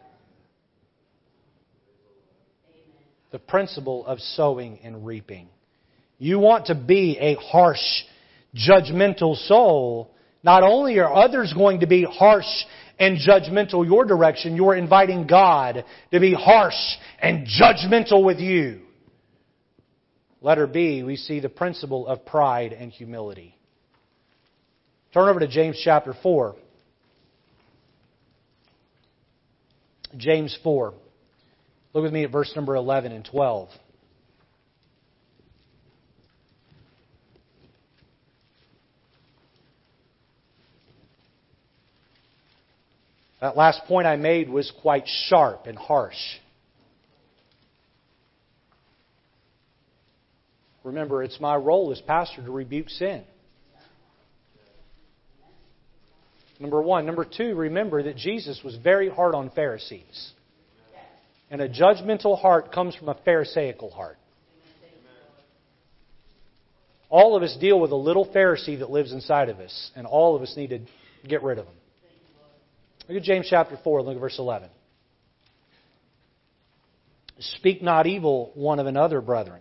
The 3.33 3.39
principle 3.39 4.07
of 4.07 4.19
sowing 4.19 4.79
and 4.83 5.05
reaping. 5.05 5.51
You 6.17 6.39
want 6.39 6.69
to 6.69 6.75
be 6.75 7.19
a 7.21 7.35
harsh, 7.35 7.77
judgmental 8.57 9.37
soul. 9.47 10.11
Not 10.43 10.63
only 10.63 11.01
are 11.01 11.13
others 11.13 11.53
going 11.53 11.81
to 11.81 11.87
be 11.87 12.05
harsh 12.11 12.47
and 12.99 13.19
judgmental 13.19 13.85
your 13.85 14.07
direction, 14.07 14.57
you're 14.57 14.75
inviting 14.75 15.27
God 15.27 15.85
to 16.13 16.19
be 16.19 16.33
harsh 16.33 16.73
and 17.19 17.47
judgmental 17.47 18.25
with 18.25 18.39
you. 18.39 18.87
Letter 20.43 20.67
B, 20.67 21.03
we 21.03 21.17
see 21.17 21.41
the 21.41 21.49
principle 21.49 22.07
of 22.07 22.25
pride 22.25 22.73
and 22.73 22.91
humility. 22.91 23.55
Turn 25.13 25.29
over 25.29 25.41
to 25.41 25.49
James 25.49 25.81
chapter 25.83 26.15
4. 26.23 26.57
James 30.17 30.57
4. 30.63 30.95
Look 31.93 32.03
with 32.03 32.13
me 32.13 32.25
at 32.25 32.31
verse 32.31 32.53
number 32.55 32.75
11 32.75 33.13
and 33.13 33.25
12. 33.25 33.69
That 43.41 43.57
last 43.57 43.85
point 43.87 44.07
I 44.07 44.17
made 44.17 44.49
was 44.49 44.71
quite 44.83 45.05
sharp 45.07 45.67
and 45.67 45.79
harsh. 45.79 46.15
Remember, 50.85 51.23
it's 51.23 51.41
my 51.41 51.57
role 51.57 51.93
as 51.93 52.01
pastor 52.01 52.43
to 52.43 52.51
rebuke 52.51 52.89
sin. 52.89 53.23
Number 56.59 56.81
one. 56.83 57.07
Number 57.07 57.25
two, 57.25 57.55
remember 57.55 58.03
that 58.03 58.17
Jesus 58.17 58.61
was 58.63 58.77
very 58.77 59.09
hard 59.09 59.35
on 59.35 59.51
Pharisees. 59.51 60.33
And 61.51 61.61
a 61.61 61.69
judgmental 61.69 62.39
heart 62.39 62.71
comes 62.73 62.95
from 62.95 63.09
a 63.09 63.15
Pharisaical 63.25 63.91
heart. 63.91 64.19
All 67.09 67.37
of 67.37 67.43
us 67.43 67.57
deal 67.61 67.81
with 67.81 67.91
a 67.91 67.97
little 67.97 68.25
Pharisee 68.25 68.79
that 68.79 68.91
lives 68.91 69.13
inside 69.13 69.49
of 69.49 69.59
us, 69.59 69.91
and 69.97 70.07
all 70.07 70.37
of 70.37 70.43
us 70.43 70.55
need 70.57 70.71
to 70.71 70.81
get 71.27 71.43
rid 71.43 71.59
of 71.59 71.67
him. 71.67 71.75
Look 73.09 73.17
at 73.17 73.25
James 73.25 73.49
chapter 73.51 73.77
4, 73.83 74.03
look 74.03 74.15
at 74.15 74.21
verse 74.21 74.39
11. 74.39 74.69
Speak 77.41 77.83
not 77.83 78.07
evil 78.07 78.53
one 78.55 78.79
of 78.79 78.87
another, 78.87 79.21
brethren. 79.21 79.61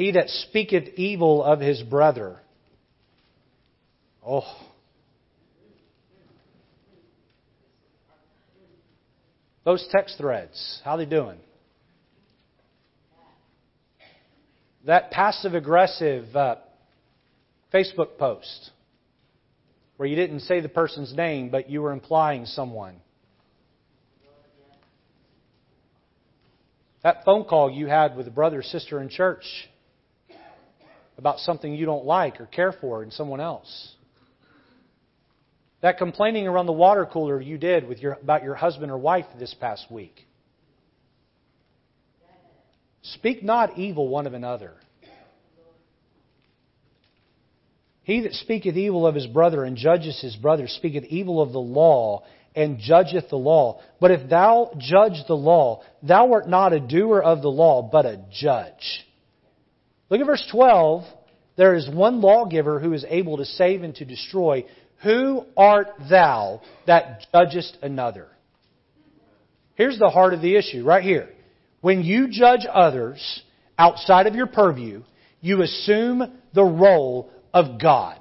He 0.00 0.12
that 0.12 0.30
speaketh 0.30 0.94
evil 0.96 1.44
of 1.44 1.60
his 1.60 1.82
brother. 1.82 2.38
Oh, 4.26 4.46
Those 9.62 9.86
text 9.90 10.16
threads, 10.16 10.80
how 10.86 10.96
they 10.96 11.04
doing? 11.04 11.36
That 14.86 15.10
passive 15.10 15.52
aggressive 15.52 16.34
uh, 16.34 16.56
Facebook 17.70 18.16
post 18.18 18.70
where 19.98 20.08
you 20.08 20.16
didn't 20.16 20.40
say 20.40 20.60
the 20.60 20.70
person's 20.70 21.14
name, 21.14 21.50
but 21.50 21.68
you 21.68 21.82
were 21.82 21.92
implying 21.92 22.46
someone. 22.46 22.96
That 27.02 27.26
phone 27.26 27.44
call 27.44 27.70
you 27.70 27.86
had 27.86 28.16
with 28.16 28.26
a 28.26 28.30
brother 28.30 28.60
or 28.60 28.62
sister 28.62 29.02
in 29.02 29.10
church 29.10 29.44
about 31.20 31.38
something 31.38 31.74
you 31.74 31.84
don't 31.84 32.06
like 32.06 32.40
or 32.40 32.46
care 32.46 32.72
for 32.72 33.02
in 33.04 33.10
someone 33.10 33.40
else. 33.40 33.94
That 35.82 35.98
complaining 35.98 36.48
around 36.48 36.66
the 36.66 36.72
water 36.72 37.06
cooler 37.06 37.40
you 37.40 37.58
did 37.58 37.86
with 37.86 37.98
your, 37.98 38.14
about 38.14 38.42
your 38.42 38.54
husband 38.54 38.90
or 38.90 38.98
wife 38.98 39.26
this 39.38 39.54
past 39.60 39.86
week. 39.90 40.26
Speak 43.02 43.42
not 43.42 43.78
evil 43.78 44.08
one 44.08 44.26
of 44.26 44.34
another. 44.34 44.72
He 48.02 48.22
that 48.22 48.32
speaketh 48.32 48.76
evil 48.76 49.06
of 49.06 49.14
his 49.14 49.26
brother 49.26 49.62
and 49.64 49.76
judges 49.76 50.20
his 50.20 50.36
brother 50.36 50.68
speaketh 50.68 51.04
evil 51.04 51.40
of 51.40 51.52
the 51.52 51.60
law 51.60 52.24
and 52.54 52.78
judgeth 52.78 53.28
the 53.28 53.36
law. 53.36 53.82
But 54.00 54.10
if 54.10 54.28
thou 54.28 54.72
judge 54.78 55.22
the 55.28 55.36
law, 55.36 55.82
thou 56.02 56.32
art 56.32 56.48
not 56.48 56.72
a 56.72 56.80
doer 56.80 57.20
of 57.20 57.42
the 57.42 57.50
law, 57.50 57.82
but 57.82 58.06
a 58.06 58.18
judge. 58.32 59.06
Look 60.10 60.20
at 60.20 60.26
verse 60.26 60.46
12. 60.50 61.04
There 61.56 61.74
is 61.74 61.88
one 61.88 62.20
lawgiver 62.20 62.80
who 62.80 62.92
is 62.92 63.04
able 63.08 63.38
to 63.38 63.44
save 63.44 63.82
and 63.82 63.94
to 63.96 64.04
destroy. 64.04 64.66
Who 65.02 65.46
art 65.56 65.88
thou 66.10 66.60
that 66.86 67.26
judgest 67.32 67.78
another? 67.80 68.28
Here's 69.76 69.98
the 69.98 70.10
heart 70.10 70.34
of 70.34 70.42
the 70.42 70.56
issue, 70.56 70.84
right 70.84 71.02
here. 71.02 71.30
When 71.80 72.02
you 72.02 72.28
judge 72.30 72.66
others 72.70 73.42
outside 73.78 74.26
of 74.26 74.34
your 74.34 74.46
purview, 74.46 75.02
you 75.40 75.62
assume 75.62 76.40
the 76.54 76.64
role 76.64 77.30
of 77.54 77.80
God. 77.80 78.18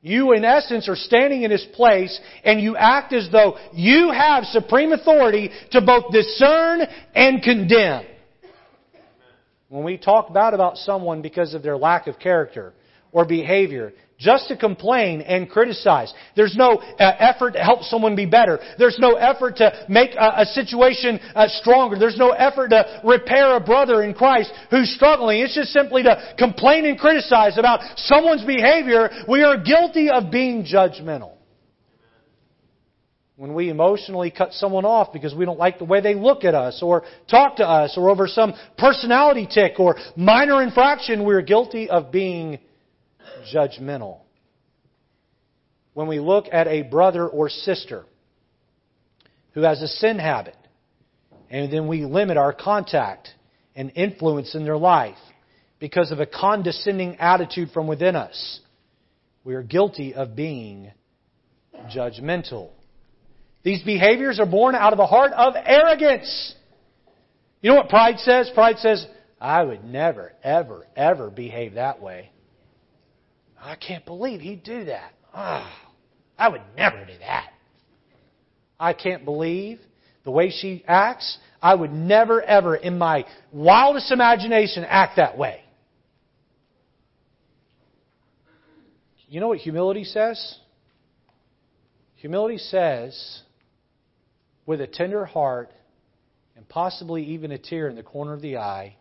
You, 0.00 0.32
in 0.32 0.44
essence, 0.44 0.88
are 0.88 0.96
standing 0.96 1.42
in 1.42 1.50
His 1.50 1.66
place 1.72 2.20
and 2.44 2.60
you 2.60 2.76
act 2.76 3.14
as 3.14 3.28
though 3.32 3.56
you 3.72 4.10
have 4.12 4.44
supreme 4.44 4.92
authority 4.92 5.50
to 5.72 5.80
both 5.80 6.12
discern 6.12 6.82
and 7.14 7.42
condemn. 7.42 8.04
When 9.74 9.82
we 9.82 9.98
talk 9.98 10.32
bad 10.32 10.54
about 10.54 10.76
someone 10.76 11.20
because 11.20 11.52
of 11.52 11.64
their 11.64 11.76
lack 11.76 12.06
of 12.06 12.20
character 12.20 12.74
or 13.10 13.24
behavior, 13.24 13.92
just 14.20 14.46
to 14.46 14.56
complain 14.56 15.20
and 15.20 15.50
criticize. 15.50 16.14
There's 16.36 16.54
no 16.54 16.74
uh, 16.76 17.12
effort 17.18 17.54
to 17.54 17.58
help 17.58 17.82
someone 17.82 18.14
be 18.14 18.24
better. 18.24 18.60
There's 18.78 19.00
no 19.00 19.14
effort 19.14 19.56
to 19.56 19.84
make 19.88 20.10
a, 20.14 20.42
a 20.42 20.44
situation 20.44 21.18
uh, 21.34 21.48
stronger. 21.48 21.98
There's 21.98 22.16
no 22.16 22.30
effort 22.30 22.68
to 22.68 23.00
repair 23.02 23.56
a 23.56 23.60
brother 23.60 24.04
in 24.04 24.14
Christ 24.14 24.52
who's 24.70 24.94
struggling. 24.94 25.40
It's 25.40 25.56
just 25.56 25.72
simply 25.72 26.04
to 26.04 26.34
complain 26.38 26.86
and 26.86 26.96
criticize 26.96 27.58
about 27.58 27.80
someone's 27.96 28.44
behavior. 28.44 29.10
We 29.28 29.42
are 29.42 29.60
guilty 29.60 30.08
of 30.08 30.30
being 30.30 30.64
judgmental. 30.64 31.33
When 33.36 33.54
we 33.54 33.68
emotionally 33.68 34.30
cut 34.30 34.52
someone 34.52 34.84
off 34.84 35.12
because 35.12 35.34
we 35.34 35.44
don't 35.44 35.58
like 35.58 35.78
the 35.78 35.84
way 35.84 36.00
they 36.00 36.14
look 36.14 36.44
at 36.44 36.54
us 36.54 36.80
or 36.82 37.02
talk 37.28 37.56
to 37.56 37.68
us 37.68 37.94
or 37.96 38.08
over 38.08 38.28
some 38.28 38.54
personality 38.78 39.48
tic 39.52 39.80
or 39.80 39.96
minor 40.16 40.62
infraction, 40.62 41.24
we're 41.24 41.42
guilty 41.42 41.90
of 41.90 42.12
being 42.12 42.60
judgmental. 43.52 44.20
When 45.94 46.06
we 46.06 46.20
look 46.20 46.46
at 46.52 46.68
a 46.68 46.82
brother 46.82 47.26
or 47.26 47.48
sister 47.48 48.04
who 49.52 49.62
has 49.62 49.82
a 49.82 49.88
sin 49.88 50.18
habit, 50.18 50.56
and 51.50 51.72
then 51.72 51.88
we 51.88 52.04
limit 52.04 52.36
our 52.36 52.52
contact 52.52 53.30
and 53.74 53.90
influence 53.96 54.54
in 54.54 54.64
their 54.64 54.76
life 54.76 55.18
because 55.80 56.12
of 56.12 56.20
a 56.20 56.26
condescending 56.26 57.16
attitude 57.16 57.70
from 57.72 57.88
within 57.88 58.14
us, 58.14 58.60
we 59.42 59.54
are 59.54 59.62
guilty 59.62 60.14
of 60.14 60.36
being 60.36 60.92
judgmental. 61.94 62.70
These 63.64 63.82
behaviors 63.82 64.38
are 64.38 64.46
born 64.46 64.74
out 64.74 64.92
of 64.92 64.98
the 64.98 65.06
heart 65.06 65.32
of 65.32 65.54
arrogance. 65.56 66.54
You 67.62 67.70
know 67.70 67.76
what 67.76 67.88
pride 67.88 68.18
says? 68.18 68.50
Pride 68.54 68.78
says, 68.78 69.06
I 69.40 69.62
would 69.62 69.84
never, 69.84 70.32
ever, 70.42 70.86
ever 70.94 71.30
behave 71.30 71.74
that 71.74 72.00
way. 72.00 72.30
I 73.58 73.76
can't 73.76 74.04
believe 74.04 74.40
he'd 74.40 74.62
do 74.62 74.84
that. 74.84 75.12
Oh, 75.34 75.72
I 76.38 76.48
would 76.48 76.60
never 76.76 77.04
do 77.06 77.14
that. 77.20 77.50
I 78.78 78.92
can't 78.92 79.24
believe 79.24 79.80
the 80.24 80.30
way 80.30 80.50
she 80.50 80.84
acts. 80.86 81.38
I 81.62 81.74
would 81.74 81.92
never, 81.92 82.42
ever, 82.42 82.76
in 82.76 82.98
my 82.98 83.24
wildest 83.50 84.12
imagination, 84.12 84.84
act 84.84 85.16
that 85.16 85.38
way. 85.38 85.62
You 89.28 89.40
know 89.40 89.48
what 89.48 89.58
humility 89.58 90.04
says? 90.04 90.58
Humility 92.16 92.58
says, 92.58 93.42
with 94.66 94.80
a 94.80 94.86
tender 94.86 95.24
heart 95.24 95.72
and 96.56 96.68
possibly 96.68 97.24
even 97.24 97.52
a 97.52 97.58
tear 97.58 97.88
in 97.88 97.96
the 97.96 98.02
corner 98.02 98.32
of 98.32 98.42
the 98.42 98.58
eye, 98.58 98.96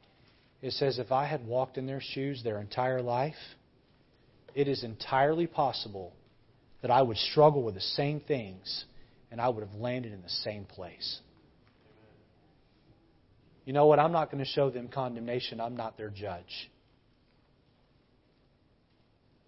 it 0.61 0.71
says, 0.73 0.99
if 0.99 1.11
I 1.11 1.25
had 1.25 1.45
walked 1.45 1.77
in 1.77 1.85
their 1.85 2.01
shoes 2.01 2.41
their 2.43 2.59
entire 2.59 3.01
life, 3.01 3.35
it 4.55 4.67
is 4.67 4.83
entirely 4.83 5.47
possible 5.47 6.13
that 6.81 6.91
I 6.91 7.01
would 7.01 7.17
struggle 7.17 7.63
with 7.63 7.75
the 7.75 7.81
same 7.81 8.19
things 8.19 8.85
and 9.31 9.41
I 9.41 9.49
would 9.49 9.63
have 9.63 9.73
landed 9.75 10.13
in 10.13 10.21
the 10.21 10.29
same 10.29 10.65
place. 10.65 11.19
You 13.65 13.73
know 13.73 13.87
what? 13.87 13.99
I'm 13.99 14.11
not 14.11 14.29
going 14.31 14.43
to 14.43 14.49
show 14.49 14.69
them 14.69 14.89
condemnation. 14.89 15.61
I'm 15.61 15.75
not 15.75 15.97
their 15.97 16.09
judge. 16.09 16.69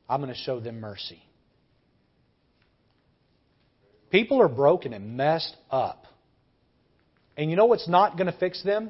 I'm 0.09 0.22
going 0.22 0.34
to 0.34 0.39
show 0.39 0.59
them 0.59 0.80
mercy. 0.80 1.22
People 4.11 4.41
are 4.41 4.47
broken 4.47 4.93
and 4.93 5.17
messed 5.17 5.55
up. 5.69 6.05
And 7.37 7.49
you 7.49 7.57
know 7.57 7.65
what's 7.65 7.87
not 7.87 8.17
going 8.17 8.31
to 8.31 8.37
fix 8.37 8.63
them? 8.63 8.89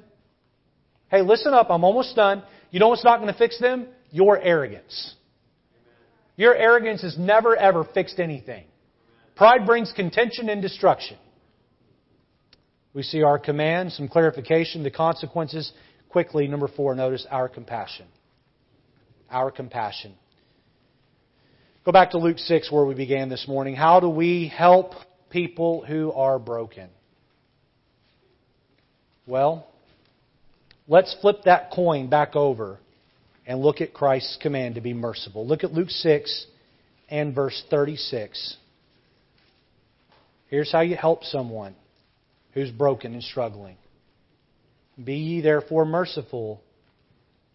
Hey, 1.10 1.22
listen 1.22 1.54
up, 1.54 1.68
I'm 1.70 1.84
almost 1.84 2.16
done. 2.16 2.44
You 2.72 2.80
know 2.80 2.90
what's 2.90 3.04
not 3.04 3.20
going 3.20 3.32
to 3.32 3.38
fix 3.38 3.60
them? 3.60 3.88
Your 4.12 4.40
arrogance. 4.40 5.16
Your 6.36 6.56
arrogance 6.56 7.02
has 7.02 7.18
never 7.18 7.56
ever 7.56 7.86
fixed 7.94 8.20
anything. 8.20 8.66
Pride 9.36 9.66
brings 9.66 9.92
contention 9.94 10.50
and 10.50 10.62
destruction. 10.62 11.18
We 12.94 13.04
see 13.04 13.24
our 13.24 13.38
command, 13.38 13.92
some 13.92 14.08
clarification, 14.08 14.84
the 14.84 14.92
consequences. 14.92 15.72
Quickly, 16.10 16.48
number 16.48 16.70
four, 16.70 16.96
notice 16.96 17.28
our 17.30 17.50
compassion. 17.50 18.06
Our 19.30 19.52
compassion. 19.52 20.14
Go 21.86 21.92
back 21.92 22.12
to 22.12 22.18
Luke 22.18 22.40
6 22.40 22.72
where 22.72 22.84
we 22.84 22.96
began 22.96 23.30
this 23.30 23.48
morning. 23.48 23.76
How 23.76 24.00
do 24.00 24.10
we 24.10 24.48
help 24.48 24.94
people 25.30 25.86
who 25.86 26.12
are 26.14 26.40
broken? 26.40 26.90
Well, 29.28 29.68
let's 30.88 31.16
flip 31.22 31.44
that 31.46 31.70
coin 31.70 32.10
back 32.10 32.36
over 32.36 32.80
and 33.46 33.62
look 33.62 33.82
at 33.82 33.94
Christ's 33.94 34.36
command 34.42 34.76
to 34.76 34.82
be 34.82 34.96
merciful. 34.96 35.46
Look 35.46 35.64
at 35.64 35.74
Luke 35.74 35.92
6 35.92 36.48
and 37.08 37.36
verse 37.36 37.64
36. 37.70 38.58
Here's 40.48 40.72
how 40.72 40.82
you 40.82 40.96
help 40.96 41.24
someone 41.24 41.76
who's 42.56 42.72
broken 42.72 43.14
and 43.14 43.22
struggling. 43.22 43.78
Be 45.04 45.18
ye 45.18 45.42
therefore 45.42 45.86
merciful, 45.86 46.64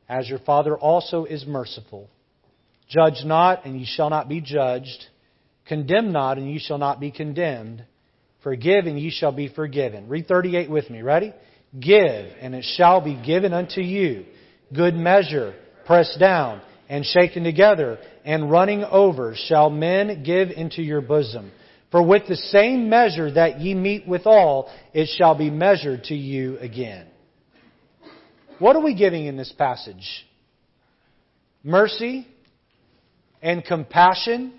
as 0.09 0.28
your 0.28 0.39
Father 0.39 0.78
also 0.78 1.24
is 1.24 1.45
merciful. 1.47 2.09
Judge 2.91 3.22
not, 3.24 3.64
and 3.64 3.78
ye 3.78 3.86
shall 3.86 4.11
not 4.11 4.28
be 4.28 4.41
judged. 4.41 5.07
Condemn 5.66 6.11
not, 6.12 6.38
and 6.38 6.51
ye 6.51 6.59
shall 6.59 6.78
not 6.78 6.99
be 6.99 7.12
condemned. 7.12 7.84
Forgive, 8.43 8.86
and 8.86 8.99
ye 8.99 9.11
shall 9.11 9.30
be 9.30 9.49
forgiven. 9.49 10.09
Read 10.09 10.26
38 10.26 10.68
with 10.68 10.91
me. 10.91 11.01
Ready? 11.01 11.32
Give, 11.78 12.26
and 12.41 12.53
it 12.55 12.64
shall 12.76 13.01
be 13.01 13.14
given 13.14 13.53
unto 13.53 13.80
you. 13.80 14.24
Good 14.74 14.95
measure, 14.95 15.55
pressed 15.86 16.18
down, 16.18 16.62
and 16.88 17.05
shaken 17.05 17.45
together, 17.45 17.99
and 18.24 18.51
running 18.51 18.82
over, 18.82 19.36
shall 19.36 19.70
men 19.70 20.24
give 20.24 20.51
into 20.51 20.82
your 20.82 21.01
bosom. 21.01 21.53
For 21.93 22.03
with 22.03 22.26
the 22.26 22.36
same 22.36 22.88
measure 22.88 23.30
that 23.32 23.61
ye 23.61 23.74
meet 23.74 24.09
withal, 24.09 24.68
it 24.93 25.09
shall 25.16 25.36
be 25.36 25.51
measured 25.51 26.05
to 26.05 26.14
you 26.14 26.59
again. 26.59 27.07
What 28.59 28.74
are 28.74 28.82
we 28.82 28.95
giving 28.95 29.26
in 29.26 29.36
this 29.36 29.53
passage? 29.57 30.26
Mercy 31.62 32.26
and 33.43 33.64
compassion 33.64 34.53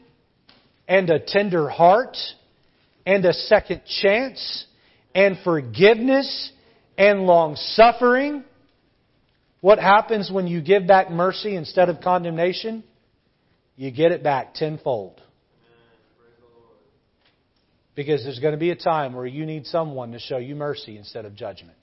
and 0.87 1.09
a 1.09 1.19
tender 1.19 1.69
heart 1.69 2.17
and 3.05 3.25
a 3.25 3.33
second 3.33 3.81
chance 4.01 4.65
and 5.13 5.37
forgiveness 5.43 6.51
and 6.97 7.21
long 7.21 7.55
suffering. 7.55 8.43
What 9.61 9.79
happens 9.79 10.31
when 10.31 10.47
you 10.47 10.61
give 10.61 10.87
back 10.87 11.11
mercy 11.11 11.55
instead 11.55 11.89
of 11.89 12.01
condemnation? 12.01 12.83
You 13.75 13.91
get 13.91 14.11
it 14.11 14.23
back 14.23 14.53
tenfold. 14.53 15.21
Because 17.93 18.23
there's 18.23 18.39
going 18.39 18.53
to 18.53 18.59
be 18.59 18.71
a 18.71 18.75
time 18.75 19.13
where 19.13 19.25
you 19.25 19.45
need 19.45 19.65
someone 19.67 20.11
to 20.13 20.19
show 20.19 20.37
you 20.37 20.55
mercy 20.55 20.97
instead 20.97 21.25
of 21.25 21.35
judgment. 21.35 21.77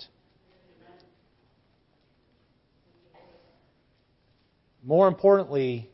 More 4.83 5.07
importantly, 5.07 5.91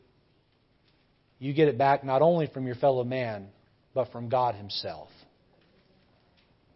you 1.39 1.53
get 1.53 1.67
it 1.67 1.77
back 1.77 2.03
not 2.03 2.21
only 2.21 2.47
from 2.47 2.65
your 2.65 2.75
fellow 2.75 3.03
man, 3.03 3.47
but 3.93 4.11
from 4.11 4.29
God 4.29 4.55
Himself. 4.55 5.09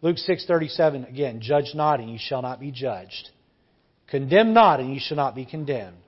Luke 0.02 0.16
6:37 0.16 1.08
again, 1.08 1.40
judge 1.40 1.72
not 1.74 2.00
and 2.00 2.10
you 2.10 2.18
shall 2.18 2.42
not 2.42 2.60
be 2.60 2.70
judged. 2.70 3.30
Condemn 4.08 4.52
not 4.52 4.80
and 4.80 4.92
you 4.92 5.00
shall 5.00 5.16
not 5.16 5.34
be 5.34 5.44
condemned. 5.44 5.98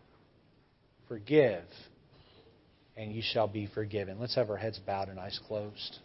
Forgive 1.08 1.64
and 2.96 3.12
you 3.12 3.22
shall 3.22 3.48
be 3.48 3.66
forgiven. 3.66 4.18
Let's 4.18 4.34
have 4.34 4.50
our 4.50 4.56
heads 4.56 4.78
bowed 4.78 5.08
and 5.08 5.18
eyes 5.18 5.38
closed. 5.46 5.98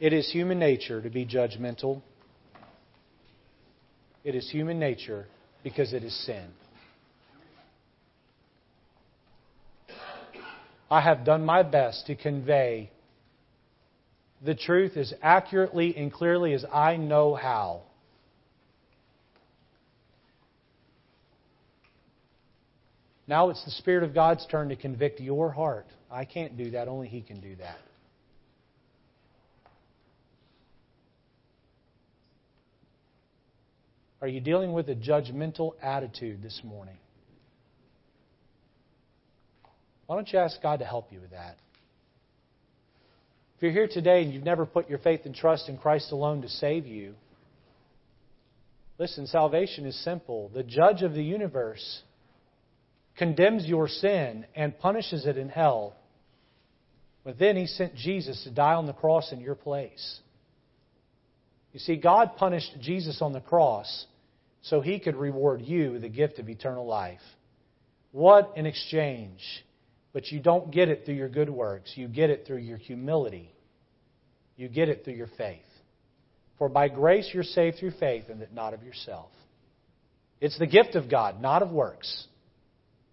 It 0.00 0.12
is 0.12 0.30
human 0.32 0.58
nature 0.58 1.00
to 1.02 1.10
be 1.10 1.26
judgmental. 1.26 2.02
It 4.24 4.34
is 4.34 4.50
human 4.50 4.78
nature 4.78 5.26
because 5.62 5.92
it 5.92 6.02
is 6.02 6.14
sin. 6.26 6.48
I 10.90 11.00
have 11.00 11.24
done 11.24 11.44
my 11.44 11.62
best 11.62 12.06
to 12.06 12.16
convey 12.16 12.90
the 14.44 14.54
truth 14.54 14.96
as 14.96 15.14
accurately 15.22 15.96
and 15.96 16.12
clearly 16.12 16.52
as 16.54 16.64
I 16.72 16.96
know 16.96 17.34
how. 17.34 17.82
Now 23.28 23.50
it's 23.50 23.64
the 23.64 23.70
Spirit 23.70 24.02
of 24.02 24.12
God's 24.12 24.44
turn 24.50 24.70
to 24.70 24.76
convict 24.76 25.20
your 25.20 25.52
heart. 25.52 25.86
I 26.10 26.24
can't 26.24 26.58
do 26.58 26.72
that, 26.72 26.88
only 26.88 27.06
He 27.06 27.20
can 27.20 27.40
do 27.40 27.54
that. 27.56 27.78
Are 34.20 34.26
you 34.26 34.40
dealing 34.40 34.72
with 34.72 34.88
a 34.88 34.96
judgmental 34.96 35.74
attitude 35.80 36.42
this 36.42 36.60
morning? 36.64 36.96
Why 40.10 40.16
don't 40.16 40.32
you 40.32 40.40
ask 40.40 40.60
God 40.60 40.80
to 40.80 40.84
help 40.84 41.12
you 41.12 41.20
with 41.20 41.30
that? 41.30 41.56
If 43.56 43.62
you're 43.62 43.70
here 43.70 43.86
today 43.86 44.24
and 44.24 44.34
you've 44.34 44.42
never 44.42 44.66
put 44.66 44.90
your 44.90 44.98
faith 44.98 45.20
and 45.24 45.32
trust 45.32 45.68
in 45.68 45.78
Christ 45.78 46.10
alone 46.10 46.42
to 46.42 46.48
save 46.48 46.84
you, 46.84 47.14
listen, 48.98 49.28
salvation 49.28 49.86
is 49.86 49.94
simple. 50.02 50.50
The 50.52 50.64
judge 50.64 51.02
of 51.02 51.14
the 51.14 51.22
universe 51.22 52.02
condemns 53.18 53.66
your 53.66 53.86
sin 53.86 54.46
and 54.56 54.76
punishes 54.80 55.26
it 55.26 55.38
in 55.38 55.48
hell. 55.48 55.94
But 57.22 57.38
then 57.38 57.54
he 57.54 57.66
sent 57.66 57.94
Jesus 57.94 58.42
to 58.42 58.50
die 58.50 58.74
on 58.74 58.86
the 58.86 58.92
cross 58.92 59.30
in 59.30 59.38
your 59.38 59.54
place. 59.54 60.18
You 61.72 61.78
see, 61.78 61.94
God 61.94 62.32
punished 62.36 62.72
Jesus 62.80 63.22
on 63.22 63.32
the 63.32 63.40
cross 63.40 64.06
so 64.62 64.80
he 64.80 64.98
could 64.98 65.14
reward 65.14 65.62
you 65.62 65.92
with 65.92 66.02
the 66.02 66.08
gift 66.08 66.40
of 66.40 66.48
eternal 66.48 66.84
life. 66.84 67.20
What 68.10 68.54
an 68.56 68.66
exchange! 68.66 69.40
But 70.12 70.32
you 70.32 70.40
don't 70.40 70.70
get 70.70 70.88
it 70.88 71.04
through 71.04 71.14
your 71.14 71.28
good 71.28 71.50
works. 71.50 71.92
You 71.94 72.08
get 72.08 72.30
it 72.30 72.44
through 72.46 72.58
your 72.58 72.78
humility. 72.78 73.52
You 74.56 74.68
get 74.68 74.88
it 74.88 75.04
through 75.04 75.14
your 75.14 75.30
faith. 75.38 75.62
For 76.58 76.68
by 76.68 76.88
grace 76.88 77.30
you're 77.32 77.42
saved 77.42 77.78
through 77.78 77.92
faith, 77.92 78.24
and 78.28 78.42
that 78.42 78.52
not 78.52 78.74
of 78.74 78.82
yourself. 78.82 79.30
It's 80.40 80.58
the 80.58 80.66
gift 80.66 80.94
of 80.94 81.10
God, 81.10 81.40
not 81.40 81.62
of 81.62 81.70
works. 81.70 82.26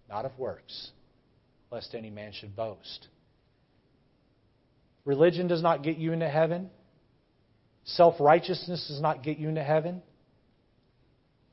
Not 0.08 0.24
of 0.24 0.36
works, 0.38 0.90
lest 1.70 1.94
any 1.94 2.10
man 2.10 2.32
should 2.32 2.56
boast. 2.56 3.08
Religion 5.04 5.46
does 5.46 5.62
not 5.62 5.82
get 5.82 5.98
you 5.98 6.12
into 6.12 6.28
heaven. 6.28 6.70
Self 7.84 8.20
righteousness 8.20 8.86
does 8.88 9.00
not 9.00 9.22
get 9.22 9.38
you 9.38 9.48
into 9.48 9.62
heaven. 9.62 10.02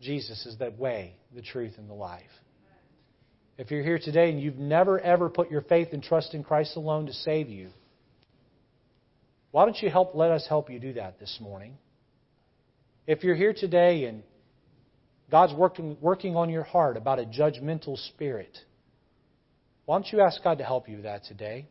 Jesus 0.01 0.45
is 0.45 0.57
the 0.57 0.71
way, 0.71 1.15
the 1.33 1.41
truth, 1.41 1.73
and 1.77 1.89
the 1.89 1.93
life. 1.93 2.23
If 3.57 3.71
you're 3.71 3.83
here 3.83 3.99
today 3.99 4.29
and 4.29 4.41
you've 4.41 4.57
never 4.57 4.99
ever 4.99 5.29
put 5.29 5.49
your 5.49 5.61
faith 5.61 5.89
and 5.93 6.03
trust 6.03 6.33
in 6.33 6.43
Christ 6.43 6.75
alone 6.75 7.05
to 7.05 7.13
save 7.13 7.49
you, 7.49 7.69
why 9.51 9.63
don't 9.63 9.81
you 9.81 9.89
help 9.89 10.13
let 10.13 10.31
us 10.31 10.45
help 10.49 10.69
you 10.69 10.79
do 10.79 10.93
that 10.93 11.19
this 11.19 11.37
morning? 11.39 11.77
If 13.07 13.23
you're 13.23 13.35
here 13.35 13.53
today 13.53 14.05
and 14.05 14.23
God's 15.31 15.53
working, 15.53 15.95
working 16.01 16.35
on 16.35 16.49
your 16.49 16.63
heart 16.63 16.97
about 16.97 17.19
a 17.19 17.23
judgmental 17.23 17.97
spirit, 18.09 18.57
why 19.85 19.95
don't 19.95 20.11
you 20.11 20.19
ask 20.19 20.43
God 20.43 20.57
to 20.57 20.65
help 20.65 20.89
you 20.89 20.95
with 20.97 21.05
that 21.05 21.23
today? 21.23 21.67